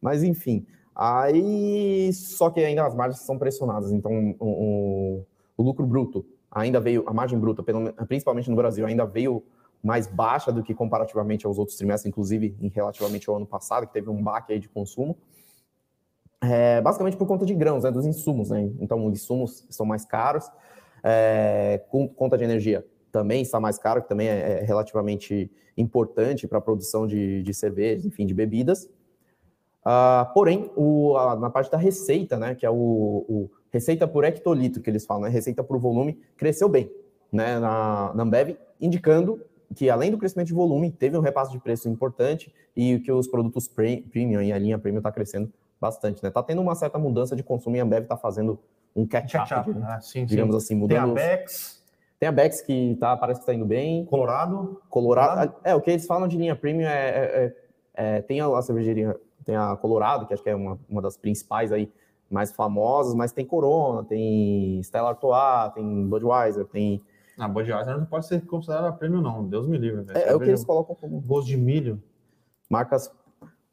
Mas 0.00 0.22
enfim, 0.22 0.66
aí 0.94 2.12
só 2.12 2.50
que 2.50 2.60
ainda 2.60 2.86
as 2.86 2.94
margens 2.94 3.20
são 3.20 3.38
pressionadas, 3.38 3.92
então 3.92 4.36
o, 4.38 4.46
o, 4.46 5.26
o 5.56 5.62
lucro 5.62 5.86
bruto 5.86 6.24
ainda 6.50 6.80
veio, 6.80 7.04
a 7.06 7.12
margem 7.12 7.38
bruta, 7.38 7.62
principalmente 8.06 8.50
no 8.50 8.56
Brasil, 8.56 8.84
ainda 8.86 9.06
veio 9.06 9.42
mais 9.82 10.06
baixa 10.06 10.52
do 10.52 10.62
que 10.62 10.74
comparativamente 10.74 11.46
aos 11.46 11.58
outros 11.58 11.76
trimestres, 11.76 12.08
inclusive 12.08 12.56
em 12.60 12.68
relativamente 12.68 13.28
ao 13.28 13.36
ano 13.36 13.46
passado, 13.46 13.86
que 13.86 13.92
teve 13.92 14.10
um 14.10 14.22
baque 14.22 14.52
aí 14.52 14.60
de 14.60 14.68
consumo. 14.68 15.16
É, 16.42 16.80
basicamente 16.80 17.16
por 17.16 17.26
conta 17.26 17.46
de 17.46 17.54
grãos, 17.54 17.84
né, 17.84 17.90
dos 17.90 18.04
insumos, 18.04 18.50
né? 18.50 18.68
Então, 18.80 19.06
os 19.06 19.12
insumos 19.12 19.64
estão 19.70 19.86
mais 19.86 20.04
caros, 20.04 20.50
é, 21.04 21.80
conta 22.16 22.36
de 22.36 22.44
energia 22.44 22.84
também 23.12 23.42
está 23.42 23.60
mais 23.60 23.78
caro, 23.78 24.02
que 24.02 24.08
também 24.08 24.26
é, 24.26 24.60
é 24.60 24.64
relativamente 24.64 25.52
importante 25.76 26.48
para 26.48 26.58
a 26.58 26.60
produção 26.60 27.06
de, 27.06 27.42
de 27.42 27.54
cervejas, 27.54 28.06
enfim, 28.06 28.24
de 28.26 28.34
bebidas. 28.34 28.88
Uh, 29.84 30.32
porém, 30.32 30.70
o, 30.74 31.16
a, 31.16 31.36
na 31.36 31.50
parte 31.50 31.70
da 31.70 31.76
receita, 31.76 32.38
né, 32.38 32.54
que 32.54 32.64
é 32.64 32.70
o, 32.70 32.74
o 32.74 33.50
receita 33.70 34.08
por 34.08 34.24
hectolitro, 34.24 34.80
que 34.82 34.88
eles 34.88 35.04
falam, 35.04 35.24
né? 35.24 35.28
receita 35.28 35.62
por 35.62 35.78
volume, 35.78 36.18
cresceu 36.36 36.68
bem 36.68 36.90
né? 37.30 37.58
na, 37.58 38.12
na 38.14 38.22
Ambev, 38.22 38.56
indicando 38.80 39.40
que 39.74 39.88
além 39.88 40.10
do 40.10 40.18
crescimento 40.18 40.48
de 40.48 40.54
volume, 40.54 40.90
teve 40.90 41.16
um 41.16 41.20
repasse 41.20 41.50
de 41.50 41.58
preço 41.58 41.88
importante 41.88 42.52
e 42.76 42.98
que 43.00 43.10
os 43.10 43.26
produtos 43.26 43.66
premium 43.66 44.42
e 44.42 44.52
a 44.52 44.58
linha 44.58 44.78
premium 44.78 44.98
está 44.98 45.10
crescendo 45.10 45.50
bastante. 45.82 46.22
Né? 46.22 46.30
Tá 46.30 46.42
tendo 46.42 46.62
uma 46.62 46.76
certa 46.76 46.96
mudança 46.96 47.34
de 47.34 47.42
consumo 47.42 47.74
e 47.74 47.80
a 47.80 47.82
Ambev 47.82 48.04
está 48.04 48.16
fazendo 48.16 48.58
um 48.94 49.04
catch-up, 49.04 49.48
catch 49.48 49.66
né? 49.66 49.86
ah, 49.88 50.24
digamos 50.24 50.54
assim, 50.54 50.76
mudando. 50.76 51.14
Tem 51.14 51.24
a 51.24 51.36
Bex. 51.36 51.82
Tem 52.20 52.28
a 52.28 52.32
Bex 52.32 52.60
que 52.60 52.96
tá, 53.00 53.16
parece 53.16 53.40
que 53.40 53.42
está 53.42 53.52
indo 53.52 53.66
bem. 53.66 54.04
Colorado. 54.04 54.80
Colorado. 54.88 55.28
Colorado. 55.28 55.54
É, 55.64 55.74
o 55.74 55.80
que 55.80 55.90
eles 55.90 56.06
falam 56.06 56.28
de 56.28 56.38
linha 56.38 56.54
premium 56.54 56.86
é, 56.86 57.08
é, 57.08 57.54
é, 57.96 58.16
é 58.16 58.22
tem 58.22 58.40
a, 58.40 58.46
a 58.46 58.62
cervejaria, 58.62 59.18
tem 59.44 59.56
a 59.56 59.76
Colorado, 59.76 60.26
que 60.26 60.32
acho 60.32 60.42
que 60.42 60.50
é 60.50 60.54
uma, 60.54 60.78
uma 60.88 61.02
das 61.02 61.16
principais 61.16 61.72
aí, 61.72 61.90
mais 62.30 62.52
famosas, 62.52 63.14
mas 63.14 63.32
tem 63.32 63.44
Corona, 63.44 64.04
tem 64.04 64.80
Stella 64.82 65.10
Artois, 65.10 65.74
tem 65.74 66.06
Budweiser, 66.06 66.64
tem... 66.66 67.02
Ah, 67.36 67.48
Budweiser 67.48 67.98
não 67.98 68.06
pode 68.06 68.26
ser 68.26 68.40
considerada 68.46 68.92
prêmio 68.92 69.20
não, 69.20 69.44
Deus 69.44 69.66
me 69.66 69.76
livre. 69.76 70.04
É, 70.14 70.30
é, 70.30 70.34
o 70.34 70.38
que 70.38 70.48
eles 70.48 70.64
colocam 70.64 70.94
como... 70.94 71.20
Gosto 71.20 71.48
de 71.48 71.56
milho. 71.56 72.00
Marcas 72.70 73.12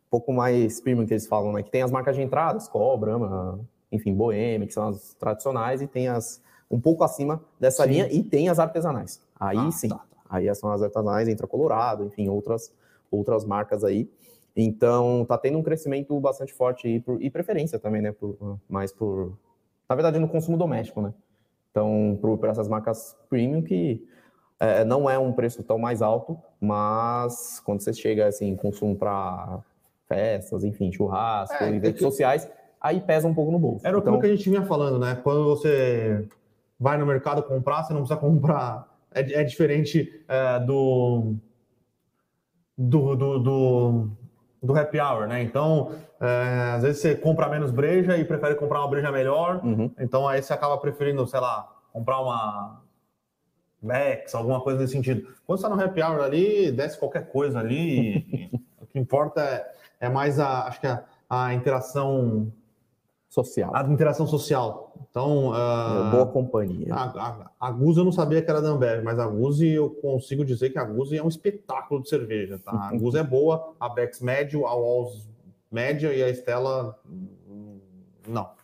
pouco 0.10 0.34
mais 0.34 0.82
premium 0.82 1.06
que 1.06 1.13
eles 1.13 1.28
falam, 1.28 1.54
né? 1.54 1.63
Que 1.63 1.69
tem 1.69 1.82
as 1.82 1.91
marcas 1.91 2.15
de 2.15 2.22
entrada, 2.22 2.58
Skol, 2.58 2.98
Brahma, 2.98 3.60
enfim, 3.91 4.13
Bohemia, 4.13 4.67
que 4.67 4.74
são 4.74 4.88
as 4.89 5.13
tradicionais, 5.15 5.82
e 5.82 5.88
tem 5.88 6.08
as 6.08 6.41
um 6.72 6.80
pouco 6.80 7.04
acima 7.04 7.43
dessa 7.60 7.84
sim. 7.84 7.89
linha, 7.89 8.08
e 8.12 8.24
tem 8.24 8.48
as 8.48 8.60
artesanais. 8.60 9.19
Aí 9.39 9.58
ah, 9.58 9.72
sim, 9.72 9.89
tá, 9.89 9.95
tá. 9.95 10.04
aí 10.30 10.54
são 10.54 10.72
as 10.72 10.84
artesanais, 10.84 11.28
entra 11.28 11.48
Colorado, 11.48 12.06
enfim, 12.06 12.30
outras, 12.30 12.72
outras 13.10 13.43
marcas 13.43 13.84
aí. 13.84 14.10
Então, 14.56 15.26
tá 15.28 15.38
tendo 15.38 15.58
um 15.58 15.63
crescimento 15.63 16.19
bastante 16.19 16.54
forte 16.54 16.88
e, 16.88 17.00
por, 17.00 17.22
e 17.22 17.30
preferência 17.30 17.80
também, 17.80 18.02
né? 18.02 18.12
Por, 18.12 18.60
mais 18.67 18.91
por. 18.91 19.38
Na 19.88 19.95
verdade, 19.95 20.19
no 20.19 20.28
consumo 20.28 20.58
doméstico, 20.58 21.02
né? 21.02 21.13
Então, 21.72 22.17
por 22.22 22.48
essas 22.48 22.67
marcas 22.67 23.15
premium 23.30 23.62
que 23.62 24.06
é, 24.60 24.84
não 24.84 25.10
é 25.10 25.17
um 25.17 25.32
preço 25.32 25.63
tão 25.63 25.78
mais 25.78 26.02
alto, 26.02 26.38
mas 26.60 27.62
quando 27.62 27.82
você 27.82 27.93
chega 27.93 28.28
assim, 28.28 28.56
consumo 28.56 28.95
para 28.95 29.63
festas, 30.10 30.65
enfim, 30.65 30.91
churrasco, 30.91 31.63
é, 31.63 31.69
eventos 31.69 31.89
é 31.89 31.93
que... 31.93 32.00
sociais, 32.00 32.52
aí 32.82 33.00
pesa 33.00 33.28
um 33.28 33.34
pouco 33.34 33.52
no 33.52 33.60
bolso. 33.60 33.88
Era 33.88 33.98
então... 33.98 34.15
o 34.15 34.19
que 34.19 34.26
a 34.26 34.36
gente 34.36 34.50
vinha 34.50 34.63
falando, 34.63 35.00
né? 35.00 35.17
Quando 35.24 35.45
você 35.45 36.28
vai 36.78 36.98
no 36.98 37.06
mercado 37.06 37.41
comprar, 37.43 37.84
você 37.84 37.93
não 37.93 38.02
precisa 38.02 38.19
comprar. 38.19 38.89
É, 39.13 39.41
é 39.41 39.43
diferente 39.43 40.22
é, 40.28 40.60
do, 40.60 41.36
do, 42.78 43.15
do, 43.15 43.39
do 43.39 44.10
do 44.62 44.78
happy 44.78 45.00
hour, 45.00 45.28
né? 45.28 45.41
Então, 45.41 45.91
é, 46.19 46.74
às 46.76 46.84
vezes 46.84 47.02
você 47.02 47.15
compra 47.15 47.48
menos 47.48 47.72
breja 47.72 48.17
e 48.17 48.26
prefere 48.26 48.56
comprar 48.56 48.80
uma 48.80 48.89
breja 48.89 49.12
melhor. 49.12 49.62
Uhum. 49.63 49.89
Então, 50.00 50.28
aí 50.28 50.41
você 50.41 50.54
acaba 50.54 50.78
preferindo, 50.78 51.26
sei 51.26 51.39
lá, 51.39 51.67
comprar 51.93 52.19
uma 52.19 52.82
Bex, 53.82 54.36
alguma 54.36 54.60
coisa 54.60 54.80
nesse 54.80 54.93
sentido. 54.93 55.22
Quando 55.45 55.60
você 55.60 55.65
está 55.65 55.76
no 55.76 55.82
happy 55.82 56.02
hour 56.02 56.22
ali, 56.22 56.72
desce 56.72 57.00
qualquer 57.00 57.30
coisa 57.30 57.60
ali. 57.60 58.52
Que 58.89 58.99
importa 58.99 59.41
é, 59.41 59.73
é 60.02 60.10
mais 60.10 60.39
a, 60.39 60.67
acho 60.67 60.82
que 60.82 60.88
a, 60.88 61.04
a 61.30 61.54
interação 61.54 62.52
social. 63.30 63.75
A 63.75 63.84
interação 63.84 64.25
social. 64.25 64.93
Então, 65.10 65.49
uh, 65.49 66.12
boa 66.12 66.25
companhia. 66.28 66.93
A, 66.93 67.04
a, 67.04 67.52
a 67.60 67.71
Guzi 67.71 67.99
eu 67.99 68.06
não 68.06 68.12
sabia 68.12 68.41
que 68.41 68.49
era 68.49 68.62
da 68.62 68.69
Ambev, 68.69 69.04
mas 69.04 69.19
a 69.19 69.28
Guzi 69.28 69.69
eu 69.69 69.89
consigo 69.89 70.43
dizer 70.43 70.71
que 70.71 70.80
a 70.80 70.84
Guzi 70.84 71.17
é 71.17 71.23
um 71.23 71.28
espetáculo 71.28 72.02
de 72.02 72.10
cerveja, 72.10 72.60
tá? 72.60 72.71
A 72.71 72.97
Guzi 72.97 73.17
é 73.17 73.23
boa, 73.23 73.73
a 73.80 73.89
Bex 73.89 74.21
médio, 74.21 74.65
a 74.65 74.75
Walls 74.75 75.30
média 75.71 76.13
e 76.13 76.23
a 76.23 76.30
Estela 76.30 76.97
não. 78.28 78.59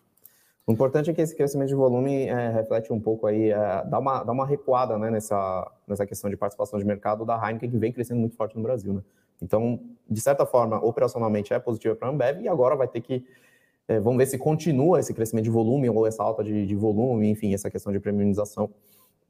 O 0.68 0.72
importante 0.72 1.12
é 1.12 1.14
que 1.14 1.22
esse 1.22 1.36
crescimento 1.36 1.68
de 1.68 1.76
volume 1.76 2.24
é, 2.24 2.50
reflete 2.50 2.92
um 2.92 3.00
pouco 3.00 3.28
aí, 3.28 3.52
é, 3.52 3.84
dá, 3.86 4.00
uma, 4.00 4.24
dá 4.24 4.32
uma 4.32 4.46
recuada 4.46 4.98
né, 4.98 5.12
nessa, 5.12 5.72
nessa 5.88 6.06
questão 6.06 6.30
de 6.30 6.36
participação 6.36 6.80
de 6.80 6.86
mercado 6.86 7.24
da 7.24 7.36
Heineken, 7.36 7.70
que 7.70 7.78
vem 7.78 7.94
crescendo 7.94 8.20
muito 8.20 8.36
forte 8.36 8.56
no 8.56 8.64
Brasil. 8.64 8.94
Né? 8.94 9.02
Então, 9.42 9.80
de 10.10 10.20
certa 10.22 10.46
forma, 10.46 10.84
operacionalmente 10.84 11.54
é 11.54 11.60
positiva 11.60 11.96
para 11.96 12.08
a 12.08 12.12
Ambev 12.12 12.42
e 12.42 12.48
agora 12.48 12.76
vai 12.76 12.88
ter 12.88 13.02
que 13.02 13.24
é, 13.88 14.00
vamos 14.00 14.18
ver 14.18 14.26
se 14.26 14.38
continua 14.38 15.00
esse 15.00 15.14
crescimento 15.14 15.46
de 15.46 15.52
volume 15.52 15.90
ou 15.90 16.08
essa 16.08 16.24
alta 16.24 16.44
de, 16.44 16.66
de 16.66 16.76
volume, 16.76 17.30
enfim, 17.30 17.54
essa 17.54 17.70
questão 17.70 17.94
de 17.94 18.00
premiumização 18.00 18.70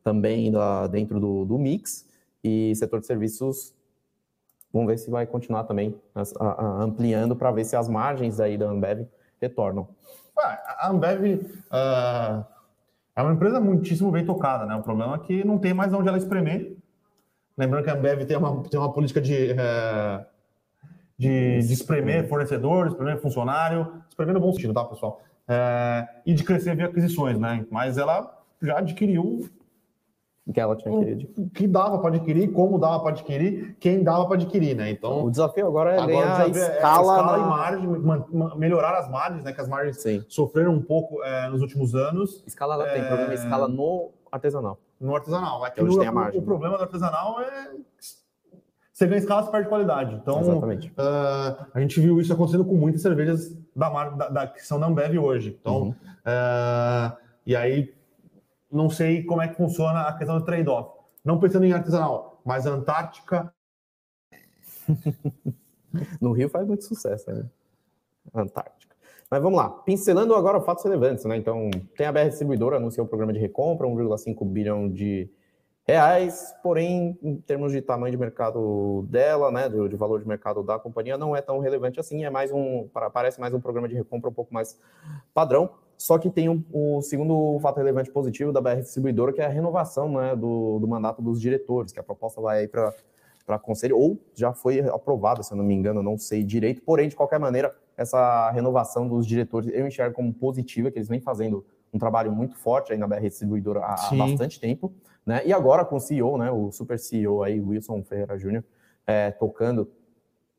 também 0.03 0.51
da, 0.51 0.87
dentro 0.87 1.19
do, 1.19 1.45
do, 1.45 1.57
mix. 1.57 2.05
E 2.43 2.73
setor 2.75 2.99
de 2.99 3.07
serviços, 3.07 3.73
vamos 4.71 4.87
ver 4.87 4.97
se 4.97 5.09
vai 5.09 5.25
continuar 5.25 5.63
também 5.63 5.95
ampliando 6.79 7.35
para 7.35 7.51
ver 7.51 7.65
se 7.65 7.75
as 7.75 7.89
margens 7.89 8.39
aí 8.39 8.57
da 8.57 8.69
Ambev 8.69 9.07
retornam. 9.41 9.87
A 10.37 10.89
Ambev 10.89 11.23
uh, 11.23 12.45
é 13.15 13.21
uma 13.21 13.33
empresa 13.33 13.59
muitíssimo 13.59 14.11
bem 14.11 14.25
tocada, 14.25 14.65
né? 14.65 14.75
O 14.75 14.83
problema 14.83 15.15
é 15.15 15.19
que 15.19 15.43
não 15.45 15.57
tem 15.57 15.73
mais 15.73 15.93
onde 15.93 16.07
ela 16.07 16.17
espremer. 16.17 16.77
Lembrando 17.57 17.83
que 17.83 17.89
a 17.89 17.93
Ambev 17.93 18.25
tem 18.25 18.37
uma, 18.37 18.63
tem 18.63 18.79
uma 18.79 18.91
política 18.91 19.21
de. 19.21 19.53
Uh, 19.53 20.35
de, 21.17 21.59
de 21.59 21.73
espremer 21.73 22.27
fornecedor, 22.27 22.87
espremer 22.87 23.21
funcionário, 23.21 24.03
espremer 24.09 24.33
no 24.33 24.39
bom 24.39 24.51
sentido, 24.51 24.73
tá, 24.73 24.83
pessoal? 24.83 25.21
É, 25.47 26.07
e 26.25 26.33
de 26.33 26.43
crescer 26.43 26.75
via 26.75 26.87
aquisições, 26.87 27.39
né? 27.39 27.65
Mas 27.71 27.97
ela 27.97 28.37
já 28.61 28.79
adquiriu 28.79 29.49
que 30.53 30.59
ela 30.59 30.75
tinha 30.75 30.97
querido. 30.97 31.27
O 31.37 31.49
que 31.49 31.67
dava 31.67 31.97
para 31.97 32.15
adquirir, 32.15 32.51
como 32.51 32.77
dava 32.77 32.99
para 32.99 33.09
adquirir, 33.11 33.75
quem 33.79 34.03
dava 34.03 34.25
para 34.27 34.35
adquirir, 34.35 34.75
né? 34.75 34.91
Então 34.91 35.25
o 35.25 35.31
desafio 35.31 35.65
agora 35.65 35.93
é 35.93 35.99
agora 35.99 36.07
ganhar 36.07 36.49
escala, 36.49 36.73
é 36.73 36.77
escala 36.77 37.37
na... 37.37 37.37
e 37.37 37.49
margem, 37.49 38.57
melhorar 38.57 38.97
as 38.99 39.09
margens, 39.09 39.43
né? 39.43 39.53
Que 39.53 39.61
as 39.61 39.67
margens 39.67 40.01
Sim. 40.01 40.23
sofreram 40.27 40.73
um 40.73 40.81
pouco 40.81 41.23
é, 41.23 41.49
nos 41.49 41.61
últimos 41.61 41.95
anos. 41.95 42.43
Escala 42.45 42.75
ela 42.75 42.87
é... 42.87 42.93
tem 42.93 43.07
problema, 43.07 43.33
escala 43.33 43.67
no 43.67 44.11
artesanal. 44.31 44.77
No 45.01 45.15
artesanal. 45.15 45.65
É 45.65 45.71
que 45.71 45.81
no, 45.81 45.91
o, 45.91 46.37
o 46.37 46.41
problema 46.41 46.77
do 46.77 46.83
artesanal 46.83 47.41
é 47.41 47.71
você 48.95 49.07
ganha 49.07 49.19
escala, 49.19 49.43
você 49.43 49.51
perde 49.51 49.67
qualidade. 49.67 50.15
Então, 50.15 50.39
uh, 50.39 51.65
a 51.73 51.81
gente 51.81 51.99
viu 51.99 52.21
isso 52.21 52.31
acontecendo 52.31 52.63
com 52.63 52.75
muitas 52.75 53.01
cervejas 53.01 53.53
da, 53.75 53.89
da, 54.11 54.29
da 54.29 54.47
que 54.47 54.65
são 54.65 54.79
da 54.79 54.87
Ambev 54.87 55.17
hoje. 55.17 55.57
Então, 55.59 55.81
uhum. 55.81 55.89
uh, 55.89 57.17
e 57.45 57.57
aí 57.57 57.93
não 58.75 58.89
sei 58.89 59.23
como 59.23 59.41
é 59.41 59.47
que 59.47 59.55
funciona 59.55 60.01
a 60.01 60.17
questão 60.17 60.37
do 60.37 60.45
trade-off. 60.45 60.99
Não 61.23 61.39
pensando 61.39 61.65
em 61.65 61.71
artesanal, 61.71 62.41
mas 62.45 62.65
Antártica. 62.65 63.53
no 66.19 66.33
Rio 66.33 66.49
faz 66.49 66.67
muito 66.67 66.83
sucesso, 66.83 67.31
né? 67.31 67.45
Antártica. 68.33 68.95
Mas 69.31 69.41
vamos 69.41 69.57
lá, 69.57 69.69
pincelando 69.69 70.35
agora 70.35 70.61
fatos 70.61 70.83
relevantes, 70.83 71.25
né? 71.25 71.37
Então, 71.37 71.71
tem 71.97 72.05
a 72.05 72.11
BR 72.11 72.27
Distribuidora, 72.27 72.77
anunciou 72.77 73.05
o 73.05 73.09
programa 73.09 73.33
de 73.33 73.39
recompra, 73.39 73.87
1,5 73.87 74.45
bilhão 74.45 74.89
de 74.89 75.29
reais, 75.87 76.53
porém, 76.61 77.17
em 77.21 77.37
termos 77.37 77.71
de 77.71 77.81
tamanho 77.81 78.11
de 78.11 78.17
mercado 78.17 79.05
dela, 79.07 79.51
né, 79.51 79.69
de, 79.69 79.87
de, 79.87 79.95
valor 79.95 80.19
de 80.19 80.27
mercado 80.27 80.63
da 80.63 80.79
companhia, 80.79 81.17
não 81.17 81.35
é 81.35 81.41
tão 81.41 81.59
relevante 81.59 81.99
assim, 81.99 82.25
é 82.25 82.29
mais 82.29 82.51
um, 82.51 82.89
parece 83.13 83.39
mais 83.39 83.53
um 83.53 83.61
programa 83.61 83.87
de 83.87 83.93
recompra 83.93 84.29
um 84.29 84.33
pouco 84.33 84.51
mais 84.53 84.79
padrão, 85.33 85.69
só 85.97 86.17
que 86.17 86.29
tem 86.29 86.49
um, 86.49 86.63
o 86.71 87.01
segundo 87.01 87.57
fato 87.59 87.77
relevante 87.77 88.11
positivo 88.11 88.51
da 88.51 88.61
BR 88.61 88.81
Distribuidora, 88.81 89.31
que 89.31 89.41
é 89.41 89.45
a 89.45 89.49
renovação 89.49 90.11
né, 90.11 90.35
do, 90.35 90.79
do 90.79 90.87
mandato 90.87 91.21
dos 91.21 91.39
diretores, 91.39 91.91
que 91.91 91.99
a 91.99 92.03
proposta 92.03 92.41
vai 92.41 92.59
aí 92.59 92.67
para 92.67 93.59
conselho, 93.59 93.97
ou 93.97 94.19
já 94.33 94.53
foi 94.53 94.79
aprovada, 94.81 95.41
se 95.43 95.53
eu 95.53 95.57
não 95.57 95.63
me 95.63 95.73
engano, 95.73 96.03
não 96.03 96.17
sei 96.17 96.43
direito, 96.43 96.81
porém, 96.81 97.07
de 97.07 97.15
qualquer 97.15 97.39
maneira, 97.39 97.75
essa 97.97 98.51
renovação 98.51 99.07
dos 99.07 99.25
diretores 99.25 99.71
eu 99.73 99.87
enxergo 99.87 100.15
como 100.15 100.33
positiva, 100.33 100.91
que 100.91 100.97
eles 100.97 101.07
vêm 101.07 101.21
fazendo 101.21 101.65
um 101.93 101.97
trabalho 101.97 102.31
muito 102.31 102.57
forte 102.57 102.91
aí 102.91 102.97
na 102.97 103.07
BR 103.07 103.21
Distribuidora 103.21 103.79
há, 103.79 103.93
há 103.93 104.15
bastante 104.15 104.59
tempo, 104.59 104.91
né? 105.25 105.41
E 105.45 105.53
agora 105.53 105.85
com 105.85 105.95
o 105.95 105.99
CEO, 105.99 106.37
né, 106.37 106.51
o 106.51 106.71
super 106.71 106.99
CEO 106.99 107.41
aí, 107.41 107.59
Wilson 107.59 108.03
Ferreira 108.03 108.37
Júnior, 108.37 108.63
é, 109.07 109.31
tocando 109.31 109.89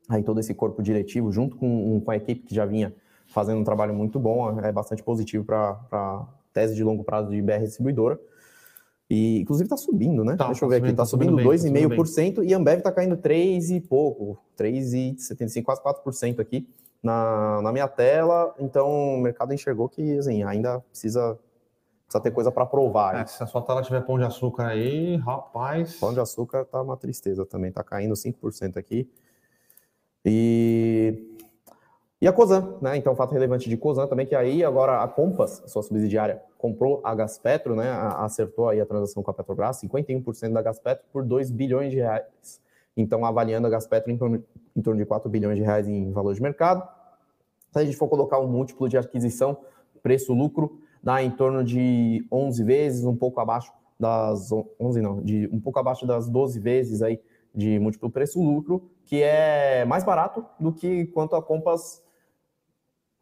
aí 0.09 0.23
todo 0.23 0.39
esse 0.39 0.53
corpo 0.53 0.81
diretivo, 0.81 1.31
junto 1.31 1.55
com, 1.55 2.01
com 2.01 2.11
a 2.11 2.15
equipe 2.15 2.41
que 2.41 2.55
já 2.55 2.65
vinha 2.65 2.93
fazendo 3.27 3.59
um 3.59 3.63
trabalho 3.63 3.93
muito 3.93 4.19
bom, 4.19 4.59
é 4.59 4.71
bastante 4.71 5.03
positivo 5.03 5.43
para 5.43 5.79
a 5.91 6.25
tese 6.53 6.75
de 6.75 6.83
longo 6.83 7.03
prazo 7.03 7.29
de 7.29 7.41
BR 7.41 7.59
Distribuidora. 7.59 8.19
E, 9.09 9.39
inclusive, 9.39 9.65
está 9.65 9.77
subindo, 9.77 10.23
né? 10.23 10.35
Tá, 10.35 10.47
Deixa 10.47 10.65
eu 10.65 10.69
ver 10.69 10.77
aqui, 10.77 10.89
está 10.89 11.05
subindo, 11.05 11.31
subindo 11.31 11.49
2,5% 11.49 12.35
tá 12.35 12.43
e 12.43 12.53
Ambev 12.53 12.79
está 12.79 12.91
caindo 12.91 13.15
3 13.15 13.71
e 13.71 13.79
pouco, 13.79 14.37
3,75%, 14.57 15.63
quase 15.63 15.81
4% 15.81 16.39
aqui 16.39 16.67
na, 17.01 17.61
na 17.61 17.71
minha 17.71 17.87
tela. 17.87 18.53
Então, 18.59 19.15
o 19.15 19.17
mercado 19.17 19.53
enxergou 19.53 19.87
que, 19.87 20.17
assim, 20.17 20.43
ainda 20.43 20.81
precisa, 20.81 21.39
precisa 22.03 22.21
ter 22.21 22.31
coisa 22.31 22.51
para 22.51 22.65
provar. 22.65 23.21
É, 23.21 23.25
se 23.25 23.41
a 23.41 23.47
sua 23.47 23.61
tela 23.61 23.81
tiver 23.81 24.01
pão 24.01 24.17
de 24.17 24.25
açúcar 24.25 24.67
aí, 24.67 25.15
rapaz... 25.17 25.97
Pão 25.97 26.13
de 26.13 26.19
açúcar 26.19 26.65
tá 26.65 26.81
uma 26.81 26.97
tristeza 26.97 27.45
também, 27.45 27.71
tá 27.71 27.83
caindo 27.83 28.13
5% 28.13 28.75
aqui. 28.75 29.09
E 30.25 31.26
e 32.19 32.27
a 32.27 32.33
Cosan, 32.33 32.77
né? 32.81 32.97
Então, 32.97 33.15
fato 33.15 33.33
relevante 33.33 33.69
de 33.69 33.77
Cosan 33.77 34.07
também, 34.07 34.25
que 34.25 34.33
aí 34.33 34.63
agora 34.63 35.03
a 35.03 35.07
Compass, 35.07 35.63
sua 35.67 35.83
subsidiária, 35.83 36.41
comprou 36.57 36.99
a 37.03 37.13
Gaspetro, 37.13 37.75
né? 37.75 37.91
Acertou 37.91 38.69
aí 38.69 38.81
a 38.81 38.85
transação 38.85 39.21
com 39.21 39.29
a 39.29 39.33
Petrobras, 39.33 39.79
51% 39.81 40.51
da 40.51 40.61
Gaspetro 40.63 41.05
por 41.13 41.23
2 41.23 41.51
bilhões 41.51 41.91
de 41.91 41.97
reais. 41.97 42.59
Então, 42.95 43.23
avaliando 43.23 43.67
a 43.67 43.69
Gaspetro 43.69 44.11
em 44.11 44.17
torno, 44.17 44.43
em 44.75 44.81
torno 44.81 44.99
de 44.99 45.05
4 45.05 45.29
bilhões 45.29 45.57
de 45.57 45.63
reais 45.63 45.87
em 45.87 46.11
valor 46.11 46.33
de 46.33 46.41
mercado. 46.41 46.81
Se 47.71 47.79
a 47.79 47.85
gente 47.85 47.95
for 47.95 48.07
colocar 48.07 48.39
um 48.39 48.47
múltiplo 48.47 48.89
de 48.89 48.97
aquisição, 48.97 49.57
preço-lucro, 50.01 50.79
dá 51.03 51.21
em 51.21 51.29
torno 51.29 51.63
de 51.63 52.25
11 52.31 52.63
vezes, 52.63 53.05
um 53.05 53.15
pouco 53.15 53.39
abaixo 53.39 53.71
das 53.99 54.49
11 54.79 55.01
não, 55.01 55.21
de 55.21 55.47
um 55.51 55.59
pouco 55.59 55.77
abaixo 55.77 56.07
das 56.07 56.27
12 56.27 56.59
vezes 56.59 57.01
aí 57.03 57.19
de 57.53 57.77
múltiplo 57.79 58.09
preço-lucro, 58.09 58.89
que 59.05 59.21
é 59.21 59.85
mais 59.85 60.03
barato 60.03 60.43
do 60.59 60.71
que 60.71 61.05
quanto 61.07 61.35
a 61.35 61.41
Compass 61.41 62.03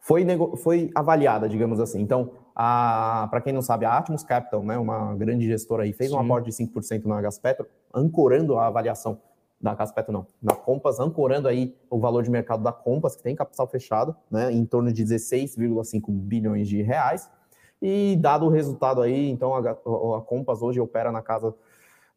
foi, 0.05 0.23
foi 0.57 0.91
avaliada, 0.93 1.49
digamos 1.49 1.79
assim. 1.79 1.99
Então, 1.99 2.29
para 2.53 3.41
quem 3.43 3.51
não 3.51 3.61
sabe, 3.63 3.85
a 3.85 3.97
Atmos 3.97 4.23
Capital, 4.23 4.61
né, 4.63 4.77
uma 4.77 5.15
grande 5.15 5.47
gestora 5.47 5.81
aí, 5.81 5.93
fez 5.93 6.11
Sim. 6.11 6.15
um 6.15 6.19
aporte 6.19 6.45
de 6.45 6.51
5% 6.51 7.05
na 7.05 7.19
Gaspetro, 7.21 7.65
ancorando 7.91 8.55
a 8.59 8.67
avaliação 8.67 9.19
da 9.59 9.73
Gaspetro, 9.73 10.13
não, 10.13 10.27
da 10.39 10.53
Compass, 10.53 10.99
ancorando 10.99 11.47
aí 11.47 11.75
o 11.89 11.97
valor 11.99 12.21
de 12.21 12.29
mercado 12.29 12.61
da 12.61 12.71
Compass, 12.71 13.15
que 13.15 13.23
tem 13.23 13.35
capital 13.35 13.65
fechado, 13.67 14.15
né, 14.29 14.51
em 14.51 14.63
torno 14.63 14.93
de 14.93 15.03
16,5 15.03 16.11
bilhões 16.11 16.67
de 16.67 16.83
reais. 16.83 17.27
E 17.81 18.15
dado 18.17 18.45
o 18.45 18.49
resultado 18.49 19.01
aí, 19.01 19.31
então 19.31 19.55
a, 19.55 19.71
a 19.71 20.21
Compass 20.21 20.61
hoje 20.61 20.79
opera 20.79 21.11
na 21.11 21.23
casa 21.23 21.51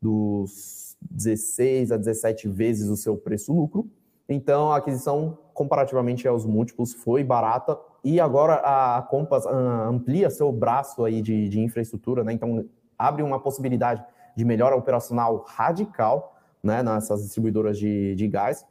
dos 0.00 0.94
16 1.10 1.90
a 1.90 1.96
17 1.96 2.48
vezes 2.48 2.90
o 2.90 2.96
seu 2.96 3.16
preço-lucro. 3.16 3.88
Então, 4.28 4.70
a 4.70 4.76
aquisição, 4.76 5.38
comparativamente 5.58 6.28
aos 6.28 6.46
múltiplos, 6.46 6.94
foi 6.94 7.24
barata 7.24 7.76
e 8.04 8.20
agora 8.20 8.54
a 8.64 9.02
Compass 9.02 9.44
amplia 9.44 10.30
seu 10.30 10.52
braço 10.52 11.04
aí 11.04 11.20
de, 11.20 11.48
de 11.48 11.58
infraestrutura, 11.58 12.22
né? 12.22 12.32
Então, 12.32 12.64
abre 12.96 13.24
uma 13.24 13.40
possibilidade 13.40 14.04
de 14.36 14.44
melhora 14.44 14.76
operacional 14.76 15.44
radical 15.48 16.36
né, 16.62 16.80
nessas 16.80 17.24
distribuidoras 17.24 17.76
de, 17.76 18.14
de 18.14 18.28
gás. 18.28 18.64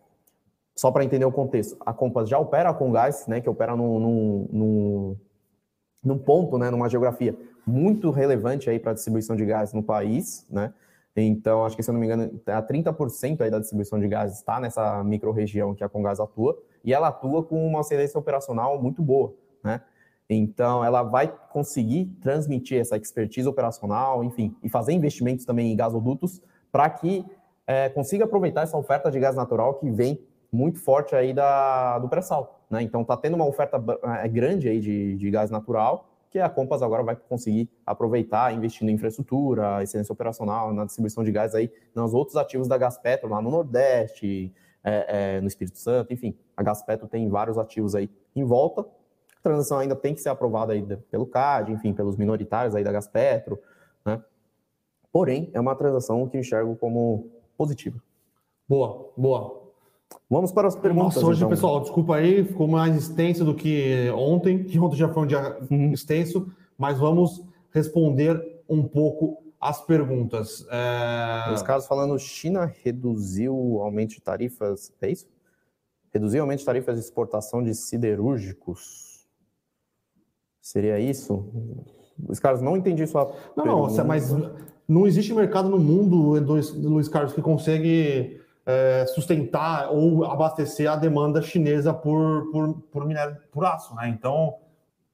Só 0.78 0.90
para 0.90 1.04
entender 1.04 1.26
o 1.26 1.32
contexto, 1.32 1.76
a 1.86 1.92
Compass 1.92 2.30
já 2.30 2.40
opera 2.40 2.74
com 2.74 2.90
gás, 2.90 3.28
né, 3.28 3.42
que 3.42 3.50
opera 3.50 3.76
num, 3.76 4.00
num, 4.00 4.50
num, 4.50 5.18
num 6.02 6.18
ponto, 6.18 6.58
né, 6.58 6.70
numa 6.70 6.88
geografia 6.88 7.38
muito 7.66 8.12
relevante 8.12 8.70
aí 8.70 8.80
para 8.80 8.92
a 8.92 8.94
distribuição 8.94 9.36
de 9.36 9.46
gás 9.46 9.74
no 9.74 9.84
país, 9.84 10.46
né? 10.50 10.74
Então, 11.22 11.66
acho 11.66 11.76
que, 11.76 11.82
se 11.82 11.90
eu 11.90 11.94
não 11.94 12.00
me 12.00 12.06
engano, 12.06 12.40
a 12.46 12.62
30% 12.62 13.42
aí 13.42 13.50
da 13.50 13.60
distribuição 13.60 14.00
de 14.00 14.08
gás 14.08 14.34
está 14.34 14.60
nessa 14.60 15.04
microrregião 15.04 15.74
que 15.74 15.84
a 15.84 15.90
Congás 15.90 16.20
atua, 16.20 16.58
e 16.84 16.94
ela 16.94 17.08
atua 17.08 17.44
com 17.44 17.66
uma 17.66 17.82
excelência 17.82 18.20
operacional 18.20 18.82
muito 18.82 19.02
boa, 19.02 19.34
né? 19.64 19.82
Então, 20.30 20.84
ela 20.84 21.04
vai 21.04 21.34
conseguir 21.52 22.06
transmitir 22.22 22.80
essa 22.80 22.98
expertise 22.98 23.48
operacional, 23.48 24.24
enfim, 24.24 24.56
e 24.62 24.70
fazer 24.70 24.92
investimentos 24.92 25.46
também 25.46 25.72
em 25.72 25.76
gasodutos 25.76 26.42
para 26.72 26.90
que 26.90 27.26
é, 27.66 27.90
consiga 27.90 28.26
aproveitar 28.26 28.62
essa 28.62 28.78
oferta 28.78 29.10
de 29.10 29.20
gás 29.20 29.36
natural 29.36 29.76
que 29.76 29.90
vem 29.90 30.20
muito 30.52 30.80
forte 30.80 31.16
aí 31.16 31.34
da, 31.34 31.98
do 32.00 32.08
pré-sal, 32.10 32.62
né? 32.70 32.82
Então, 32.82 33.02
está 33.02 33.18
tendo 33.18 33.36
uma 33.36 33.46
oferta 33.46 33.82
é, 34.22 34.28
grande 34.28 34.70
aí 34.70 34.80
de, 34.80 35.16
de 35.16 35.32
gás 35.32 35.50
natural, 35.50 36.10
que 36.30 36.40
a 36.40 36.50
Compass 36.50 36.82
agora 36.82 37.04
vai 37.04 37.16
conseguir 37.16 37.70
aproveitar 37.86 38.54
investindo 38.54 38.90
em 38.90 38.94
infraestrutura, 38.94 39.82
excelência 39.82 40.12
operacional, 40.12 40.74
na 40.74 40.86
distribuição 40.86 41.24
de 41.24 41.32
gás 41.32 41.56
aí, 41.56 41.72
nos 41.96 42.14
outros 42.14 42.36
ativos 42.36 42.68
da 42.68 42.78
Gaspetro, 42.78 43.30
lá 43.30 43.42
no 43.42 43.50
Nordeste, 43.50 44.54
é, 44.84 45.36
é, 45.36 45.42
no 45.42 45.48
Espírito 45.48 45.78
Santo, 45.78 46.14
enfim, 46.14 46.38
a 46.56 46.64
Gaspetro 46.64 47.08
tem 47.08 47.28
vários 47.30 47.58
ativos 47.58 47.96
aí 47.96 48.10
em 48.36 48.44
volta. 48.44 48.82
A 48.82 49.42
transação 49.42 49.80
ainda 49.80 49.96
tem 49.96 50.14
que 50.14 50.22
ser 50.22 50.30
aprovada 50.30 50.74
aí 50.74 50.82
pelo 51.10 51.26
CAD, 51.26 51.72
enfim, 51.72 51.94
pelos 51.94 52.16
minoritários 52.16 52.76
aí 52.76 52.84
da 52.84 52.92
Gaspetro, 52.92 53.60
né? 54.06 54.22
Porém, 55.12 55.50
é 55.54 55.60
uma 55.60 55.76
transação 55.76 56.28
que 56.28 56.38
enxergo 56.38 56.76
como 56.76 57.30
positiva. 57.58 58.02
Boa, 58.68 59.12
boa. 59.18 59.57
Vamos 60.30 60.52
para 60.52 60.68
as 60.68 60.76
perguntas. 60.76 61.16
Nossa, 61.16 61.28
hoje, 61.28 61.40
então. 61.40 61.50
pessoal, 61.50 61.80
desculpa 61.80 62.16
aí, 62.16 62.44
ficou 62.44 62.68
mais 62.68 62.96
extenso 62.96 63.46
do 63.46 63.56
que 63.56 64.10
ontem, 64.12 64.64
que 64.66 64.78
ontem 64.80 64.98
já 64.98 65.10
foi 65.10 65.24
um 65.24 65.28
dia 65.28 65.58
uhum. 65.70 65.92
extenso, 65.92 66.52
mas 66.78 66.98
vamos 66.98 67.44
responder 67.72 68.62
um 68.68 68.84
pouco 68.84 69.42
as 69.60 69.82
perguntas. 69.82 70.66
É... 70.70 71.64
Casos 71.66 71.88
falando, 71.88 72.18
China 72.20 72.72
reduziu 72.84 73.58
o 73.58 73.82
aumento 73.82 74.12
de 74.12 74.22
tarifas, 74.22 74.94
é 75.02 75.10
isso? 75.10 75.28
Reduziu 76.14 76.40
o 76.40 76.44
aumento 76.44 76.60
de 76.60 76.66
tarifas 76.66 76.96
de 76.96 77.02
exportação 77.02 77.64
de 77.64 77.74
siderúrgicos. 77.74 79.28
Seria 80.62 81.00
isso? 81.00 81.46
Os 82.28 82.40
caras 82.40 82.62
não 82.62 82.76
entendi 82.76 83.06
sua 83.08 83.26
Não, 83.56 83.64
pergunta. 83.64 83.96
não, 83.96 84.06
mas 84.06 84.36
não 84.88 85.08
existe 85.08 85.34
mercado 85.34 85.70
no 85.70 85.80
mundo, 85.80 86.34
Luiz 86.76 87.08
Carlos, 87.08 87.34
que 87.34 87.42
consegue 87.42 88.42
é, 88.68 89.06
sustentar 89.08 89.90
ou 89.90 90.26
abastecer 90.26 90.92
a 90.92 90.98
demanda 90.98 91.42
chinesa 91.42 91.94
por, 91.94 92.52
por, 92.52 92.74
por 92.92 93.06
minério 93.06 93.38
por 93.50 93.64
aço, 93.64 93.96
né? 93.96 94.10
Então, 94.10 94.56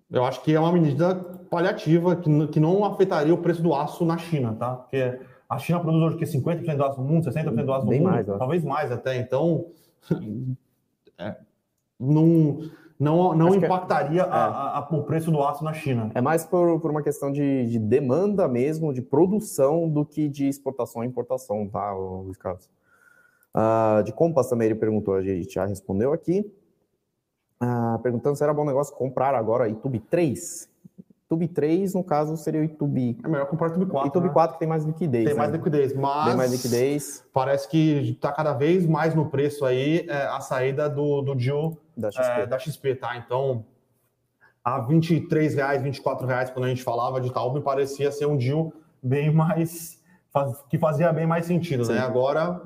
eu 0.09 0.25
acho 0.25 0.41
que 0.41 0.55
é 0.55 0.59
uma 0.59 0.71
medida 0.71 1.13
paliativa 1.51 2.15
que, 2.15 2.47
que 2.47 2.59
não 2.59 2.83
afetaria 2.83 3.33
o 3.33 3.37
preço 3.37 3.61
do 3.61 3.75
aço 3.75 4.03
na 4.03 4.17
China, 4.17 4.55
tá? 4.57 4.75
Porque 4.75 5.19
a 5.47 5.59
China 5.59 5.79
produz 5.79 6.01
hoje 6.01 6.17
que 6.17 6.25
50% 6.25 6.75
do 6.75 6.83
aço 6.83 6.99
no 6.99 7.07
mundo, 7.07 7.29
60% 7.29 7.63
do 7.63 7.73
aço 7.73 7.85
no 7.85 7.91
Bem 7.91 8.01
mundo, 8.01 8.11
mais, 8.11 8.25
talvez 8.25 8.63
mais 8.63 8.91
até. 8.91 9.17
Então, 9.17 9.67
é, 11.19 11.35
não, 11.99 12.57
não, 12.99 13.35
não 13.35 13.53
impactaria 13.53 14.23
é. 14.23 14.25
a, 14.25 14.79
a, 14.79 14.87
o 14.91 15.03
preço 15.03 15.29
do 15.29 15.43
aço 15.43 15.63
na 15.63 15.73
China. 15.73 16.09
É 16.15 16.21
mais 16.21 16.43
por, 16.43 16.79
por 16.79 16.89
uma 16.89 17.03
questão 17.03 17.31
de, 17.31 17.67
de 17.67 17.77
demanda 17.77 18.47
mesmo, 18.47 18.91
de 18.91 19.01
produção, 19.03 19.87
do 19.87 20.03
que 20.03 20.27
de 20.27 20.47
exportação 20.47 21.03
e 21.03 21.07
importação, 21.07 21.67
tá, 21.67 21.93
Luiz 21.93 22.35
Carlos? 22.35 22.67
Uh, 23.55 24.03
de 24.03 24.11
Compass 24.11 24.49
também 24.49 24.67
ele 24.67 24.75
perguntou, 24.75 25.15
a 25.15 25.21
gente 25.21 25.53
já 25.53 25.65
respondeu 25.65 26.11
aqui. 26.11 26.51
Uh, 27.61 27.99
perguntando 27.99 28.35
se 28.35 28.43
era 28.43 28.53
bom 28.53 28.65
negócio 28.65 28.95
comprar 28.95 29.35
agora 29.35 29.69
YouTube 29.69 29.99
3. 29.99 30.69
YouTube 31.21 31.47
3, 31.47 31.93
no 31.93 32.03
caso, 32.03 32.35
seria 32.35 32.61
o 32.61 32.63
YouTube. 32.63 33.17
É 33.23 33.27
melhor 33.27 33.47
comprar 33.47 33.67
o 33.67 33.69
YouTube 33.71 33.91
4. 33.91 34.07
YouTube 34.07 34.27
né? 34.27 34.33
4 34.33 34.53
que 34.53 34.59
tem 34.59 34.67
mais 34.67 34.83
liquidez. 34.83 35.25
Tem 35.25 35.33
né? 35.33 35.39
mais 35.39 35.51
liquidez, 35.51 35.95
mas. 35.95 36.27
Tem 36.27 36.35
mais 36.35 36.51
liquidez. 36.51 37.25
Parece 37.33 37.67
que 37.67 38.11
está 38.11 38.31
cada 38.31 38.53
vez 38.53 38.85
mais 38.85 39.15
no 39.15 39.29
preço 39.29 39.65
aí 39.65 40.05
é, 40.09 40.23
a 40.27 40.39
saída 40.41 40.89
do, 40.89 41.21
do 41.21 41.35
deal 41.35 41.77
da 41.95 42.11
XP. 42.11 42.23
É, 42.23 42.45
da 42.45 42.59
XP, 42.59 42.95
tá? 42.95 43.17
Então, 43.17 43.65
a 44.63 44.79
23 44.79 45.55
reais, 45.55 45.81
24 45.81 46.27
reais, 46.27 46.49
quando 46.49 46.65
a 46.65 46.69
gente 46.69 46.83
falava 46.83 47.19
de 47.19 47.31
tal, 47.31 47.53
me 47.53 47.61
parecia 47.61 48.11
ser 48.11 48.25
um 48.25 48.37
deal 48.37 48.71
bem 49.01 49.31
mais 49.33 50.01
que 50.67 50.79
fazia 50.79 51.13
bem 51.13 51.27
mais 51.27 51.45
sentido, 51.45 51.81
né? 51.81 51.85
Sim. 51.85 51.93
né? 51.93 51.99
Agora, 51.99 52.59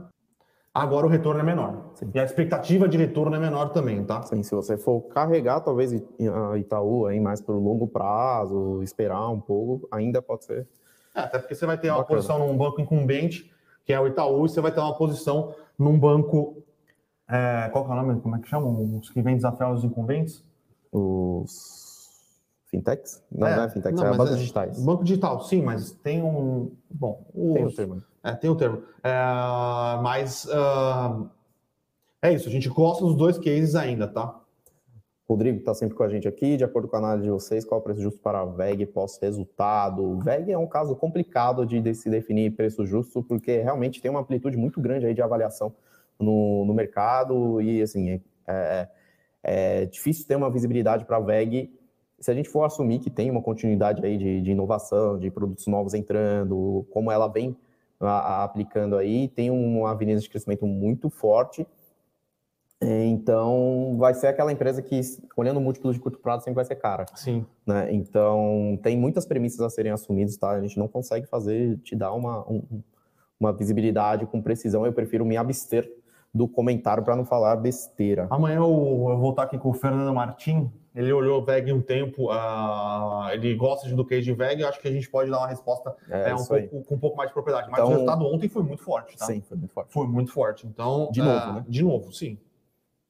agora 0.82 1.06
o 1.06 1.10
retorno 1.10 1.40
é 1.40 1.44
menor. 1.44 1.92
Sim. 1.96 2.12
E 2.14 2.20
a 2.20 2.24
expectativa 2.24 2.88
de 2.88 2.98
retorno 2.98 3.36
é 3.36 3.40
menor 3.40 3.70
também, 3.70 4.04
tá? 4.04 4.22
Sim, 4.24 4.44
se 4.44 4.54
você 4.54 4.78
for 4.78 5.02
carregar 5.10 5.62
talvez 5.62 5.94
a 5.94 6.58
Itaú 6.58 7.06
aí 7.06 7.20
mais 7.20 7.42
para 7.42 7.56
o 7.56 7.60
longo 7.60 7.88
prazo, 7.88 8.82
esperar 8.84 9.30
um 9.30 9.40
pouco, 9.40 9.88
ainda 9.92 10.22
pode 10.22 10.46
ser. 10.46 10.68
É, 11.16 11.22
até 11.22 11.40
porque 11.40 11.56
você 11.56 11.66
vai 11.66 11.78
ter 11.78 11.90
uma 11.90 12.00
Bacana. 12.00 12.16
posição 12.16 12.40
num 12.40 12.58
banco 12.58 12.80
incumbente, 12.80 13.52
que 13.86 13.94
é 13.94 14.00
o 14.00 14.08
Itaú, 14.08 14.46
e 14.46 14.50
você 14.50 14.62
vai 14.62 14.72
ter 14.72 14.80
uma 14.80 14.96
posição 14.96 15.56
num 15.78 15.98
banco. 15.98 16.64
É, 17.30 17.70
qual 17.72 17.84
que 17.84 17.92
é 17.92 17.94
o 17.94 17.98
nome? 17.98 18.22
Como 18.22 18.36
é 18.36 18.40
que 18.40 18.48
chamam? 18.48 18.98
Os 18.98 19.10
que 19.10 19.22
vêm 19.22 19.36
desafiar 19.36 19.74
os 19.74 19.84
incumbentes? 19.84 20.44
Os 20.92 21.78
Fintechs? 22.70 23.24
Não, 23.32 23.48
é, 23.48 23.56
não 23.56 23.64
é 23.64 23.70
fintech, 23.70 23.96
não, 23.96 24.06
é 24.06 24.12
bancos 24.12 24.34
é, 24.34 24.38
digitais. 24.38 24.84
Banco 24.84 25.04
digital, 25.04 25.42
sim, 25.42 25.62
mas 25.62 25.92
tem 25.92 26.22
um. 26.22 26.72
Bom, 26.90 27.26
os, 27.34 27.54
tem 27.54 27.64
o 27.64 27.68
um 27.68 27.72
termo. 27.72 28.04
É, 28.28 28.36
tem 28.36 28.50
o 28.50 28.54
um 28.54 28.58
termo. 28.58 28.84
É, 29.02 29.10
mas 30.02 30.46
uh, 30.46 31.30
é 32.22 32.34
isso, 32.34 32.50
a 32.50 32.52
gente 32.52 32.68
gosta 32.68 33.06
dos 33.06 33.16
dois 33.16 33.38
cases 33.38 33.74
ainda, 33.74 34.06
tá? 34.06 34.38
Rodrigo 35.30 35.60
está 35.60 35.74
sempre 35.74 35.96
com 35.96 36.04
a 36.04 36.10
gente 36.10 36.28
aqui. 36.28 36.58
De 36.58 36.64
acordo 36.64 36.90
com 36.90 36.98
a 36.98 37.00
análise 37.00 37.24
de 37.24 37.32
vocês, 37.32 37.64
qual 37.64 37.80
é 37.80 37.82
o 37.82 37.84
preço 37.84 38.02
justo 38.02 38.20
para 38.20 38.42
a 38.42 38.46
VEG 38.46 38.86
pós-resultado? 38.88 40.20
VEG 40.20 40.52
é 40.52 40.58
um 40.58 40.68
caso 40.68 40.96
complicado 40.96 41.66
de 41.66 41.94
se 41.94 42.10
definir 42.10 42.52
preço 42.52 42.86
justo, 42.86 43.24
porque 43.24 43.62
realmente 43.62 44.02
tem 44.02 44.12
uma 44.12 44.20
amplitude 44.20 44.58
muito 44.58 44.82
grande 44.82 45.06
aí 45.06 45.14
de 45.14 45.22
avaliação 45.22 45.74
no, 46.20 46.66
no 46.66 46.74
mercado 46.74 47.62
e, 47.62 47.82
assim, 47.82 48.10
é, 48.12 48.22
é, 48.48 48.90
é 49.44 49.86
difícil 49.86 50.28
ter 50.28 50.36
uma 50.36 50.50
visibilidade 50.50 51.06
para 51.06 51.18
a 51.18 51.22
VEG 51.22 51.74
se 52.20 52.32
a 52.32 52.34
gente 52.34 52.50
for 52.50 52.64
assumir 52.64 53.00
que 53.00 53.10
tem 53.10 53.30
uma 53.30 53.42
continuidade 53.42 54.04
aí 54.04 54.18
de, 54.18 54.42
de 54.42 54.52
inovação, 54.52 55.20
de 55.20 55.30
produtos 55.30 55.68
novos 55.68 55.94
entrando, 55.94 56.86
como 56.92 57.12
ela 57.12 57.28
vem 57.28 57.56
a, 58.00 58.10
a, 58.10 58.44
aplicando 58.44 58.96
aí, 58.96 59.28
tem 59.28 59.50
uma 59.50 59.92
avenida 59.92 60.20
de 60.20 60.30
crescimento 60.30 60.66
muito 60.66 61.10
forte. 61.10 61.66
É, 62.80 63.06
então, 63.06 63.96
vai 63.98 64.14
ser 64.14 64.28
aquela 64.28 64.52
empresa 64.52 64.82
que, 64.84 65.02
olhando 65.36 65.60
múltiplos 65.60 65.96
de 65.96 66.02
curto 66.02 66.20
prazo, 66.20 66.44
sempre 66.44 66.56
vai 66.56 66.66
ser 66.66 66.76
cara. 66.76 67.06
Sim. 67.16 67.46
Né? 67.66 67.92
Então, 67.92 68.80
tem 68.84 68.96
muitas 68.96 69.26
premissas 69.26 69.62
a 69.62 69.70
serem 69.70 69.92
assumidas, 69.92 70.38
tá? 70.38 70.52
A 70.52 70.62
gente 70.62 70.78
não 70.78 70.88
consegue 70.88 71.26
fazer, 71.26 71.80
te 71.80 71.96
dar 71.96 72.14
uma, 72.14 72.48
um, 72.48 72.84
uma 73.40 73.52
visibilidade 73.52 74.28
com 74.28 74.42
precisão. 74.42 74.86
Eu 74.86 74.94
prefiro 74.94 75.26
me 75.26 75.36
abster 75.36 75.92
do 76.32 76.48
comentário 76.48 77.04
para 77.04 77.16
não 77.16 77.26
falar 77.26 77.56
besteira. 77.56 78.28
Amanhã 78.30 78.58
eu, 78.58 79.08
eu 79.10 79.18
vou 79.18 79.32
estar 79.32 79.44
aqui 79.44 79.58
com 79.58 79.70
o 79.70 79.74
Fernando 79.74 80.14
Martim, 80.14 80.72
ele 80.98 81.14
olhou 81.14 81.46
VEG 81.46 81.72
um 81.72 81.80
tempo, 81.80 82.34
uh, 82.34 83.30
ele 83.32 83.54
gosta 83.54 83.88
do 83.88 84.04
case 84.04 84.24
de 84.24 84.34
VEG, 84.34 84.64
acho 84.64 84.82
que 84.82 84.88
a 84.88 84.92
gente 84.92 85.08
pode 85.08 85.30
dar 85.30 85.38
uma 85.38 85.48
resposta 85.48 85.96
é, 86.10 86.32
é, 86.32 86.36
um 86.36 86.44
pouco, 86.44 86.84
com 86.86 86.96
um 86.96 86.98
pouco 86.98 87.16
mais 87.16 87.30
de 87.30 87.36
propriedade. 87.36 87.70
Mas 87.70 87.80
então, 87.80 87.88
o 87.88 87.92
resultado 87.92 88.26
ontem 88.26 88.50
foi 88.50 88.64
muito 88.64 88.82
forte, 88.82 89.16
tá? 89.16 89.28
Sim, 89.28 89.40
foi 89.42 89.58
muito 89.58 89.74
forte. 89.76 89.94
Foi 89.94 90.08
muito 90.08 90.32
forte. 90.32 90.66
Então, 90.66 91.12
de 91.12 91.22
novo, 91.22 91.50
uh, 91.50 91.54
né? 91.54 91.66
De 91.68 91.84
novo, 91.84 92.12
sim. 92.12 92.40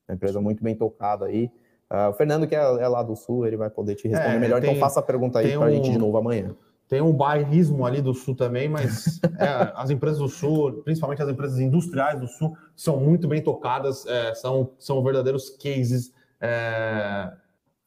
Uma 0.05 0.15
empresa 0.15 0.41
muito 0.41 0.61
bem 0.61 0.75
tocada 0.75 1.27
aí. 1.27 1.49
Uh, 1.89 2.09
o 2.09 2.13
Fernando, 2.13 2.45
que 2.45 2.53
é, 2.53 2.59
é, 2.59 2.87
lá 2.89 3.01
do 3.01 3.15
Sul, 3.15 3.47
ele 3.47 3.55
vai 3.55 3.69
poder 3.69 3.95
te 3.95 4.09
responder 4.09 4.35
é, 4.35 4.39
melhor. 4.39 4.57
Então 4.57 4.69
tem, 4.69 4.77
então 4.77 4.85
faça 4.85 4.99
a 4.99 5.03
pergunta 5.03 5.39
aí 5.39 5.55
para 5.55 5.67
a 5.67 5.69
um, 5.69 5.71
gente 5.71 5.89
de 5.89 5.97
novo 5.97 6.17
amanhã. 6.17 6.53
Tem 6.89 7.01
um 7.01 7.13
bairrismo 7.13 7.85
ali 7.85 8.01
do 8.01 8.13
Sul 8.13 8.35
também, 8.35 8.67
mas 8.67 9.21
é, 9.39 9.71
as 9.75 9.89
empresas 9.89 10.19
do 10.19 10.27
Sul, 10.27 10.81
principalmente 10.83 11.21
as 11.21 11.29
empresas 11.29 11.57
industriais 11.57 12.19
do 12.19 12.27
Sul, 12.27 12.57
são 12.75 12.97
muito 12.97 13.29
bem 13.29 13.41
tocadas, 13.41 14.05
é, 14.05 14.33
são, 14.35 14.71
são 14.77 15.01
verdadeiros 15.01 15.49
cases 15.51 16.13
é, 16.41 17.31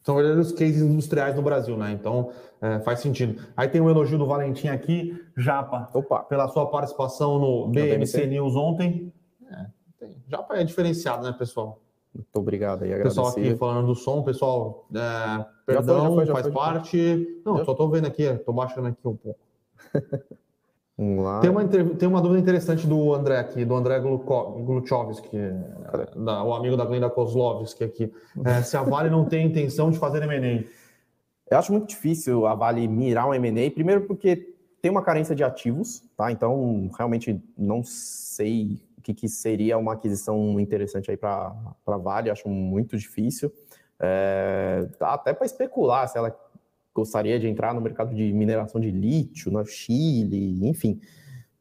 são 0.02 0.14
verdadeiros 0.16 0.52
cases 0.52 0.82
industriais 0.82 1.36
no 1.36 1.42
Brasil, 1.42 1.76
né? 1.76 1.92
Então 1.92 2.30
é, 2.60 2.80
faz 2.80 3.00
sentido. 3.00 3.42
Aí 3.56 3.68
tem 3.68 3.80
um 3.80 3.88
elogio 3.88 4.18
do 4.18 4.26
Valentim 4.26 4.68
aqui, 4.68 5.18
Japa, 5.36 5.88
Opa. 5.94 6.20
pela 6.20 6.48
sua 6.48 6.66
participação 6.66 7.38
no 7.38 7.68
BMC 7.68 8.26
News 8.26 8.56
ontem. 8.56 9.12
É, 9.50 9.66
Japa 10.28 10.56
é 10.56 10.64
diferenciado, 10.64 11.24
né, 11.24 11.34
pessoal? 11.38 11.80
Muito 12.14 12.36
obrigado 12.36 12.82
aí, 12.82 13.02
Pessoal 13.02 13.28
aqui 13.28 13.54
falando 13.56 13.86
do 13.86 13.94
som, 13.94 14.22
pessoal, 14.22 14.84
é, 14.92 15.44
perdão, 15.64 15.84
já 15.96 16.08
foi, 16.08 16.08
já 16.08 16.14
foi, 16.14 16.26
já 16.26 16.32
faz 16.32 16.46
foi, 16.46 16.52
parte. 16.52 17.42
Não, 17.44 17.64
só 17.64 17.70
estou 17.70 17.88
vendo 17.88 18.06
aqui, 18.06 18.24
estou 18.24 18.52
baixando 18.52 18.88
aqui 18.88 18.98
um 19.06 19.16
pouco. 19.16 19.38
Vamos 21.00 21.24
lá. 21.24 21.40
Tem 21.40 21.48
uma, 21.48 21.66
tem 21.66 22.06
uma 22.06 22.20
dúvida 22.20 22.38
interessante 22.38 22.86
do 22.86 23.14
André 23.14 23.38
aqui, 23.38 23.64
do 23.64 23.74
André 23.74 23.98
Gluchovski, 24.00 25.34
o 26.46 26.52
amigo 26.52 26.76
da 26.76 26.84
Glenda 26.84 27.08
Kozlovski 27.08 27.82
aqui. 27.82 28.12
É, 28.44 28.60
se 28.62 28.76
a 28.76 28.82
Vale 28.82 29.08
não 29.08 29.24
tem 29.24 29.46
intenção 29.46 29.90
de 29.90 29.98
fazer 29.98 30.22
M&A. 30.22 30.62
Eu 31.50 31.58
acho 31.58 31.72
muito 31.72 31.88
difícil 31.88 32.46
a 32.46 32.54
Vale 32.54 32.86
mirar 32.86 33.26
um 33.26 33.32
M&A, 33.32 33.70
primeiro 33.70 34.02
porque 34.02 34.54
tem 34.82 34.90
uma 34.90 35.00
carência 35.00 35.34
de 35.34 35.42
ativos, 35.42 36.04
tá? 36.18 36.30
Então, 36.30 36.90
realmente 36.94 37.42
não 37.56 37.82
sei 37.82 38.78
o 38.98 39.00
que, 39.00 39.14
que 39.14 39.26
seria 39.26 39.78
uma 39.78 39.94
aquisição 39.94 40.60
interessante 40.60 41.10
aí 41.10 41.16
para 41.16 41.50
a 41.86 41.96
Vale, 41.96 42.28
acho 42.28 42.46
muito 42.46 42.98
difícil. 42.98 43.50
É, 43.98 44.86
até 45.00 45.32
para 45.32 45.46
especular 45.46 46.06
se 46.08 46.18
ela 46.18 46.30
gostaria 46.94 47.38
de 47.38 47.46
entrar 47.46 47.74
no 47.74 47.80
mercado 47.80 48.14
de 48.14 48.32
mineração 48.32 48.80
de 48.80 48.90
lítio 48.90 49.50
no 49.50 49.64
Chile, 49.64 50.66
enfim, 50.66 51.00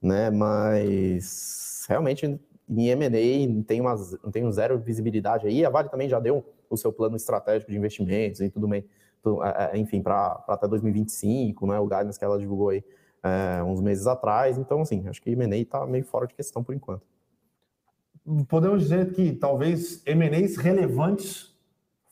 né? 0.01 0.29
Mas 0.29 1.85
realmente 1.87 2.39
em 2.69 2.87
M&A 2.89 3.63
tem 3.63 3.81
umas, 3.81 4.15
tem 4.31 4.49
zero 4.51 4.79
visibilidade 4.79 5.47
aí. 5.47 5.65
A 5.65 5.69
Vale 5.69 5.89
também 5.89 6.07
já 6.07 6.19
deu 6.19 6.45
o 6.69 6.77
seu 6.77 6.93
plano 6.93 7.15
estratégico 7.15 7.71
de 7.71 7.77
investimentos 7.77 8.41
e 8.41 8.49
tudo 8.49 8.67
bem, 8.67 8.85
é, 9.43 9.75
é, 9.75 9.77
enfim, 9.77 10.01
para 10.01 10.43
até 10.47 10.67
2025, 10.67 11.65
né? 11.67 11.79
O 11.79 11.87
guidance 11.87 12.17
que 12.17 12.23
ela 12.23 12.37
divulgou 12.37 12.69
aí 12.69 12.83
é, 13.23 13.63
uns 13.63 13.81
meses 13.81 14.07
atrás. 14.07 14.57
Então, 14.57 14.81
assim, 14.81 15.07
acho 15.07 15.21
que 15.21 15.31
M&A 15.31 15.57
está 15.57 15.85
meio 15.85 16.05
fora 16.05 16.27
de 16.27 16.33
questão 16.33 16.63
por 16.63 16.75
enquanto. 16.75 17.03
Podemos 18.47 18.83
dizer 18.83 19.11
que 19.13 19.31
talvez 19.31 20.03
M&As 20.05 20.55
relevantes 20.57 21.48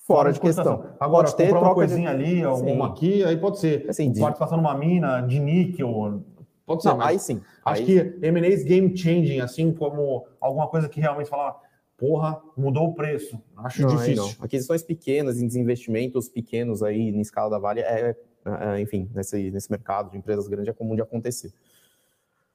fora 0.08 0.32
de 0.32 0.40
questão. 0.40 0.86
Agora, 1.00 1.26
pode 1.26 1.36
ter 1.36 1.54
uma 1.54 1.74
coisinha 1.74 2.16
de... 2.16 2.24
ali, 2.24 2.44
alguma 2.44 2.88
sim. 2.88 2.92
aqui, 2.92 3.24
aí 3.26 3.38
pode 3.38 3.60
ser. 3.60 3.86
Assim, 3.90 4.10
de... 4.10 4.22
Participação 4.22 4.58
numa 4.58 4.74
mina 4.74 5.20
de 5.22 5.38
níquel. 5.38 6.24
Pode 6.66 6.82
ser. 6.82 6.90
Não, 6.90 7.02
aí 7.02 7.20
sim. 7.20 7.42
Acho 7.64 7.82
aí... 7.82 7.86
que 7.86 8.26
M&A's 8.26 8.64
game 8.64 8.98
changing, 8.98 9.42
assim 9.42 9.74
como 9.74 10.26
alguma 10.40 10.68
coisa 10.68 10.88
que 10.88 11.02
realmente 11.02 11.30
fala, 11.30 11.60
porra, 11.98 12.42
mudou 12.56 12.88
o 12.88 12.94
preço. 12.96 13.38
Acho 13.58 13.82
não, 13.82 13.90
difícil. 13.90 14.36
Aquisições 14.40 14.82
pequenas, 14.82 15.36
desinvestimentos 15.40 16.30
pequenos 16.30 16.82
aí 16.82 17.10
em 17.10 17.20
escala 17.20 17.50
da 17.50 17.60
Vale, 17.60 17.82
é, 17.82 18.16
é, 18.46 18.80
enfim, 18.80 19.10
nesse, 19.14 19.52
nesse 19.52 19.70
mercado 19.70 20.12
de 20.12 20.18
empresas 20.18 20.48
grandes 20.48 20.70
é 20.70 20.74
comum 20.74 20.96
de 20.96 21.02
acontecer. 21.02 21.52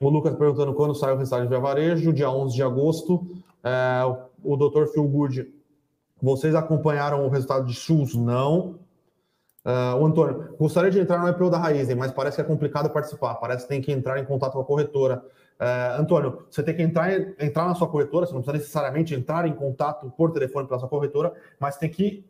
O 0.01 0.09
Lucas 0.09 0.35
perguntando 0.35 0.75
quando 0.75 0.95
sai 0.95 1.13
o 1.13 1.17
resultado 1.17 1.43
de 1.43 1.49
Via 1.49 1.61
Varejo, 1.61 2.13
dia 2.13 2.31
11 2.31 2.55
de 2.55 2.63
agosto. 2.63 3.25
É, 3.63 4.03
o 4.43 4.57
Dr. 4.57 4.87
Phil 4.87 5.07
Good 5.07 5.62
vocês 6.23 6.55
acompanharam 6.55 7.27
o 7.27 7.29
resultado 7.29 7.67
de 7.67 7.75
SUS? 7.75 8.15
Não. 8.15 8.79
Uh, 9.65 9.97
o 10.01 10.07
Antônio, 10.07 10.55
gostaria 10.59 10.91
de 10.91 11.01
entrar 11.01 11.19
no 11.19 11.29
IPO 11.29 11.51
da 11.51 11.59
Raizen, 11.59 11.97
mas 11.97 12.13
parece 12.13 12.37
que 12.37 12.41
é 12.41 12.45
complicado 12.45 12.91
participar. 12.91 13.35
Parece 13.37 13.65
que 13.65 13.69
tem 13.69 13.81
que 13.81 13.91
entrar 13.91 14.19
em 14.19 14.25
contato 14.25 14.53
com 14.53 14.61
a 14.61 14.65
corretora. 14.65 15.25
Uh, 15.61 16.01
Antônio, 16.01 16.45
você 16.51 16.63
tem 16.63 16.75
que 16.75 16.83
entrar, 16.83 17.13
entrar 17.13 17.67
na 17.67 17.75
sua 17.75 17.89
corretora, 17.89 18.27
você 18.27 18.33
não 18.33 18.41
precisa 18.41 18.59
necessariamente 18.59 19.15
entrar 19.15 19.47
em 19.47 19.53
contato 19.53 20.11
por 20.17 20.33
telefone 20.33 20.67
pela 20.67 20.79
sua 20.79 20.89
corretora, 20.89 21.33
mas 21.59 21.77
tem 21.77 21.91
que 21.91 22.25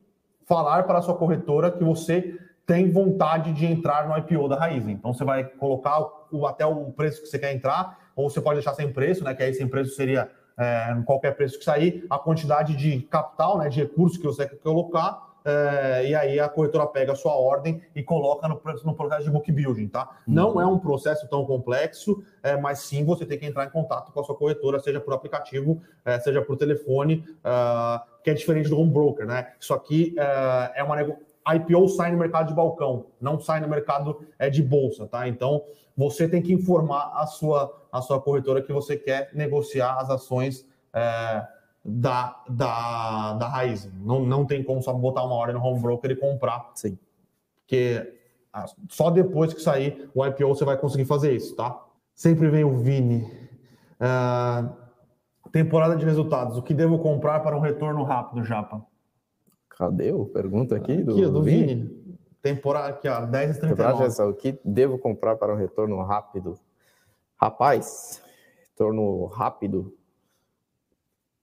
falar 0.47 0.83
para 0.85 0.99
a 0.99 1.03
sua 1.03 1.15
corretora 1.15 1.71
que 1.71 1.85
você 1.85 2.39
tem 2.67 2.91
vontade 2.91 3.53
de 3.53 3.67
entrar 3.67 4.09
no 4.09 4.17
IPO 4.17 4.49
da 4.49 4.57
Raizen. 4.57 4.95
Então 4.95 5.13
você 5.13 5.25
vai 5.25 5.45
colocar 5.45 6.01
o, 6.31 6.47
até 6.47 6.65
o 6.65 6.93
preço 6.93 7.23
que 7.23 7.29
você 7.29 7.39
quer 7.39 7.55
entrar, 7.55 8.11
ou 8.15 8.29
você 8.29 8.41
pode 8.41 8.57
deixar 8.57 8.75
sem 8.75 8.93
preço, 8.93 9.25
né? 9.25 9.35
Que 9.35 9.43
aí 9.43 9.55
sem 9.55 9.67
preço 9.67 9.95
seria 9.95 10.31
é, 10.59 10.97
qualquer 11.05 11.35
preço 11.37 11.59
que 11.59 11.65
sair, 11.65 12.07
a 12.09 12.19
quantidade 12.19 12.77
de 12.77 13.03
capital, 13.03 13.59
né, 13.59 13.69
de 13.69 13.81
recursos 13.81 14.19
que 14.19 14.25
você 14.25 14.47
quer 14.47 14.57
colocar, 14.57 15.33
é, 15.45 16.09
e 16.09 16.15
aí 16.15 16.41
a 16.41 16.49
corretora 16.49 16.87
pega 16.87 17.13
a 17.13 17.17
sua 17.17 17.35
ordem 17.35 17.83
e 17.95 18.03
coloca 18.03 18.47
no, 18.47 18.61
no 18.85 18.95
processo 18.95 19.25
de 19.25 19.31
book 19.31 19.51
building, 19.51 19.89
tá? 19.89 20.09
Uhum. 20.27 20.35
Não 20.35 20.61
é 20.61 20.67
um 20.67 20.79
processo 20.79 21.29
tão 21.29 21.45
complexo, 21.45 22.23
é, 22.43 22.57
mas 22.57 22.81
sim 22.81 23.05
você 23.05 23.27
tem 23.27 23.39
que 23.39 23.47
entrar 23.47 23.65
em 23.65 23.71
contato 23.71 24.13
com 24.13 24.21
a 24.21 24.25
sua 24.25 24.37
corretora, 24.37 24.79
seja 24.79 25.01
por 25.01 25.13
aplicativo, 25.15 25.83
é, 26.05 26.19
seja 26.21 26.41
por 26.43 26.57
telefone, 26.57 27.25
uh, 27.39 28.01
que 28.23 28.31
é 28.31 28.35
diferente 28.35 28.69
do 28.69 28.79
home 28.79 28.91
broker, 28.91 29.27
né? 29.27 29.53
Isso 29.59 29.75
aqui 29.75 30.15
uh, 30.17 30.73
é 30.75 30.83
uma 30.83 30.95
IPO 31.55 31.89
sai 31.89 32.13
no 32.13 32.19
mercado 32.19 32.49
de 32.49 32.55
balcão, 32.55 33.07
não 33.21 33.41
sai 33.41 33.61
no 33.61 33.69
mercado 33.69 34.27
é, 34.39 34.49
de 34.49 34.63
bolsa, 34.63 35.07
tá? 35.07 35.27
Então 35.27 35.65
você 35.97 36.29
tem 36.29 36.41
que 36.41 36.53
informar 36.53 37.13
a 37.15 37.27
sua, 37.27 37.73
a 37.91 38.01
sua 38.01 38.21
corretora 38.21 38.63
que 38.63 38.73
você 38.73 38.97
quer 38.97 39.31
negociar 39.35 39.99
as 39.99 40.09
ações 40.11 40.67
é, 40.93 41.47
da, 41.85 42.43
da, 42.49 43.35
da 43.35 43.49
raiz. 43.49 43.91
Não, 43.95 44.21
não 44.21 44.45
tem 44.45 44.63
como 44.63 44.83
só 44.83 44.93
botar 44.93 45.25
uma 45.25 45.35
ordem 45.35 45.57
no 45.57 45.63
home 45.63 45.81
broker 45.81 46.11
e 46.11 46.17
comprar. 46.17 46.71
Sim. 46.75 46.99
Porque 47.61 48.19
ah, 48.53 48.67
só 48.89 49.11
depois 49.11 49.53
que 49.53 49.61
sair 49.61 50.11
o 50.15 50.25
IPO 50.25 50.49
você 50.49 50.65
vai 50.65 50.77
conseguir 50.77 51.05
fazer 51.05 51.35
isso, 51.35 51.57
tá? 51.57 51.79
Sempre 52.15 52.49
vem 52.49 52.65
o 52.65 52.77
Vini. 52.77 53.27
É, 53.99 54.65
temporada 55.51 55.97
de 55.97 56.05
resultados. 56.05 56.57
O 56.57 56.63
que 56.63 56.75
devo 56.75 56.99
comprar 56.99 57.41
para 57.41 57.57
um 57.57 57.61
retorno 57.61 58.03
rápido, 58.03 58.45
Japa? 58.45 58.85
Cadê 59.83 60.13
o 60.13 60.27
pergunta 60.27 60.77
aqui? 60.77 61.03
Do, 61.03 61.11
aqui, 61.11 61.27
do 61.27 61.43
Vini. 61.43 61.67
Vini. 61.67 62.17
Temporada 62.41 62.91
aqui, 62.91 63.09
ó, 63.09 63.27
10 63.27 63.57
e 63.57 63.61
39. 63.61 64.23
o 64.23 64.35
que 64.35 64.57
devo 64.65 64.97
comprar 64.97 65.35
para 65.35 65.53
um 65.53 65.57
retorno 65.57 66.01
rápido? 66.03 66.55
Rapaz, 67.37 68.23
retorno 68.71 69.27
rápido. 69.27 69.93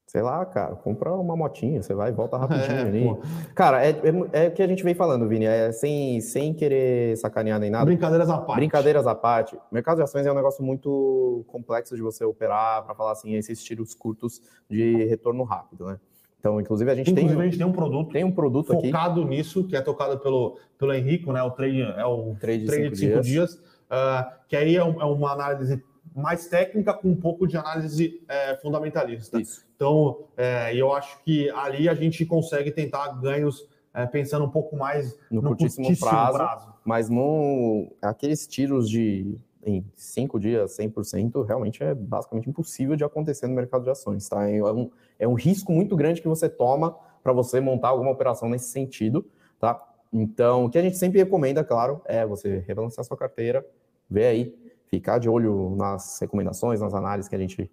Sei 0.07 0.21
lá, 0.21 0.45
cara, 0.45 0.73
compra 0.73 1.13
uma 1.13 1.35
motinha, 1.35 1.83
você 1.83 1.93
vai 1.93 2.11
e 2.11 2.13
volta 2.13 2.37
rapidinho 2.37 2.71
é, 2.79 2.81
ali. 2.81 3.03
Pô. 3.03 3.19
Cara, 3.53 3.85
é, 3.85 3.89
é, 3.89 4.45
é, 4.45 4.47
o 4.47 4.51
que 4.53 4.63
a 4.63 4.67
gente 4.67 4.83
vem 4.85 4.95
falando, 4.95 5.27
Vini, 5.27 5.45
é 5.45 5.73
sem, 5.73 6.21
sem 6.21 6.53
querer 6.53 7.17
sacanear 7.17 7.59
nem 7.59 7.69
nada. 7.69 7.85
Brincadeiras 7.85 8.29
à 8.29 8.37
parte. 8.37 8.55
Brincadeiras 8.55 9.05
à 9.05 9.15
parte. 9.15 9.59
Mercado 9.69 9.97
de 9.97 10.03
ações 10.03 10.25
é 10.25 10.31
um 10.31 10.35
negócio 10.35 10.63
muito 10.63 11.43
complexo 11.47 11.93
de 11.93 12.01
você 12.01 12.23
operar, 12.23 12.85
para 12.85 12.95
falar 12.95 13.11
assim, 13.11 13.35
esses 13.35 13.61
tiros 13.61 13.93
curtos 13.93 14.41
de 14.69 15.03
retorno 15.07 15.43
rápido, 15.43 15.87
né? 15.87 15.99
Então, 16.39 16.59
inclusive, 16.59 16.89
a 16.89 16.95
gente 16.95 17.11
inclusive, 17.11 17.33
tem. 17.35 17.41
a 17.41 17.45
gente 17.45 17.57
tem 17.57 17.67
um 17.67 17.71
produto. 17.71 18.11
Tem 18.11 18.23
um 18.23 18.31
produto 18.31 18.67
focado 18.67 19.21
aqui. 19.21 19.29
nisso, 19.29 19.63
que 19.65 19.75
é 19.75 19.81
tocado 19.81 20.17
pelo, 20.19 20.57
pelo 20.77 20.93
Henrico, 20.93 21.33
né? 21.33 21.43
O 21.43 21.51
trade, 21.51 21.81
é 21.81 22.05
o 22.05 22.35
trade, 22.39 22.65
trade 22.65 22.89
de 22.89 22.97
5 22.97 23.11
dias. 23.21 23.25
dias 23.25 23.53
uh, 23.89 24.31
que 24.47 24.55
aí 24.55 24.75
é, 24.75 24.83
um, 24.83 25.01
é 25.01 25.05
uma 25.05 25.31
análise 25.31 25.83
mais 26.15 26.47
técnica 26.47 26.93
com 26.93 27.09
um 27.09 27.15
pouco 27.15 27.47
de 27.47 27.57
análise 27.57 28.21
é, 28.27 28.55
fundamentalista. 28.57 29.39
Isso. 29.39 29.65
Então, 29.75 30.25
é, 30.35 30.75
eu 30.75 30.93
acho 30.93 31.21
que 31.23 31.49
ali 31.51 31.87
a 31.87 31.93
gente 31.93 32.25
consegue 32.25 32.71
tentar 32.71 33.07
ganhos 33.19 33.67
é, 33.93 34.05
pensando 34.05 34.45
um 34.45 34.49
pouco 34.49 34.75
mais 34.75 35.17
no, 35.29 35.41
no 35.41 35.49
curtíssimo, 35.49 35.85
curtíssimo 35.85 36.09
prazo, 36.09 36.37
prazo, 36.37 36.73
mas 36.83 37.09
no 37.09 37.91
aqueles 38.01 38.47
tiros 38.47 38.89
de 38.89 39.37
em 39.69 39.85
cinco 39.95 40.39
dias, 40.39 40.77
100%, 40.77 41.45
realmente 41.45 41.83
é 41.83 41.93
basicamente 41.93 42.49
impossível 42.49 42.95
de 42.95 43.03
acontecer 43.03 43.47
no 43.47 43.55
mercado 43.55 43.83
de 43.83 43.89
ações, 43.89 44.27
tá? 44.27 44.49
É 44.49 44.63
um, 44.63 44.89
é 45.17 45.27
um 45.27 45.33
risco 45.33 45.71
muito 45.71 45.95
grande 45.95 46.21
que 46.21 46.27
você 46.27 46.49
toma 46.49 46.95
para 47.23 47.33
você 47.33 47.59
montar 47.59 47.89
alguma 47.89 48.11
operação 48.11 48.49
nesse 48.49 48.71
sentido, 48.71 49.25
tá? 49.59 49.81
Então, 50.11 50.65
o 50.65 50.69
que 50.69 50.77
a 50.77 50.81
gente 50.81 50.97
sempre 50.97 51.19
recomenda, 51.19 51.63
claro, 51.63 52.01
é 52.05 52.25
você 52.25 52.63
rebalancear 52.67 53.05
sua 53.05 53.17
carteira, 53.17 53.65
ver 54.09 54.25
aí 54.25 54.55
ficar 54.87 55.19
de 55.19 55.29
olho 55.29 55.75
nas 55.75 56.19
recomendações, 56.19 56.81
nas 56.81 56.93
análises 56.93 57.29
que 57.29 57.35
a 57.35 57.39
gente, 57.39 57.69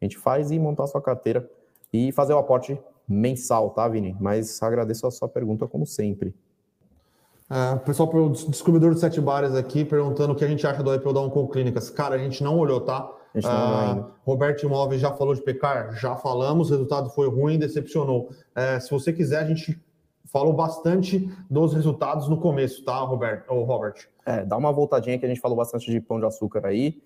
a 0.00 0.04
gente 0.04 0.16
faz 0.16 0.50
e 0.50 0.58
montar 0.58 0.86
sua 0.86 1.02
carteira 1.02 1.50
e 1.92 2.12
fazer 2.12 2.32
o 2.32 2.38
aporte 2.38 2.80
mensal, 3.08 3.70
tá, 3.70 3.86
Vini? 3.88 4.16
Mas 4.20 4.62
agradeço 4.62 5.06
a 5.06 5.10
sua 5.10 5.28
pergunta, 5.28 5.66
como 5.66 5.84
sempre. 5.84 6.34
É, 7.52 7.76
pessoal, 7.80 8.08
o 8.14 8.30
descobridor 8.30 8.94
de 8.94 9.00
sete 9.00 9.20
bares 9.20 9.54
aqui 9.54 9.84
perguntando 9.84 10.32
o 10.32 10.34
que 10.34 10.42
a 10.42 10.48
gente 10.48 10.66
acha 10.66 10.82
do 10.82 10.94
IPO 10.94 11.12
da 11.12 11.20
Oncom 11.20 11.46
Clínicas. 11.46 11.90
Cara, 11.90 12.14
a 12.14 12.18
gente 12.18 12.42
não 12.42 12.58
olhou, 12.58 12.80
tá? 12.80 13.12
A 13.34 13.38
gente 13.38 13.50
não 13.50 13.68
olhou 13.68 13.78
ainda. 13.78 14.06
Roberto 14.24 14.62
Imóveis 14.64 15.02
já 15.02 15.12
falou 15.12 15.34
de 15.34 15.42
pecar? 15.42 15.94
Já 15.94 16.16
falamos, 16.16 16.70
o 16.70 16.72
resultado 16.72 17.10
foi 17.10 17.28
ruim, 17.28 17.58
decepcionou. 17.58 18.30
É, 18.54 18.80
se 18.80 18.90
você 18.90 19.12
quiser, 19.12 19.40
a 19.40 19.44
gente 19.44 19.78
falou 20.24 20.54
bastante 20.54 21.30
dos 21.50 21.74
resultados 21.74 22.26
no 22.26 22.38
começo, 22.38 22.82
tá, 22.86 22.96
Roberto? 23.00 23.50
Ou 23.50 23.64
Robert? 23.64 23.96
É, 24.24 24.46
dá 24.46 24.56
uma 24.56 24.72
voltadinha 24.72 25.18
que 25.18 25.26
a 25.26 25.28
gente 25.28 25.40
falou 25.40 25.58
bastante 25.58 25.90
de 25.90 26.00
pão 26.00 26.18
de 26.18 26.24
açúcar 26.24 26.66
aí. 26.66 27.02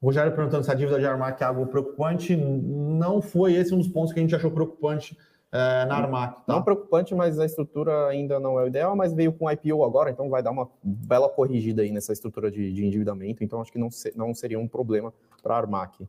O 0.00 0.06
Rogério 0.06 0.32
perguntando 0.32 0.64
se 0.64 0.70
a 0.70 0.74
dívida 0.74 0.98
de 0.98 1.04
Armac 1.04 1.42
é 1.42 1.46
algo 1.46 1.66
preocupante. 1.66 2.34
Não 2.34 3.20
foi 3.20 3.52
esse 3.52 3.74
um 3.74 3.78
dos 3.78 3.88
pontos 3.88 4.14
que 4.14 4.18
a 4.18 4.22
gente 4.22 4.34
achou 4.34 4.50
preocupante 4.50 5.14
é, 5.54 5.84
na 5.84 5.98
Armac. 5.98 6.34
Tá? 6.34 6.42
Não 6.48 6.62
preocupante, 6.62 7.14
mas 7.14 7.38
a 7.38 7.46
estrutura 7.46 8.08
ainda 8.08 8.40
não 8.40 8.58
é 8.58 8.64
o 8.64 8.66
ideal, 8.66 8.96
mas 8.96 9.14
veio 9.14 9.32
com 9.32 9.48
IPO 9.48 9.84
agora, 9.84 10.10
então 10.10 10.28
vai 10.28 10.42
dar 10.42 10.50
uma 10.50 10.68
bela 10.82 11.28
corrigida 11.28 11.82
aí 11.82 11.92
nessa 11.92 12.12
estrutura 12.12 12.50
de, 12.50 12.72
de 12.72 12.84
endividamento. 12.84 13.44
Então 13.44 13.60
acho 13.60 13.70
que 13.70 13.78
não, 13.78 13.88
não 14.16 14.34
seria 14.34 14.58
um 14.58 14.66
problema 14.66 15.14
para 15.40 15.54
a 15.54 15.58
Armac 15.58 16.08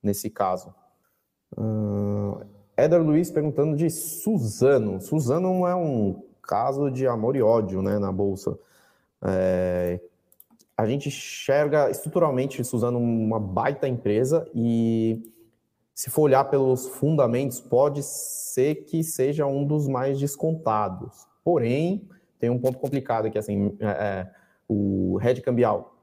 nesse 0.00 0.30
caso. 0.30 0.72
Uh, 1.58 2.46
Éder 2.76 3.02
Luiz 3.02 3.28
perguntando 3.28 3.76
de 3.76 3.90
Suzano. 3.90 5.00
Suzano 5.00 5.66
é 5.66 5.74
um 5.74 6.22
caso 6.40 6.92
de 6.92 7.08
amor 7.08 7.34
e 7.34 7.42
ódio 7.42 7.82
né, 7.82 7.98
na 7.98 8.12
Bolsa. 8.12 8.56
É, 9.20 10.00
a 10.76 10.86
gente 10.86 11.08
enxerga 11.08 11.90
estruturalmente 11.90 12.62
Suzano 12.62 13.00
uma 13.00 13.40
baita 13.40 13.88
empresa 13.88 14.48
e 14.54 15.20
se 16.00 16.08
for 16.08 16.22
olhar 16.22 16.44
pelos 16.44 16.88
fundamentos, 16.88 17.60
pode 17.60 18.02
ser 18.02 18.86
que 18.86 19.04
seja 19.04 19.44
um 19.44 19.66
dos 19.66 19.86
mais 19.86 20.18
descontados. 20.18 21.28
Porém, 21.44 22.08
tem 22.38 22.48
um 22.48 22.58
ponto 22.58 22.78
complicado 22.78 23.30
que 23.30 23.36
assim, 23.36 23.76
é, 23.78 23.86
é 23.86 24.30
o 24.66 25.18
hedge 25.22 25.42
cambial 25.42 25.94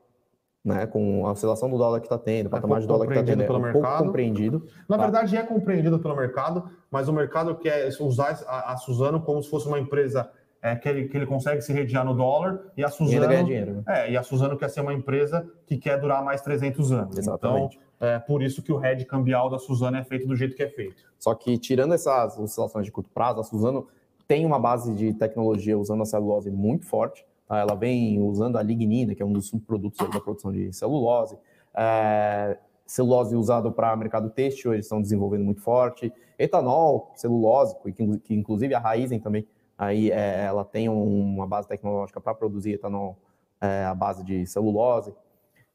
né, 0.63 0.85
com 0.85 1.25
a 1.25 1.31
oscilação 1.31 1.67
do 1.67 1.79
dólar 1.79 1.99
que 1.99 2.05
está 2.05 2.19
tendo, 2.19 2.45
o 2.45 2.49
é 2.49 2.51
patamar 2.51 2.79
de 2.79 2.85
dólar 2.85 3.07
que 3.07 3.13
está 3.13 3.23
tendo, 3.23 3.41
é 3.41 3.51
um 3.51 3.59
mercado. 3.59 3.81
pouco 3.81 4.03
compreendido. 4.03 4.67
Na 4.87 4.97
tá? 4.97 5.03
verdade, 5.03 5.35
é 5.35 5.41
compreendido 5.41 5.97
pelo 5.97 6.15
mercado, 6.15 6.69
mas 6.91 7.07
o 7.07 7.13
mercado 7.13 7.55
quer 7.55 7.89
usar 7.99 8.39
a, 8.45 8.73
a 8.73 8.77
Suzano 8.77 9.19
como 9.21 9.41
se 9.41 9.49
fosse 9.49 9.67
uma 9.67 9.79
empresa 9.79 10.29
é, 10.61 10.75
que, 10.75 10.87
ele, 10.87 11.07
que 11.07 11.17
ele 11.17 11.25
consegue 11.25 11.63
se 11.63 11.73
redear 11.73 12.05
no 12.05 12.13
dólar 12.13 12.59
e 12.77 12.83
a 12.83 12.89
Suzano... 12.89 13.25
E 13.25 13.27
ganha 13.27 13.43
dinheiro. 13.43 13.73
Né? 13.77 13.83
É, 13.87 14.11
e 14.11 14.17
a 14.17 14.21
Suzano 14.21 14.57
quer 14.57 14.69
ser 14.69 14.81
uma 14.81 14.93
empresa 14.93 15.49
que 15.65 15.75
quer 15.75 15.99
durar 15.99 16.23
mais 16.23 16.41
300 16.41 16.91
anos. 16.91 17.17
Exatamente. 17.17 17.77
Então, 17.77 17.86
é 17.99 18.19
por 18.19 18.41
isso 18.41 18.61
que 18.61 18.71
o 18.71 18.83
hedge 18.83 19.05
cambial 19.05 19.49
da 19.49 19.57
Suzano 19.57 19.97
é 19.97 20.03
feito 20.03 20.27
do 20.27 20.35
jeito 20.35 20.55
que 20.55 20.63
é 20.63 20.69
feito. 20.69 21.03
Só 21.19 21.33
que, 21.33 21.57
tirando 21.57 21.93
essas 21.93 22.37
oscilações 22.37 22.85
de 22.85 22.91
curto 22.91 23.09
prazo, 23.09 23.39
a 23.39 23.43
Suzano 23.43 23.87
tem 24.27 24.45
uma 24.45 24.59
base 24.59 24.93
de 24.93 25.13
tecnologia 25.13 25.77
usando 25.77 26.03
a 26.03 26.05
celulose 26.05 26.51
muito 26.51 26.85
forte, 26.85 27.25
Tá? 27.47 27.57
Ela 27.59 27.75
vem 27.75 28.21
usando 28.21 28.57
a 28.57 28.61
lignina, 28.61 29.15
que 29.15 29.23
é 29.23 29.25
um 29.25 29.31
dos 29.31 29.47
subprodutos 29.47 29.97
da 30.09 30.19
produção 30.19 30.51
de 30.51 30.73
celulose. 30.73 31.37
É, 31.75 32.57
celulose 32.85 33.35
usado 33.35 33.71
para 33.71 33.95
mercado 33.95 34.29
têxtil, 34.29 34.73
eles 34.73 34.85
estão 34.85 35.01
desenvolvendo 35.01 35.45
muito 35.45 35.61
forte. 35.61 36.11
Etanol, 36.37 37.11
celulose, 37.15 37.75
que, 37.93 38.17
que 38.19 38.35
inclusive 38.35 38.75
a 38.75 38.79
Raizen 38.79 39.19
também, 39.19 39.47
aí 39.77 40.11
é, 40.11 40.45
ela 40.45 40.65
tem 40.65 40.89
uma 40.89 41.47
base 41.47 41.67
tecnológica 41.67 42.19
para 42.19 42.35
produzir 42.35 42.73
etanol 42.73 43.17
é, 43.61 43.85
à 43.85 43.95
base 43.95 44.23
de 44.23 44.45
celulose. 44.45 45.13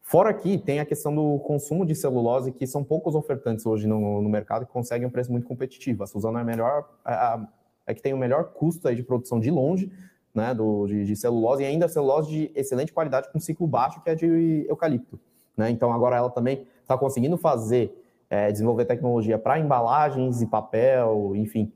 Fora 0.03 0.31
aqui, 0.31 0.59
tem 0.59 0.81
a 0.81 0.85
questão 0.85 1.15
do 1.15 1.39
consumo 1.41 1.87
de 1.87 1.95
celulose, 1.95 2.53
que 2.53 2.67
são 2.67 2.83
poucos 2.83 3.15
ofertantes 3.15 3.65
hoje 3.65 3.87
no, 3.87 4.21
no 4.21 4.29
mercado 4.29 4.67
que 4.67 4.73
conseguem 4.73 5.07
um 5.07 5.11
preço 5.11 5.31
muito 5.31 5.47
competitivo. 5.47 6.03
A 6.03 6.07
Suzano 6.07 6.39
é 6.39 6.45
melhor, 6.45 6.89
é, 7.07 7.41
é 7.87 7.95
que 7.95 8.03
tem 8.03 8.13
o 8.13 8.19
melhor 8.19 8.53
custo 8.53 8.95
de 8.95 9.03
produção 9.03 9.41
de 9.41 9.51
longe, 9.51 9.91
né, 10.35 10.53
do, 10.53 10.87
de, 10.87 11.05
de, 11.05 11.15
celulose, 11.15 11.63
e 11.63 11.67
ainda 11.67 11.89
celulose 11.89 12.31
de 12.31 12.53
excelente 12.55 12.93
qualidade 12.93 13.31
com 13.33 13.39
ciclo 13.39 13.67
baixo, 13.67 14.03
que 14.03 14.11
é 14.11 14.15
de 14.15 14.67
eucalipto. 14.69 15.21
Né? 15.57 15.71
Então, 15.71 15.93
agora 15.93 16.17
ela 16.17 16.31
também 16.31 16.67
está 16.81 16.97
conseguindo 16.99 17.37
fazer, 17.37 17.97
é, 18.29 18.51
desenvolver 18.51 18.85
tecnologia 18.87 19.39
para 19.39 19.59
embalagens 19.59 20.43
e 20.43 20.47
papel, 20.47 21.33
enfim, 21.37 21.73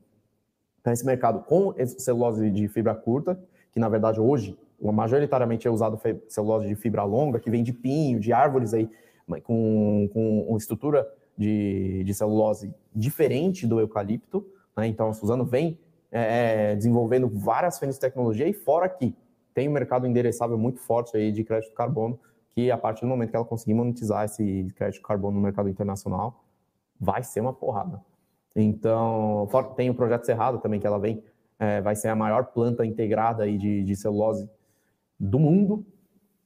para 0.83 0.93
esse 0.93 1.05
mercado 1.05 1.41
com 1.43 1.73
celulose 1.85 2.49
de 2.49 2.67
fibra 2.67 2.93
curta, 2.93 3.39
que 3.71 3.79
na 3.79 3.89
verdade 3.89 4.19
hoje, 4.19 4.57
majoritariamente 4.81 5.67
é 5.67 5.71
usado 5.71 5.99
celulose 6.27 6.67
de 6.67 6.75
fibra 6.75 7.03
longa, 7.03 7.39
que 7.39 7.49
vem 7.49 7.63
de 7.63 7.73
pinho, 7.73 8.19
de 8.19 8.31
árvores 8.31 8.73
aí, 8.73 8.89
com, 9.43 10.09
com 10.13 10.45
uma 10.47 10.57
estrutura 10.57 11.07
de, 11.37 12.03
de 12.03 12.13
celulose 12.13 12.73
diferente 12.95 13.67
do 13.67 13.79
eucalipto. 13.79 14.45
Né? 14.75 14.87
Então, 14.87 15.09
a 15.09 15.13
Suzano 15.13 15.45
vem 15.45 15.77
é, 16.11 16.71
é, 16.71 16.75
desenvolvendo 16.75 17.27
várias 17.27 17.77
frentes 17.77 17.97
de 17.97 18.01
tecnologia 18.01 18.47
e 18.47 18.53
fora 18.53 18.87
que 18.87 19.15
tem 19.53 19.67
um 19.67 19.71
mercado 19.71 20.05
endereçável 20.05 20.57
muito 20.57 20.79
forte 20.79 21.17
aí 21.17 21.31
de 21.31 21.43
crédito 21.43 21.73
carbono, 21.73 22.19
que 22.53 22.71
a 22.71 22.77
partir 22.77 23.01
do 23.01 23.07
momento 23.07 23.31
que 23.31 23.35
ela 23.35 23.45
conseguir 23.45 23.73
monetizar 23.73 24.25
esse 24.25 24.71
crédito 24.75 25.01
carbono 25.01 25.37
no 25.37 25.43
mercado 25.43 25.69
internacional, 25.69 26.43
vai 26.99 27.23
ser 27.23 27.41
uma 27.41 27.53
porrada. 27.53 28.01
Então, 28.55 29.47
tem 29.75 29.89
o 29.89 29.93
projeto 29.93 30.25
Cerrado 30.25 30.59
também, 30.59 30.79
que 30.79 30.87
ela 30.87 30.99
vem, 30.99 31.23
é, 31.59 31.81
vai 31.81 31.95
ser 31.95 32.07
a 32.07 32.15
maior 32.15 32.45
planta 32.45 32.85
integrada 32.85 33.43
aí 33.43 33.57
de, 33.57 33.83
de 33.83 33.95
celulose 33.95 34.49
do 35.19 35.39
mundo, 35.39 35.85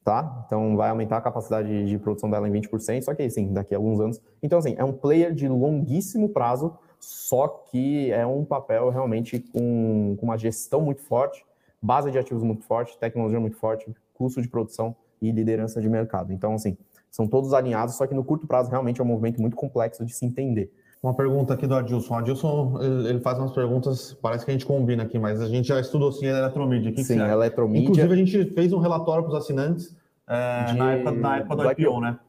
tá? 0.03 0.43
Então, 0.45 0.75
vai 0.75 0.89
aumentar 0.89 1.17
a 1.17 1.21
capacidade 1.21 1.85
de 1.85 1.97
produção 1.99 2.29
dela 2.29 2.47
em 2.47 2.51
20%, 2.51 3.01
só 3.03 3.13
que, 3.13 3.23
assim, 3.23 3.53
daqui 3.53 3.73
a 3.73 3.77
alguns 3.77 3.99
anos. 3.99 4.21
Então, 4.41 4.59
assim, 4.59 4.75
é 4.77 4.83
um 4.83 4.93
player 4.93 5.33
de 5.33 5.47
longuíssimo 5.47 6.29
prazo, 6.29 6.77
só 6.99 7.47
que 7.47 8.11
é 8.11 8.25
um 8.25 8.45
papel 8.45 8.89
realmente 8.89 9.39
com, 9.39 10.15
com 10.19 10.25
uma 10.25 10.37
gestão 10.37 10.81
muito 10.81 11.01
forte, 11.01 11.45
base 11.81 12.11
de 12.11 12.17
ativos 12.17 12.43
muito 12.43 12.63
forte, 12.63 12.97
tecnologia 12.97 13.39
muito 13.39 13.57
forte, 13.57 13.93
custo 14.13 14.41
de 14.41 14.47
produção 14.47 14.95
e 15.21 15.31
liderança 15.31 15.81
de 15.81 15.89
mercado. 15.89 16.31
Então, 16.31 16.53
assim, 16.53 16.77
são 17.09 17.27
todos 17.27 17.53
alinhados, 17.53 17.95
só 17.95 18.07
que 18.07 18.13
no 18.13 18.23
curto 18.23 18.47
prazo 18.47 18.69
realmente 18.69 19.01
é 19.01 19.03
um 19.03 19.07
movimento 19.07 19.41
muito 19.41 19.55
complexo 19.55 20.05
de 20.05 20.13
se 20.13 20.25
entender. 20.25 20.71
Uma 21.01 21.15
pergunta 21.15 21.55
aqui 21.55 21.65
do 21.65 21.73
Adilson. 21.73 22.13
O 22.13 22.17
Adilson, 22.17 22.79
ele 23.09 23.19
faz 23.21 23.39
umas 23.39 23.51
perguntas, 23.51 24.13
parece 24.21 24.45
que 24.45 24.51
a 24.51 24.53
gente 24.53 24.67
combina 24.67 25.01
aqui, 25.01 25.17
mas 25.17 25.41
a 25.41 25.47
gente 25.47 25.67
já 25.67 25.79
estudou 25.79 26.11
sim 26.11 26.27
a 26.27 26.37
eletromídia. 26.37 26.91
Que 26.91 27.03
sim, 27.03 27.15
que 27.15 27.21
eletromídia. 27.21 27.83
Inclusive, 27.83 28.13
a 28.13 28.15
gente 28.15 28.45
fez 28.53 28.71
um 28.71 28.79
relatório 28.79 29.23
para 29.23 29.31
os 29.31 29.35
assinantes 29.35 29.95
é, 30.27 30.65
de... 30.65 30.77
na, 30.77 30.93
época, 30.93 31.11
na 31.11 31.37
época 31.37 31.55
do, 31.55 31.63
do 31.63 31.71
IPO, 31.71 31.81
IPO, 31.81 32.01
né? 32.01 32.19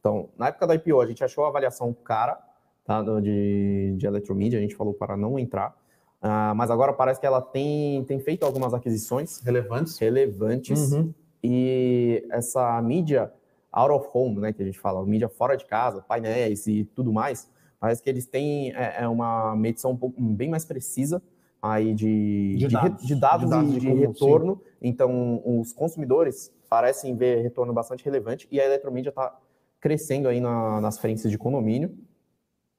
Então, 0.00 0.30
na 0.38 0.48
época 0.48 0.66
do 0.66 0.72
IPO, 0.72 1.00
a 1.00 1.06
gente 1.06 1.22
achou 1.22 1.44
a 1.44 1.48
avaliação 1.48 1.92
cara, 1.92 2.38
tá, 2.86 3.02
de, 3.20 3.94
de 3.98 4.06
eletromídia, 4.06 4.58
a 4.58 4.62
gente 4.62 4.74
falou 4.74 4.94
para 4.94 5.14
não 5.14 5.38
entrar. 5.38 5.76
Uh, 6.22 6.54
mas 6.54 6.70
agora 6.70 6.94
parece 6.94 7.20
que 7.20 7.26
ela 7.26 7.42
tem, 7.42 8.02
tem 8.04 8.18
feito 8.18 8.44
algumas 8.44 8.72
aquisições 8.72 9.40
relevantes. 9.42 9.98
Relevantes. 9.98 10.92
Uhum. 10.92 11.12
E 11.42 12.26
essa 12.30 12.80
mídia 12.80 13.30
out 13.70 13.92
of 13.92 14.08
home, 14.12 14.40
né, 14.40 14.52
que 14.52 14.62
a 14.62 14.64
gente 14.64 14.78
fala, 14.78 15.04
mídia 15.04 15.28
fora 15.28 15.56
de 15.56 15.64
casa, 15.64 16.02
painéis 16.02 16.66
e 16.66 16.84
tudo 16.84 17.12
mais, 17.12 17.48
parece 17.80 18.02
que 18.02 18.10
eles 18.10 18.26
têm 18.26 18.72
é, 18.72 19.02
é 19.02 19.08
uma 19.08 19.56
medição 19.56 19.92
um 19.92 19.96
pouco, 19.96 20.20
bem 20.20 20.50
mais 20.50 20.64
precisa 20.64 21.20
aí 21.60 21.94
de, 21.94 22.56
de, 22.56 22.68
dados, 22.68 23.06
de, 23.06 23.14
dados, 23.14 23.44
de 23.44 23.50
dados 23.50 23.74
e 23.74 23.80
de, 23.80 23.80
de 23.80 23.94
retorno. 23.94 24.56
Sim. 24.56 24.62
Então, 24.82 25.42
os 25.44 25.72
consumidores 25.72 26.52
parecem 26.68 27.16
ver 27.16 27.42
retorno 27.42 27.72
bastante 27.72 28.04
relevante 28.04 28.46
e 28.50 28.60
a 28.60 28.64
eletromídia 28.64 29.10
está 29.10 29.36
crescendo 29.80 30.28
aí 30.28 30.40
na, 30.40 30.80
nas 30.80 30.98
frentes 30.98 31.28
de 31.28 31.36
condomínio 31.36 31.96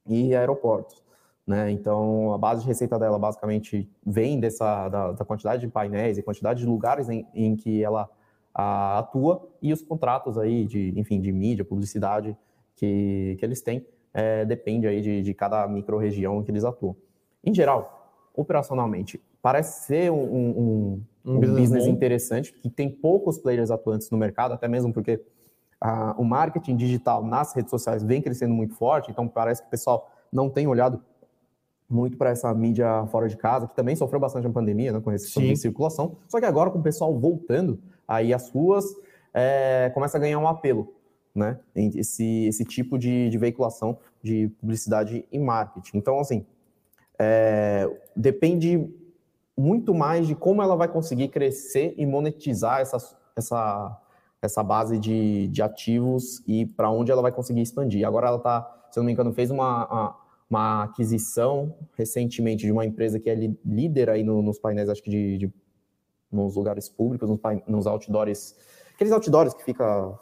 e 0.07 0.35
aeroportos. 0.35 1.03
Né? 1.45 1.71
Então, 1.71 2.33
a 2.33 2.37
base 2.37 2.61
de 2.61 2.67
receita 2.67 2.97
dela 2.97 3.17
basicamente 3.17 3.89
vem 4.05 4.39
dessa 4.39 4.87
da, 4.87 5.11
da 5.11 5.25
quantidade 5.25 5.61
de 5.61 5.67
painéis 5.67 6.17
e 6.17 6.23
quantidade 6.23 6.61
de 6.61 6.65
lugares 6.65 7.09
em, 7.09 7.27
em 7.33 7.55
que 7.55 7.83
ela 7.83 8.09
a, 8.53 8.99
atua 8.99 9.49
e 9.61 9.73
os 9.73 9.81
contratos 9.81 10.37
aí 10.37 10.65
de, 10.65 10.93
enfim, 10.95 11.19
de 11.19 11.31
mídia, 11.31 11.65
publicidade 11.65 12.37
que, 12.75 13.35
que 13.39 13.45
eles 13.45 13.61
têm, 13.61 13.85
é, 14.13 14.45
depende 14.45 14.87
aí 14.87 15.01
de, 15.01 15.21
de 15.21 15.33
cada 15.33 15.67
micro-região 15.67 16.43
que 16.43 16.51
eles 16.51 16.63
atuam. 16.63 16.95
Em 17.43 17.53
geral, 17.53 18.19
operacionalmente, 18.35 19.21
parece 19.41 19.85
ser 19.85 20.11
um, 20.11 20.23
um, 20.23 20.49
um, 20.49 21.33
um 21.33 21.39
business, 21.39 21.69
business 21.69 21.87
interessante, 21.87 22.53
que 22.53 22.69
tem 22.69 22.89
poucos 22.89 23.37
players 23.37 23.71
atuantes 23.71 24.09
no 24.09 24.17
mercado, 24.17 24.53
até 24.53 24.67
mesmo 24.67 24.93
porque 24.93 25.21
ah, 25.79 26.15
o 26.17 26.23
marketing 26.23 26.75
digital 26.75 27.23
nas 27.23 27.53
redes 27.55 27.71
sociais 27.71 28.03
vem 28.03 28.21
crescendo 28.21 28.53
muito 28.53 28.75
forte, 28.75 29.09
então 29.09 29.27
parece 29.27 29.61
que 29.61 29.67
o 29.67 29.71
pessoal 29.71 30.11
não 30.31 30.49
tem 30.49 30.67
olhado 30.67 31.01
muito 31.89 32.17
para 32.17 32.29
essa 32.29 32.53
mídia 32.53 33.05
fora 33.07 33.27
de 33.27 33.35
casa, 33.35 33.67
que 33.67 33.75
também 33.75 33.95
sofreu 33.95 34.19
bastante 34.19 34.47
na 34.47 34.53
pandemia, 34.53 34.93
né, 34.93 35.01
com 35.01 35.09
restrição 35.09 35.43
de 35.43 35.57
circulação. 35.57 36.17
Só 36.27 36.39
que 36.39 36.45
agora, 36.45 36.71
com 36.71 36.79
o 36.79 36.83
pessoal 36.83 37.17
voltando 37.19 37.79
aí 38.07 38.33
as 38.33 38.49
ruas, 38.49 38.85
é, 39.33 39.91
começa 39.93 40.17
a 40.17 40.19
ganhar 40.19 40.39
um 40.39 40.47
apelo, 40.47 40.93
né? 41.33 41.59
Esse, 41.75 42.45
esse 42.45 42.65
tipo 42.65 42.97
de, 42.97 43.29
de 43.29 43.37
veiculação 43.37 43.97
de 44.21 44.49
publicidade 44.59 45.25
e 45.31 45.39
marketing. 45.39 45.97
Então, 45.97 46.19
assim, 46.19 46.45
é, 47.17 47.89
depende 48.15 48.89
muito 49.57 49.93
mais 49.93 50.27
de 50.27 50.35
como 50.35 50.61
ela 50.61 50.75
vai 50.75 50.87
conseguir 50.87 51.27
crescer 51.27 51.93
e 51.97 52.05
monetizar 52.05 52.79
essa, 52.79 52.97
essa, 53.35 54.01
essa 54.41 54.63
base 54.63 54.97
de, 54.97 55.47
de 55.47 55.61
ativos 55.61 56.41
e 56.47 56.65
para 56.65 56.89
onde 56.89 57.11
ela 57.11 57.21
vai 57.21 57.31
conseguir 57.31 57.61
expandir. 57.61 58.05
Agora 58.07 58.27
ela 58.27 58.37
está, 58.37 58.87
se 58.89 58.97
eu 58.97 59.01
não 59.01 59.05
me 59.05 59.13
engano, 59.13 59.31
fez 59.33 59.51
uma, 59.51 60.15
uma, 60.49 60.83
aquisição 60.83 61.75
recentemente 61.95 62.65
de 62.65 62.71
uma 62.71 62.85
empresa 62.85 63.19
que 63.19 63.29
é 63.29 63.35
líder 63.63 64.09
aí 64.09 64.23
no, 64.23 64.41
nos 64.41 64.57
painéis, 64.57 64.89
acho 64.89 65.03
que 65.03 65.09
de, 65.09 65.37
de 65.37 65.53
nos 66.31 66.55
lugares 66.55 66.89
públicos, 66.89 67.29
nos, 67.29 67.39
nos 67.67 67.85
outdoors, 67.85 68.55
aqueles 68.95 69.11
outdoors 69.11 69.53
que 69.53 69.63
fica, 69.63 70.17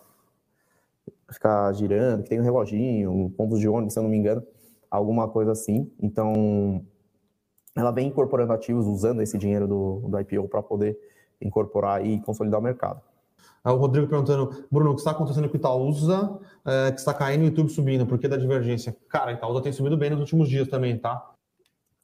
fica 1.31 1.71
girando, 1.73 2.23
que 2.23 2.29
tem 2.29 2.39
um 2.39 2.43
reloginho, 2.43 3.33
pontos 3.37 3.59
de 3.59 3.67
ônibus, 3.67 3.93
se 3.93 3.99
eu 3.99 4.03
não 4.03 4.09
me 4.09 4.17
engano, 4.17 4.43
alguma 4.89 5.27
coisa 5.27 5.51
assim. 5.51 5.91
Então, 6.01 6.83
ela 7.75 7.91
vem 7.91 8.07
incorporando 8.07 8.53
ativos 8.53 8.85
usando 8.85 9.21
esse 9.21 9.37
dinheiro 9.37 9.67
do, 9.67 10.01
do 10.07 10.19
IPO 10.19 10.47
para 10.47 10.61
poder 10.61 10.97
incorporar 11.41 12.05
e 12.05 12.19
consolidar 12.21 12.59
o 12.59 12.63
mercado. 12.63 13.01
O 13.63 13.75
Rodrigo 13.75 14.07
perguntando, 14.07 14.65
Bruno, 14.71 14.91
o 14.91 14.93
que 14.93 15.01
está 15.01 15.11
acontecendo 15.11 15.47
com 15.49 15.55
o 15.55 15.57
Itaúsa, 15.57 16.39
é, 16.65 16.91
que 16.91 16.99
está 16.99 17.13
caindo 17.13 17.41
e 17.41 17.43
o 17.45 17.47
YouTube 17.49 17.69
subindo, 17.69 18.05
por 18.05 18.17
que 18.17 18.27
da 18.27 18.37
divergência? 18.37 18.95
Cara, 19.09 19.33
Itaúsa 19.33 19.61
tem 19.61 19.71
subido 19.71 19.97
bem 19.97 20.09
nos 20.09 20.19
últimos 20.19 20.49
dias 20.49 20.67
também, 20.67 20.97
tá? 20.97 21.31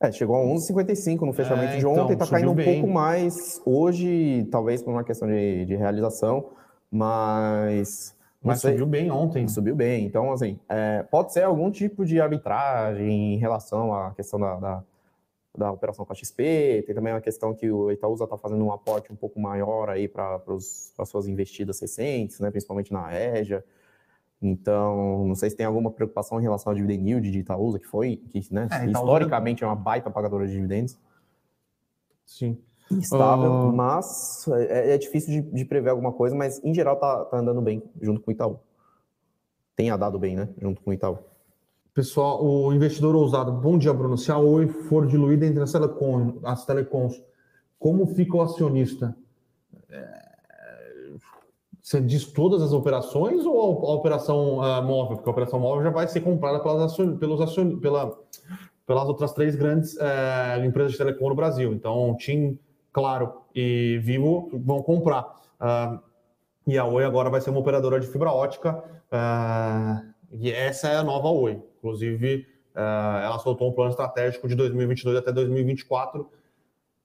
É, 0.01 0.11
chegou 0.11 0.35
a 0.35 0.45
11,55 0.45 1.21
no 1.21 1.31
fechamento 1.31 1.73
é, 1.73 1.77
de 1.77 1.85
ontem, 1.85 2.13
está 2.13 2.27
caindo 2.27 2.51
um 2.51 2.55
bem. 2.55 2.81
pouco 2.81 2.93
mais 2.93 3.61
hoje, 3.65 4.45
talvez 4.51 4.83
por 4.83 4.91
uma 4.91 5.03
questão 5.03 5.27
de, 5.27 5.65
de 5.65 5.75
realização, 5.75 6.49
mas... 6.91 8.14
Mas 8.45 8.61
subiu 8.61 8.85
bem 8.85 9.11
ontem. 9.11 9.47
Subiu 9.47 9.75
bem, 9.75 10.05
então 10.05 10.31
assim, 10.31 10.59
é, 10.69 11.03
pode 11.03 11.33
ser 11.33 11.43
algum 11.43 11.71
tipo 11.71 12.05
de 12.05 12.21
arbitragem 12.21 13.35
em 13.35 13.37
relação 13.37 13.93
à 13.93 14.11
questão 14.13 14.39
da, 14.39 14.55
da 14.55 14.83
da 15.57 15.71
operação 15.71 16.05
com 16.05 16.11
a 16.13 16.15
XP, 16.15 16.83
tem 16.85 16.95
também 16.95 17.13
uma 17.13 17.21
questão 17.21 17.53
que 17.53 17.69
o 17.71 17.91
Itaúsa 17.91 18.25
está 18.25 18.37
fazendo 18.37 18.63
um 18.63 18.71
aporte 18.71 19.11
um 19.11 19.15
pouco 19.15 19.39
maior 19.39 19.89
aí 19.89 20.07
para 20.07 20.41
as 20.47 21.09
suas 21.09 21.27
investidas 21.27 21.79
recentes, 21.79 22.39
né, 22.39 22.51
principalmente 22.51 22.91
na 22.91 23.13
EJA. 23.13 23.63
Então, 24.41 25.25
não 25.25 25.35
sei 25.35 25.49
se 25.49 25.55
tem 25.55 25.65
alguma 25.65 25.89
preocupação 25.89 26.39
em 26.39 26.43
relação 26.43 26.71
ao 26.71 26.75
dividend 26.75 27.09
yield 27.09 27.31
de 27.31 27.39
Itaúsa, 27.39 27.79
que 27.79 27.87
foi, 27.87 28.17
que 28.17 28.45
né, 28.53 28.67
é, 28.71 28.85
historicamente 28.85 29.63
é 29.63 29.67
uma 29.67 29.75
baita 29.75 30.11
pagadora 30.11 30.45
de 30.45 30.53
dividendos. 30.53 30.97
Sim. 32.25 32.57
Instável, 32.91 33.51
uh... 33.51 33.73
mas 33.73 34.47
é, 34.47 34.93
é 34.93 34.97
difícil 34.97 35.41
de, 35.41 35.51
de, 35.51 35.65
prever 35.65 35.89
alguma 35.89 36.11
coisa, 36.11 36.35
mas 36.35 36.63
em 36.63 36.73
geral 36.73 36.97
tá, 36.97 37.25
tá 37.25 37.37
andando 37.37 37.61
bem 37.61 37.81
junto 38.01 38.21
com 38.21 38.29
o 38.29 38.33
Itaú. 38.33 38.59
Tem 39.75 39.89
andado 39.89 40.19
bem, 40.19 40.35
né, 40.35 40.49
junto 40.61 40.81
com 40.81 40.91
o 40.91 40.93
Itaú. 40.93 41.17
Pessoal, 41.93 42.45
o 42.45 42.73
investidor 42.73 43.15
ousado. 43.15 43.53
Bom 43.53 43.77
dia, 43.77 43.93
Bruno. 43.93 44.17
Se 44.17 44.31
a 44.31 44.37
Oi 44.37 44.67
for 44.67 45.07
diluída 45.07 45.45
entre 45.45 45.63
as, 45.63 45.71
telecom, 45.71 46.39
as 46.43 46.65
telecoms, 46.65 47.21
como 47.79 48.05
fica 48.07 48.35
o 48.35 48.41
acionista? 48.41 49.15
É... 49.89 50.25
Você 51.81 52.01
diz 52.01 52.25
todas 52.25 52.63
as 52.63 52.73
operações 52.73 53.45
ou 53.45 53.87
a, 53.87 53.93
operação 53.93 54.57
uh, 54.57 54.83
móvel? 54.83 55.17
Porque 55.17 55.29
a 55.29 55.31
operação 55.31 55.59
móvel 55.59 55.83
já 55.83 55.91
vai 55.91 56.07
ser 56.07 56.19
comprada 56.21 56.59
pelas, 56.59 56.81
acion, 56.81 57.15
pelos 57.15 57.39
acion, 57.39 57.77
pela, 57.79 58.11
pelas 58.87 59.07
outras 59.07 59.33
três 59.33 59.55
grandes 59.55 59.93
uh, 59.93 60.65
empresas 60.65 60.93
de 60.93 60.97
telecom 60.97 61.29
no 61.29 61.35
Brasil. 61.35 61.71
Então, 61.73 62.17
TIM, 62.17 62.57
Claro 62.95 63.41
e 63.53 63.99
Vivo 64.01 64.49
vão 64.53 64.81
comprar. 64.81 65.23
Uh, 65.59 65.99
e 66.65 66.77
a 66.77 66.85
Oi 66.85 67.03
agora 67.03 67.29
vai 67.29 67.41
ser 67.41 67.49
uma 67.49 67.59
operadora 67.59 67.99
de 67.99 68.07
fibra 68.07 68.31
ótica. 68.31 68.81
e 70.31 70.49
essa 70.49 70.87
é 70.87 70.95
a 70.95 71.03
nova 71.03 71.27
Oi. 71.27 71.61
Inclusive, 71.77 72.47
uh, 72.73 73.19
ela 73.21 73.37
soltou 73.39 73.69
um 73.69 73.73
plano 73.73 73.89
estratégico 73.89 74.47
de 74.47 74.55
2022 74.55 75.17
até 75.17 75.33
2024, 75.33 76.31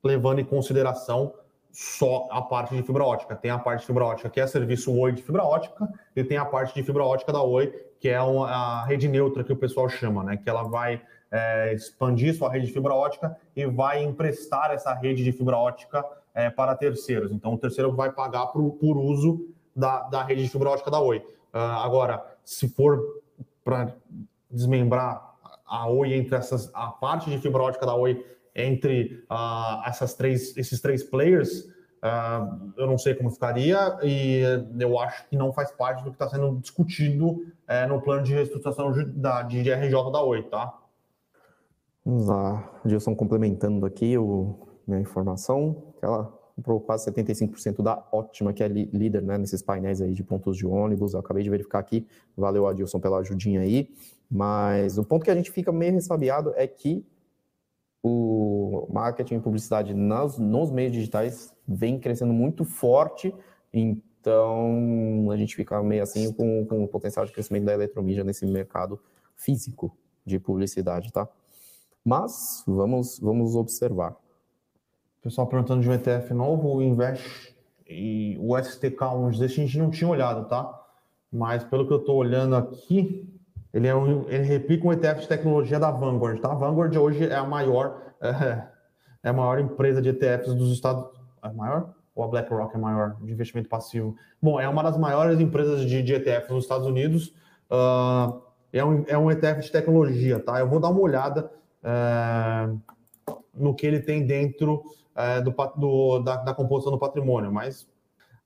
levando 0.05 0.39
em 0.39 0.45
consideração 0.45 1.35
só 1.73 2.29
a 2.31 2.41
parte 2.41 2.73
de 2.73 2.85
fibra 2.85 3.03
ótica. 3.03 3.35
Tem 3.35 3.51
a 3.51 3.59
parte 3.59 3.81
de 3.81 3.87
fibra 3.87 4.05
ótica 4.05 4.31
que 4.31 4.41
é 4.41 4.47
serviço 4.47 4.97
Oi 4.97 5.11
de 5.11 5.23
fibra 5.23 5.43
ótica 5.43 5.89
e 6.15 6.23
tem 6.23 6.37
a 6.37 6.45
parte 6.45 6.73
de 6.73 6.85
fibra 6.85 7.03
ótica 7.03 7.33
da 7.33 7.43
Oi, 7.43 7.67
que 7.99 8.09
é 8.09 8.21
uma, 8.21 8.49
a 8.49 8.85
rede 8.85 9.09
neutra 9.09 9.43
que 9.43 9.53
o 9.53 9.57
pessoal 9.57 9.89
chama, 9.89 10.23
né? 10.23 10.37
Que 10.37 10.49
ela 10.49 10.63
vai 10.63 11.03
é, 11.31 11.73
expandir 11.75 12.37
sua 12.37 12.51
rede 12.51 12.67
de 12.67 12.73
fibra 12.73 12.95
ótica 12.95 13.37
e 13.55 13.67
vai 13.67 14.03
emprestar 14.03 14.73
essa 14.73 14.93
rede 14.95 15.23
de 15.23 15.33
fibra 15.33 15.57
ótica 15.57 16.05
é, 16.35 16.51
para 16.51 16.75
terceiros. 16.75 17.31
Então, 17.31 17.55
o 17.55 17.59
terceiro 17.59 17.93
vai 17.95 18.13
pagar 18.13 18.47
por, 18.47 18.73
por 18.73 18.97
uso 18.97 19.49
da, 19.75 20.03
da 20.03 20.23
rede 20.23 20.43
de 20.43 20.49
fibra 20.49 20.71
ótica 20.71 20.91
da 20.91 21.01
Oi. 21.01 21.19
Uh, 21.19 21.59
agora, 21.59 22.25
se 22.45 22.69
for 22.69 23.01
para 23.65 23.95
desmembrar 24.51 25.31
a 25.67 25.89
Oi 25.89 26.15
entre 26.15 26.35
essas 26.35 26.71
a 26.75 26.89
parte 26.89 27.31
de 27.31 27.39
fibra 27.39 27.63
ótica 27.63 27.87
da 27.87 27.95
Oi 27.95 28.25
entre 28.55 29.25
uh, 29.31 29.87
essas 29.87 30.15
três 30.15 30.57
esses 30.57 30.81
três 30.81 31.05
players 31.05 31.61
uh, 32.03 32.73
eu 32.77 32.87
não 32.87 32.99
sei 32.99 33.15
como 33.15 33.31
ficaria 33.31 33.97
e 34.03 34.43
eu 34.79 34.99
acho 34.99 35.29
que 35.29 35.37
não 35.37 35.53
faz 35.53 35.71
parte 35.71 36.03
do 36.03 36.11
que 36.11 36.17
está 36.17 36.29
sendo 36.29 36.59
discutido 36.59 37.27
uh, 37.27 37.89
no 37.89 38.01
plano 38.01 38.25
de 38.25 38.35
reestruturação 38.35 38.93
da, 39.15 39.43
de 39.43 39.61
RJ 39.61 40.11
da 40.11 40.23
Oi, 40.23 40.43
tá? 40.45 40.80
Vamos 42.11 42.27
lá, 42.27 42.81
Gilson 42.85 43.15
complementando 43.15 43.87
aqui 43.87 44.19
o, 44.19 44.57
minha 44.85 45.01
informação, 45.01 45.95
que 45.97 46.05
ela 46.05 46.25
comprou 46.57 46.81
quase 46.81 47.09
75% 47.09 47.85
da 47.85 48.05
Ótima, 48.11 48.53
que 48.53 48.65
é 48.65 48.67
líder 48.67 49.23
né, 49.23 49.39
nesses 49.39 49.63
painéis 49.63 50.01
aí 50.01 50.13
de 50.13 50.25
pontos 50.25 50.57
de 50.57 50.67
ônibus. 50.67 51.15
Eu 51.15 51.21
acabei 51.21 51.45
de 51.45 51.49
verificar 51.49 51.79
aqui. 51.79 52.05
Valeu, 52.37 52.67
Adilson, 52.67 52.99
pela 52.99 53.19
ajudinha 53.19 53.61
aí. 53.61 53.95
Mas 54.29 54.99
o 54.99 55.05
ponto 55.05 55.23
que 55.23 55.31
a 55.31 55.37
gente 55.37 55.53
fica 55.53 55.71
meio 55.71 55.93
ressabiado 55.93 56.53
é 56.57 56.67
que 56.67 57.07
o 58.03 58.89
marketing 58.93 59.37
e 59.37 59.41
publicidade 59.41 59.95
nas, 59.95 60.37
nos 60.37 60.69
meios 60.73 60.93
digitais 60.93 61.55
vem 61.65 61.97
crescendo 62.01 62.33
muito 62.33 62.65
forte, 62.65 63.33
então 63.73 65.29
a 65.31 65.37
gente 65.37 65.55
fica 65.55 65.81
meio 65.81 66.03
assim 66.03 66.33
com, 66.33 66.67
com 66.67 66.83
o 66.83 66.89
potencial 66.89 67.25
de 67.25 67.31
crescimento 67.31 67.67
da 67.67 67.73
eletromídia 67.73 68.25
nesse 68.25 68.45
mercado 68.47 68.99
físico 69.37 69.97
de 70.27 70.41
publicidade, 70.41 71.13
tá? 71.13 71.29
Mas 72.05 72.65
vamos, 72.67 73.19
vamos 73.21 73.55
observar. 73.55 74.17
Pessoal 75.23 75.47
perguntando 75.47 75.83
de 75.83 75.89
um 75.89 75.93
ETF 75.93 76.33
novo, 76.33 76.77
o 76.77 76.83
Invest 76.83 77.55
e 77.87 78.39
o 78.41 78.57
STK, 78.59 79.05
uns 79.17 79.39
desses 79.39 79.59
a 79.59 79.63
gente 79.63 79.79
não 79.79 79.91
tinha 79.91 80.09
olhado, 80.09 80.49
tá? 80.49 80.81
Mas 81.31 81.63
pelo 81.63 81.87
que 81.87 81.93
eu 81.93 81.99
estou 81.99 82.17
olhando 82.17 82.57
aqui, 82.57 83.29
ele, 83.73 83.87
é 83.87 83.95
um, 83.95 84.29
ele 84.29 84.45
replica 84.45 84.87
um 84.87 84.93
ETF 84.93 85.21
de 85.21 85.29
tecnologia 85.29 85.79
da 85.79 85.91
Vanguard, 85.91 86.41
tá? 86.41 86.51
A 86.51 86.55
Vanguard 86.55 86.97
hoje 86.97 87.27
é 87.27 87.37
a 87.37 87.45
maior, 87.45 88.01
é, 88.21 88.63
é 89.23 89.29
a 89.29 89.33
maior 89.33 89.59
empresa 89.59 90.01
de 90.01 90.09
ETFs 90.09 90.55
dos 90.55 90.73
Estados 90.73 91.05
É 91.43 91.53
maior? 91.53 91.95
Ou 92.15 92.25
a 92.25 92.29
BlackRock 92.29 92.75
é 92.75 92.79
maior 92.79 93.17
de 93.21 93.31
investimento 93.31 93.69
passivo? 93.69 94.17
Bom, 94.43 94.59
é 94.59 94.69
uma 94.69 94.83
das 94.83 94.97
maiores 94.97 95.39
empresas 95.39 95.83
de, 95.83 96.03
de 96.03 96.15
ETFs 96.15 96.51
nos 96.51 96.65
Estados 96.65 96.87
Unidos. 96.87 97.29
Uh, 97.71 98.41
é, 98.73 98.85
um, 98.85 99.05
é 99.07 99.19
um 99.19 99.31
ETF 99.31 99.61
de 99.61 99.71
tecnologia, 99.71 100.41
tá? 100.41 100.59
Eu 100.59 100.69
vou 100.69 100.81
dar 100.81 100.89
uma 100.89 101.01
olhada 101.01 101.51
no 103.55 103.75
que 103.75 103.87
ele 103.87 104.01
tem 104.01 104.27
dentro 104.27 104.83
uh, 105.17 105.43
do, 105.43 105.55
do 105.77 106.19
da, 106.21 106.37
da 106.37 106.55
composição 106.55 106.93
do 106.93 106.99
patrimônio, 106.99 107.53
mas 107.53 107.89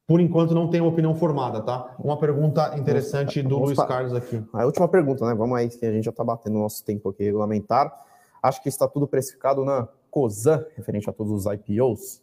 por 0.06 0.20
enquanto 0.20 0.54
não 0.54 0.68
tenho 0.68 0.84
opinião 0.84 1.14
formada, 1.14 1.62
tá? 1.62 1.94
Uma 1.98 2.18
pergunta 2.18 2.76
interessante 2.78 3.42
do 3.42 3.58
Luiz 3.58 3.78
Carlos 3.78 4.14
aqui. 4.14 4.42
A 4.52 4.66
última 4.66 4.86
pergunta, 4.86 5.26
né? 5.26 5.34
Vamos 5.34 5.56
aí, 5.56 5.68
que 5.68 5.86
a 5.86 5.92
gente 5.92 6.04
já 6.04 6.10
está 6.10 6.22
batendo 6.22 6.58
nosso 6.58 6.84
tempo 6.84 7.08
aqui 7.08 7.24
regulamentar. 7.24 7.90
Acho 8.42 8.62
que 8.62 8.68
está 8.68 8.86
tudo 8.86 9.06
precificado 9.06 9.64
na 9.64 9.88
COSAN, 10.10 10.64
referente 10.76 11.08
a 11.08 11.12
todos 11.12 11.32
os 11.32 11.46
IPOs. 11.50 12.22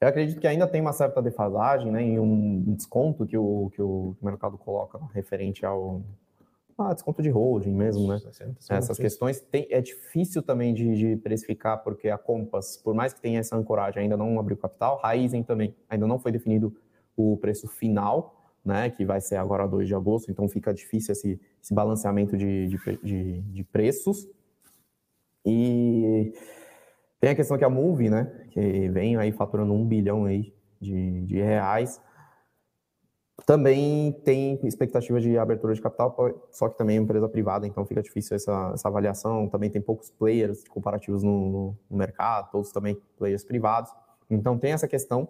Eu 0.00 0.08
acredito 0.08 0.40
que 0.40 0.48
ainda 0.48 0.66
tem 0.66 0.80
uma 0.80 0.92
certa 0.92 1.22
defasagem, 1.22 1.92
né? 1.92 2.02
Em 2.02 2.18
um 2.18 2.74
desconto 2.74 3.24
que 3.24 3.38
o, 3.38 3.70
que 3.74 3.80
o 3.80 4.16
mercado 4.20 4.58
coloca 4.58 4.98
referente 5.14 5.64
ao, 5.64 6.02
ah, 6.80 6.94
desconto 6.94 7.22
de 7.22 7.28
holding 7.28 7.74
mesmo, 7.74 8.08
né? 8.08 8.20
Essas 8.70 8.98
questões 8.98 9.40
tem, 9.40 9.66
é 9.70 9.80
difícil 9.80 10.42
também 10.42 10.72
de, 10.72 10.94
de, 10.94 11.16
precificar, 11.16 11.82
porque 11.82 12.08
a 12.08 12.16
Compass, 12.16 12.76
por 12.76 12.94
mais 12.94 13.12
que 13.12 13.20
tenha 13.20 13.40
essa 13.40 13.56
ancoragem, 13.56 14.02
ainda 14.02 14.16
não 14.16 14.38
abriu 14.38 14.56
capital, 14.56 14.98
Raizen 15.02 15.42
também, 15.42 15.74
ainda 15.88 16.06
não 16.06 16.18
foi 16.18 16.32
definido 16.32 16.74
o 17.16 17.36
preço 17.36 17.68
final, 17.68 18.54
né, 18.64 18.90
que 18.90 19.04
vai 19.04 19.20
ser 19.20 19.36
agora 19.36 19.66
2 19.66 19.88
de 19.88 19.94
agosto, 19.94 20.30
então 20.30 20.48
fica 20.48 20.72
difícil 20.72 21.12
esse, 21.12 21.40
esse 21.62 21.74
balanceamento 21.74 22.36
de, 22.36 22.68
de, 23.02 23.40
de, 23.42 23.64
preços. 23.64 24.28
E 25.44 26.32
tem 27.20 27.30
a 27.30 27.34
questão 27.34 27.56
que 27.56 27.64
a 27.64 27.70
Move, 27.70 28.10
né, 28.10 28.24
que 28.50 28.88
vem 28.88 29.16
aí 29.16 29.32
faturando 29.32 29.72
um 29.72 29.86
bilhão 29.86 30.24
aí 30.24 30.52
de, 30.80 31.22
de 31.22 31.36
reais, 31.36 32.00
também 33.46 34.12
tem 34.24 34.58
expectativa 34.64 35.20
de 35.20 35.38
abertura 35.38 35.74
de 35.74 35.80
capital, 35.80 36.14
só 36.50 36.68
que 36.68 36.76
também 36.76 36.96
é 36.96 37.00
empresa 37.00 37.28
privada, 37.28 37.66
então 37.66 37.84
fica 37.84 38.02
difícil 38.02 38.36
essa, 38.36 38.72
essa 38.74 38.88
avaliação. 38.88 39.48
Também 39.48 39.70
tem 39.70 39.80
poucos 39.80 40.10
players 40.10 40.64
comparativos 40.68 41.22
no, 41.22 41.76
no 41.90 41.96
mercado, 41.96 42.50
todos 42.50 42.72
também 42.72 43.00
players 43.16 43.44
privados. 43.44 43.92
Então 44.28 44.58
tem 44.58 44.72
essa 44.72 44.86
questão 44.88 45.28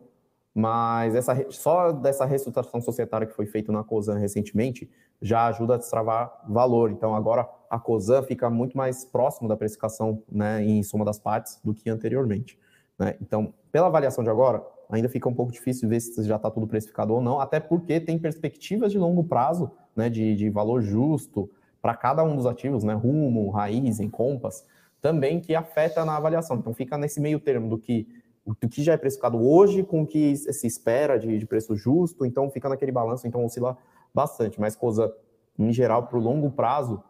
mas 0.55 1.15
essa, 1.15 1.47
só 1.51 1.93
dessa 1.93 2.25
reestruturação 2.25 2.81
societária 2.81 3.27
que 3.27 3.35
foi 3.35 3.47
feita 3.47 3.71
na 3.71 3.85
COSAN 3.85 4.19
recentemente 4.19 4.91
já 5.23 5.47
ajuda 5.47 5.75
a 5.75 5.77
destravar 5.77 6.43
valor. 6.49 6.91
Então, 6.91 7.15
agora 7.15 7.49
a 7.69 7.79
COSAN 7.79 8.23
fica 8.23 8.51
muito 8.51 8.77
mais 8.77 9.05
próximo 9.05 9.49
da 9.49 9.57
precificação 9.57 10.23
né, 10.31 10.65
em 10.65 10.83
soma 10.83 11.05
das 11.05 11.19
partes 11.19 11.61
do 11.63 11.75
que 11.75 11.89
anteriormente. 11.89 12.59
Né? 12.99 13.17
Então, 13.21 13.55
pela 13.71 13.87
avaliação 13.87 14.25
de 14.25 14.31
agora, 14.31 14.65
ainda 14.91 15.09
fica 15.09 15.29
um 15.29 15.35
pouco 15.35 15.53
difícil 15.53 15.89
ver 15.89 16.01
se 16.01 16.23
já 16.25 16.37
está 16.37 16.51
tudo 16.51 16.67
precificado 16.67 17.15
ou 17.15 17.21
não, 17.21 17.41
até 17.41 17.61
porque 17.61 18.01
tem 18.01 18.19
perspectivas 18.19 18.93
de 18.93 18.99
longo 18.99 19.25
prazo 19.25 19.71
né, 19.95 20.09
de, 20.09 20.35
de 20.37 20.51
valor 20.51 20.83
justo 20.83 21.51
para 21.81 21.95
cada 21.95 22.23
um 22.23 22.37
dos 22.37 22.47
ativos, 22.47 22.85
né, 22.85 22.95
Rumo, 22.95 23.51
Raiz, 23.51 23.99
Compass, 24.11 24.67
também 25.01 25.41
que 25.41 25.55
afeta 25.55 26.05
na 26.05 26.17
avaliação. 26.17 26.57
Então, 26.57 26.75
fica 26.75 26.99
nesse 26.99 27.21
meio 27.21 27.41
termo 27.41 27.69
do 27.69 27.79
que 27.79 28.07
do 28.47 28.69
que 28.69 28.83
já 28.83 28.95
é 28.95 28.97
precificado 28.97 29.39
hoje 29.39 29.83
com 29.83 30.03
o 30.03 30.07
que 30.07 30.35
se 30.35 30.67
espera 30.67 31.19
de, 31.19 31.39
de 31.39 31.47
preço 31.47 31.77
justo, 31.77 32.25
então 32.25 32.51
fica 32.51 32.69
naquele 32.69 32.91
balanço, 32.91 33.27
então 33.27 33.45
oscila 33.45 33.77
bastante, 34.15 34.61
mas 34.61 34.75
coisa 34.75 35.15
em 35.59 35.73
geral 35.73 36.07
para 36.07 36.19
o 36.19 36.21
longo 36.21 36.51
prazo 36.51 37.03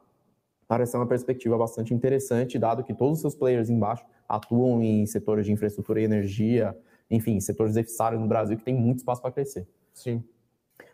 parece 0.66 0.96
uma 0.96 1.06
perspectiva 1.06 1.56
bastante 1.56 1.94
interessante, 1.94 2.58
dado 2.58 2.84
que 2.84 2.94
todos 2.94 3.14
os 3.14 3.20
seus 3.20 3.34
players 3.34 3.70
embaixo 3.70 4.04
atuam 4.28 4.82
em 4.82 5.04
setores 5.06 5.46
de 5.46 5.52
infraestrutura 5.52 6.00
e 6.00 6.04
energia, 6.04 6.76
enfim, 7.10 7.40
setores 7.40 7.74
deficitários 7.74 8.20
no 8.20 8.28
Brasil 8.28 8.56
que 8.56 8.64
tem 8.64 8.74
muito 8.74 8.98
espaço 8.98 9.20
para 9.20 9.32
crescer. 9.32 9.66
Sim. 9.92 10.22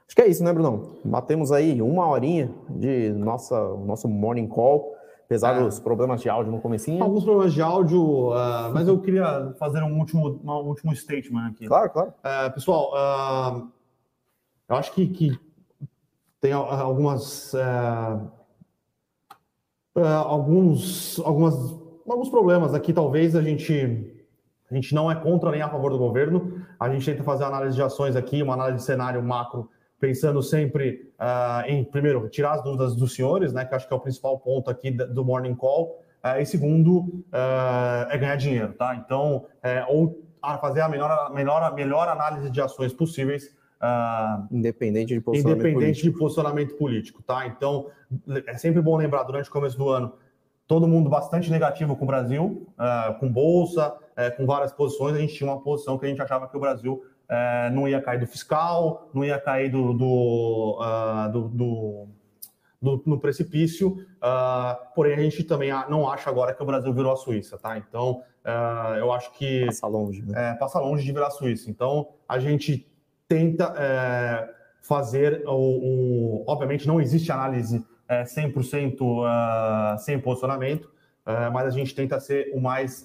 Acho 0.07 0.15
que 0.15 0.23
é 0.23 0.29
isso, 0.29 0.43
né, 0.45 0.53
Brunão? 0.53 0.97
Batemos 1.05 1.51
aí 1.51 1.83
uma 1.83 2.09
horinha 2.09 2.51
de 2.71 3.13
nossa, 3.13 3.77
nosso 3.79 4.09
morning 4.09 4.47
call 4.47 4.97
apesar 5.27 5.57
é. 5.57 5.65
dos 5.65 5.79
problemas 5.81 6.23
de 6.23 6.29
áudio 6.29 6.53
no 6.53 6.61
comecinho. 6.61 7.03
Alguns 7.03 7.25
problemas 7.25 7.53
de 7.53 7.61
áudio, 7.61 8.31
uh, 8.31 8.73
mas 8.73 8.87
eu 8.89 8.99
queria 9.01 9.53
fazer 9.59 9.83
um 9.83 9.99
último, 9.99 10.41
um 10.43 10.69
último 10.69 10.95
statement 10.95 11.49
aqui. 11.49 11.67
Claro, 11.67 11.91
claro. 11.91 12.11
Uh, 12.11 12.55
pessoal, 12.55 12.93
uh, 12.93 13.69
eu 14.69 14.77
acho 14.77 14.93
que, 14.93 15.07
que 15.09 15.39
tem 16.41 16.53
algumas... 16.53 17.53
alguns, 19.95 21.19
algumas, 21.21 21.55
alguns 22.09 22.29
problemas 22.29 22.73
aqui, 22.73 22.93
talvez 22.93 23.35
a 23.35 23.43
gente... 23.43 24.13
A 24.71 24.75
gente 24.75 24.95
não 24.95 25.11
é 25.11 25.15
contra 25.15 25.51
nem 25.51 25.63
a 25.63 25.69
favor 25.69 25.91
do 25.91 25.99
governo. 25.99 26.61
A 26.79 26.89
gente 26.89 27.05
tenta 27.05 27.23
fazer 27.23 27.45
análise 27.45 27.77
de 27.77 27.83
ações 27.83 28.17
aqui, 28.17 28.43
uma 28.43 28.55
análise 28.55 28.79
de 28.79 28.85
cenário 28.85 29.23
macro 29.23 29.69
pensando 29.99 30.43
sempre 30.43 31.11
uh, 31.19 31.69
em, 31.69 31.85
primeiro, 31.85 32.29
tirar 32.29 32.53
as 32.55 32.63
dúvidas 32.63 32.95
dos 32.95 33.15
senhores, 33.15 33.53
né, 33.53 33.65
que 33.65 33.75
acho 33.75 33.89
que 33.89 33.95
é 33.95 33.97
o 33.97 34.01
principal 34.01 34.39
ponto 34.39 34.71
aqui 34.71 34.91
do 34.91 35.25
Morning 35.25 35.55
Call, 35.55 36.03
uh, 36.23 36.41
e 36.41 36.45
segundo, 36.45 36.99
uh, 36.99 38.11
é 38.11 38.19
ganhar 38.19 38.37
dinheiro, 38.37 38.73
tá? 38.75 38.95
Então, 38.95 39.47
é, 39.63 39.85
ou 39.89 40.23
fazer 40.61 40.81
a 40.81 40.89
melhor, 40.89 41.33
melhor, 41.35 41.75
melhor 41.75 42.09
análise 42.09 42.51
de 42.51 42.61
ações 42.61 42.93
possíveis. 42.93 43.57
independente 44.51 45.15
de 45.15 45.21
posicionamento 45.21 45.61
independente 45.61 45.81
político. 45.81 46.13
de 46.13 46.19
posicionamento 46.19 46.77
político, 46.77 47.23
tá? 47.23 47.47
Então, 47.47 47.87
é 48.47 48.57
sempre 48.57 48.81
bom 48.81 48.97
lembrar, 48.97 49.25
durante 49.25 49.49
o 49.49 49.53
começo 49.53 49.77
do 49.77 49.89
ano, 49.89 50.13
todo 50.67 50.89
mundo 50.89 51.09
bastante 51.09 51.51
negativo 51.51 51.97
com 51.97 52.05
o 52.05 52.07
Brasil, 52.07 52.67
com 53.21 53.31
bolsa, 53.31 53.95
com 54.37 54.45
várias 54.47 54.73
posições, 54.73 55.15
a 55.15 55.19
gente 55.21 55.35
tinha 55.35 55.49
uma 55.49 55.61
posição 55.63 55.97
que 55.97 56.07
a 56.07 56.09
gente 56.09 56.21
achava 56.21 56.49
que 56.49 56.57
o 56.57 56.61
Brasil 56.61 57.03
é, 57.29 57.71
não 57.71 57.89
ia 57.89 58.01
cair 58.01 58.21
do 58.21 58.27
fiscal, 58.27 59.11
não 59.13 59.25
ia 59.25 59.39
cair 59.39 59.71
do, 59.71 59.93
do, 59.93 60.79
do, 61.33 61.49
do, 61.49 62.09
do 62.81 63.03
no 63.05 63.19
precipício, 63.19 63.99
uh, 64.17 64.95
porém 64.95 65.15
a 65.15 65.21
gente 65.21 65.43
também 65.45 65.71
não 65.89 66.09
acha 66.09 66.31
agora 66.31 66.55
que 66.55 66.63
o 66.63 66.67
Brasil 66.67 66.93
virou 66.93 67.13
a 67.13 67.17
Suíça, 67.17 67.59
tá? 67.59 67.77
Então 67.77 68.23
uh, 68.45 68.97
eu 68.99 69.13
acho 69.13 69.33
que 69.33 69.67
passa 69.67 69.87
longe, 69.87 70.23
né? 70.23 70.51
É, 70.51 70.55
passa 70.55 70.79
longe 70.79 71.05
de 71.05 71.13
virar 71.13 71.29
a 71.29 71.31
Suíça. 71.31 71.71
Então 71.71 72.09
a 72.29 72.39
gente 72.39 72.87
tenta 73.29 73.75
é, 73.77 74.49
fazer 74.83 75.43
o, 75.47 75.53
o, 75.53 76.45
obviamente 76.47 76.87
não 76.87 77.01
existe 77.01 77.33
análise 77.33 77.85
é, 78.09 78.23
100% 78.25 79.01
uh, 79.01 79.99
sem 79.99 80.19
posicionamento, 80.19 80.91
mas 81.53 81.67
a 81.67 81.71
gente 81.71 81.93
tenta 81.93 82.21
ser 82.21 82.53
o 82.55 82.61
mais 82.61 83.05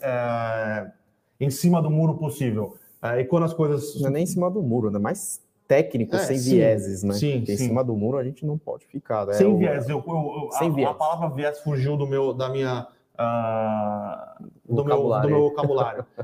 em 1.40 1.50
cima 1.50 1.82
do 1.82 1.90
muro 1.90 2.14
possível. 2.14 2.78
É, 3.02 3.22
e 3.22 3.26
quando 3.26 3.44
as 3.44 3.54
coisas. 3.54 4.00
Não 4.00 4.10
é 4.10 4.12
nem 4.12 4.24
em 4.24 4.28
cima 4.28 4.50
do 4.50 4.62
muro, 4.62 4.92
né? 4.92 5.00
Mais 5.00 5.42
técnico, 5.68 6.16
é, 6.16 6.20
sem 6.20 6.38
sim, 6.38 6.56
vieses, 6.58 7.02
né? 7.02 7.14
Sim, 7.16 7.40
Porque 7.40 7.58
sim. 7.58 7.64
em 7.64 7.68
cima 7.68 7.84
do 7.84 7.96
muro 7.96 8.18
a 8.18 8.24
gente 8.24 8.46
não 8.46 8.58
pode 8.58 8.86
ficar. 8.86 9.26
Né? 9.26 9.34
Sem 9.34 9.58
viés. 9.58 9.90
Eu, 9.90 10.04
eu, 10.06 10.50
sem 10.52 10.70
a, 10.70 10.72
viés. 10.72 10.90
a 10.90 10.94
palavra 10.94 11.30
viés 11.30 11.60
fugiu 11.62 11.98
do 11.98 12.06
meu, 12.06 12.34
da 12.34 12.50
minha. 12.50 12.88
Uh, 13.14 14.50
do, 14.66 14.86
meu, 14.86 15.22
do 15.22 15.28
meu 15.28 15.42
vocabulário. 15.50 16.06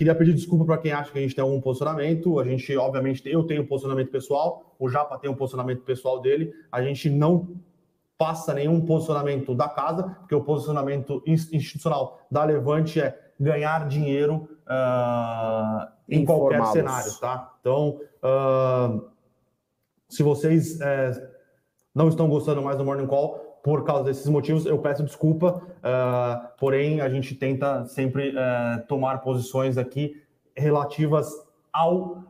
queria 0.00 0.14
pedir 0.14 0.32
desculpa 0.32 0.64
para 0.64 0.78
quem 0.78 0.92
acha 0.92 1.12
que 1.12 1.18
a 1.18 1.20
gente 1.20 1.34
tem 1.34 1.42
algum 1.42 1.60
posicionamento. 1.60 2.40
A 2.40 2.44
gente, 2.44 2.74
obviamente, 2.74 3.22
eu 3.28 3.42
tenho 3.42 3.60
um 3.60 3.66
posicionamento 3.66 4.10
pessoal, 4.10 4.74
o 4.78 4.88
Japa 4.88 5.18
tem 5.18 5.30
um 5.30 5.34
posicionamento 5.34 5.82
pessoal 5.82 6.22
dele. 6.22 6.54
A 6.72 6.82
gente 6.82 7.10
não 7.10 7.54
passa 8.16 8.54
nenhum 8.54 8.80
posicionamento 8.80 9.54
da 9.54 9.68
casa, 9.68 10.04
porque 10.20 10.34
o 10.34 10.42
posicionamento 10.42 11.22
institucional 11.26 12.18
da 12.30 12.42
Levante 12.44 12.98
é 12.98 13.14
ganhar 13.38 13.88
dinheiro 13.88 14.48
uh, 14.66 15.86
em 16.08 16.24
qualquer 16.24 16.64
cenário, 16.68 17.12
tá? 17.20 17.54
Então, 17.60 18.00
uh, 18.24 19.04
se 20.08 20.22
vocês 20.22 20.76
uh, 20.76 21.28
não 21.94 22.08
estão 22.08 22.26
gostando 22.26 22.62
mais 22.62 22.78
do 22.78 22.86
Morning 22.86 23.06
Call 23.06 23.49
por 23.62 23.84
causa 23.84 24.04
desses 24.04 24.26
motivos, 24.26 24.66
eu 24.66 24.78
peço 24.78 25.02
desculpa, 25.02 25.62
ah, 25.82 26.52
porém 26.58 27.00
a 27.00 27.08
gente 27.08 27.34
tenta 27.34 27.84
sempre 27.86 28.34
eh, 28.36 28.78
tomar 28.88 29.18
posições 29.18 29.76
aqui 29.76 30.22
relativas 30.56 31.30
ao, 31.72 32.24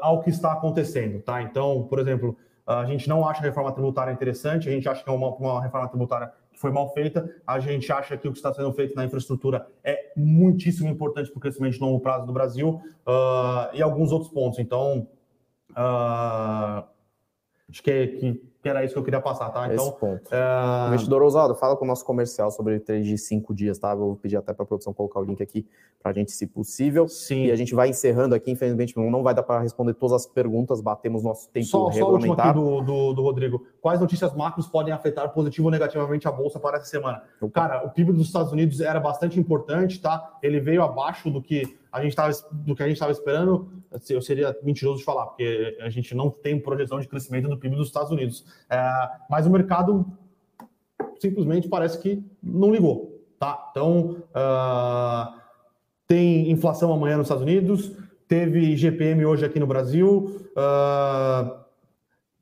ao 0.00 0.22
que 0.22 0.30
está 0.30 0.52
acontecendo, 0.52 1.20
tá? 1.20 1.42
Então, 1.42 1.82
por 1.88 1.98
exemplo, 1.98 2.36
a 2.66 2.84
gente 2.86 3.08
não 3.08 3.28
acha 3.28 3.40
a 3.40 3.44
reforma 3.44 3.72
tributária 3.72 4.12
interessante, 4.12 4.68
a 4.68 4.72
gente 4.72 4.88
acha 4.88 5.04
que 5.04 5.10
é 5.10 5.12
uma, 5.12 5.28
uma 5.28 5.60
reforma 5.60 5.88
tributária 5.88 6.32
foi 6.62 6.70
mal 6.70 6.92
feita. 6.94 7.28
A 7.44 7.58
gente 7.58 7.92
acha 7.92 8.16
que 8.16 8.28
o 8.28 8.32
que 8.32 8.38
está 8.38 8.54
sendo 8.54 8.72
feito 8.72 8.94
na 8.94 9.04
infraestrutura 9.04 9.66
é 9.82 10.12
muitíssimo 10.16 10.88
importante 10.88 11.28
para 11.28 11.38
o 11.38 11.40
crescimento 11.40 11.74
de 11.74 11.80
longo 11.80 11.98
prazo 11.98 12.24
do 12.24 12.32
Brasil 12.32 12.80
uh, 13.04 13.74
e 13.74 13.82
alguns 13.82 14.12
outros 14.12 14.30
pontos. 14.30 14.60
Então, 14.60 15.08
uh, 15.70 16.84
acho 17.68 17.82
que, 17.82 17.90
é, 17.90 18.06
que 18.06 18.51
que 18.62 18.68
era 18.68 18.84
isso 18.84 18.94
que 18.94 19.00
eu 19.00 19.02
queria 19.02 19.20
passar, 19.20 19.50
tá? 19.50 19.66
Então, 19.66 19.88
Esse 19.88 19.98
ponto. 19.98 20.30
Uh... 20.30 20.88
Investidor 20.88 21.22
ousado, 21.22 21.54
fala 21.56 21.76
com 21.76 21.84
o 21.84 21.88
nosso 21.88 22.04
comercial 22.04 22.48
sobre 22.52 22.78
três 22.78 23.04
de 23.04 23.18
cinco 23.18 23.52
dias, 23.52 23.76
tá? 23.76 23.92
Vou 23.92 24.14
pedir 24.14 24.36
até 24.36 24.54
para 24.54 24.62
a 24.62 24.66
produção 24.66 24.94
colocar 24.94 25.18
o 25.18 25.24
link 25.24 25.42
aqui 25.42 25.66
para 26.00 26.12
a 26.12 26.14
gente, 26.14 26.30
se 26.30 26.46
possível. 26.46 27.08
Sim. 27.08 27.46
E 27.46 27.50
a 27.50 27.56
gente 27.56 27.74
vai 27.74 27.88
encerrando 27.88 28.36
aqui, 28.36 28.52
infelizmente 28.52 28.96
não 28.96 29.22
vai 29.22 29.34
dar 29.34 29.42
para 29.42 29.60
responder 29.60 29.94
todas 29.94 30.22
as 30.22 30.26
perguntas, 30.26 30.80
batemos 30.80 31.24
nosso 31.24 31.48
tempo 31.50 31.66
só, 31.66 31.88
regulamentar. 31.88 32.54
Só 32.54 32.60
o 32.60 32.62
último 32.62 32.78
aqui 32.78 32.86
do, 32.86 33.08
do, 33.08 33.12
do, 33.14 33.22
Rodrigo. 33.22 33.66
Quais 33.80 34.00
notícias 34.00 34.32
macros 34.32 34.68
podem 34.68 34.92
afetar 34.92 35.28
positivo 35.32 35.66
ou 35.66 35.72
negativamente 35.72 36.28
a 36.28 36.30
Bolsa 36.30 36.60
para 36.60 36.76
essa 36.76 36.86
semana? 36.86 37.22
Opa. 37.40 37.52
Cara, 37.52 37.84
o 37.84 37.90
PIB 37.90 38.12
dos 38.12 38.28
Estados 38.28 38.52
Unidos 38.52 38.80
era 38.80 39.00
bastante 39.00 39.40
importante, 39.40 40.00
tá? 40.00 40.38
Ele 40.40 40.60
veio 40.60 40.84
abaixo 40.84 41.30
do 41.30 41.42
que 41.42 41.81
a 41.92 42.02
gente 42.02 42.16
tava, 42.16 42.32
do 42.50 42.74
que 42.74 42.82
a 42.82 42.86
gente 42.86 42.96
estava 42.96 43.12
esperando, 43.12 43.70
eu 44.08 44.22
seria 44.22 44.56
mentiroso 44.62 44.98
de 44.98 45.04
falar, 45.04 45.26
porque 45.26 45.76
a 45.80 45.90
gente 45.90 46.14
não 46.14 46.30
tem 46.30 46.58
projeção 46.58 46.98
de 46.98 47.06
crescimento 47.06 47.48
do 47.48 47.58
PIB 47.58 47.76
dos 47.76 47.88
Estados 47.88 48.10
Unidos. 48.10 48.46
É, 48.70 48.80
mas 49.28 49.46
o 49.46 49.50
mercado 49.50 50.06
simplesmente 51.20 51.68
parece 51.68 51.98
que 51.98 52.24
não 52.42 52.72
ligou. 52.72 53.20
Tá? 53.38 53.68
Então, 53.70 54.22
uh, 54.30 55.40
tem 56.06 56.50
inflação 56.50 56.92
amanhã 56.92 57.16
nos 57.16 57.26
Estados 57.26 57.42
Unidos, 57.42 57.92
teve 58.26 58.76
GPM 58.76 59.24
hoje 59.26 59.44
aqui 59.44 59.60
no 59.60 59.66
Brasil, 59.66 60.48
uh, 60.56 61.62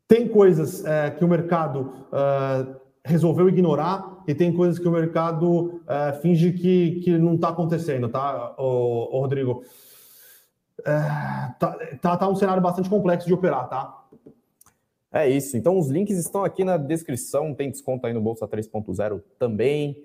tem 0.06 0.28
coisas 0.28 0.80
uh, 0.80 1.16
que 1.16 1.24
o 1.24 1.28
mercado 1.28 1.92
uh, 2.12 2.79
resolveu 3.10 3.48
ignorar 3.48 4.22
e 4.26 4.34
tem 4.34 4.52
coisas 4.52 4.78
que 4.78 4.88
o 4.88 4.90
mercado 4.92 5.82
é, 5.86 6.12
finge 6.14 6.52
que, 6.52 7.00
que 7.00 7.18
não 7.18 7.34
está 7.34 7.48
acontecendo, 7.50 8.08
tá, 8.08 8.54
ô, 8.56 9.16
ô 9.16 9.20
Rodrigo? 9.20 9.62
É, 10.80 10.92
tá, 11.58 11.78
tá, 12.00 12.16
tá, 12.16 12.28
um 12.28 12.34
cenário 12.34 12.62
bastante 12.62 12.88
complexo 12.88 13.26
de 13.26 13.34
operar, 13.34 13.68
tá? 13.68 14.00
É 15.12 15.28
isso. 15.28 15.56
Então, 15.56 15.76
os 15.76 15.88
links 15.88 16.16
estão 16.16 16.44
aqui 16.44 16.64
na 16.64 16.76
descrição. 16.76 17.52
Tem 17.52 17.70
desconto 17.70 18.06
aí 18.06 18.12
no 18.12 18.20
Bolsa 18.20 18.46
3.0 18.46 19.20
também. 19.38 20.02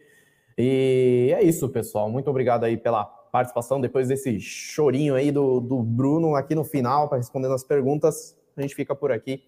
E 0.57 1.33
é 1.37 1.43
isso, 1.43 1.69
pessoal. 1.69 2.09
Muito 2.09 2.29
obrigado 2.29 2.63
aí 2.63 2.75
pela 2.75 3.05
participação. 3.05 3.79
Depois 3.79 4.07
desse 4.07 4.39
chorinho 4.39 5.13
aí 5.15 5.31
do, 5.31 5.59
do 5.59 5.83
Bruno 5.83 6.35
aqui 6.35 6.55
no 6.55 6.63
final 6.63 7.07
para 7.07 7.19
responder 7.19 7.51
as 7.51 7.63
perguntas, 7.63 8.35
a 8.57 8.61
gente 8.61 8.73
fica 8.73 8.95
por 8.95 9.11
aqui. 9.11 9.43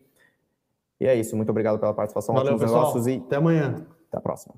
E 1.00 1.06
é 1.06 1.16
isso. 1.16 1.36
Muito 1.36 1.50
obrigado 1.50 1.80
pela 1.80 1.94
participação. 1.94 2.34
Valeu, 2.36 2.58
pessoal. 2.58 2.94
E 3.08 3.18
até 3.18 3.36
amanhã. 3.36 3.86
Até 4.08 4.18
a 4.18 4.22
próxima. 4.22 4.56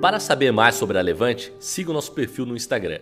Para 0.00 0.20
saber 0.20 0.52
mais 0.52 0.76
sobre 0.76 0.96
a 0.96 1.02
Levante, 1.02 1.52
siga 1.58 1.90
o 1.90 1.94
nosso 1.94 2.12
perfil 2.12 2.46
no 2.46 2.54
Instagram 2.54 3.00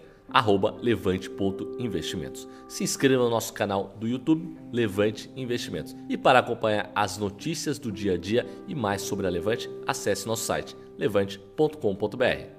levante.investimentos. 0.83 2.49
Se 2.69 2.85
inscreva 2.85 3.23
no 3.23 3.31
nosso 3.31 3.53
canal 3.53 3.95
do 3.99 4.07
YouTube 4.07 4.57
Levante 4.73 5.31
Investimentos. 5.37 5.97
E 6.09 6.17
para 6.17 6.39
acompanhar 6.39 6.91
as 6.95 7.19
notícias 7.19 7.79
do 7.79 7.93
dia 7.93 8.15
a 8.15 8.19
dia 8.19 8.47
e 8.67 8.75
mais 8.75 9.03
sobre 9.03 9.27
a 9.27 9.31
Levante, 9.31 9.71
acesse 9.87 10.27
nosso 10.27 10.45
site 10.45 10.77
levante.com.br. 10.99 12.56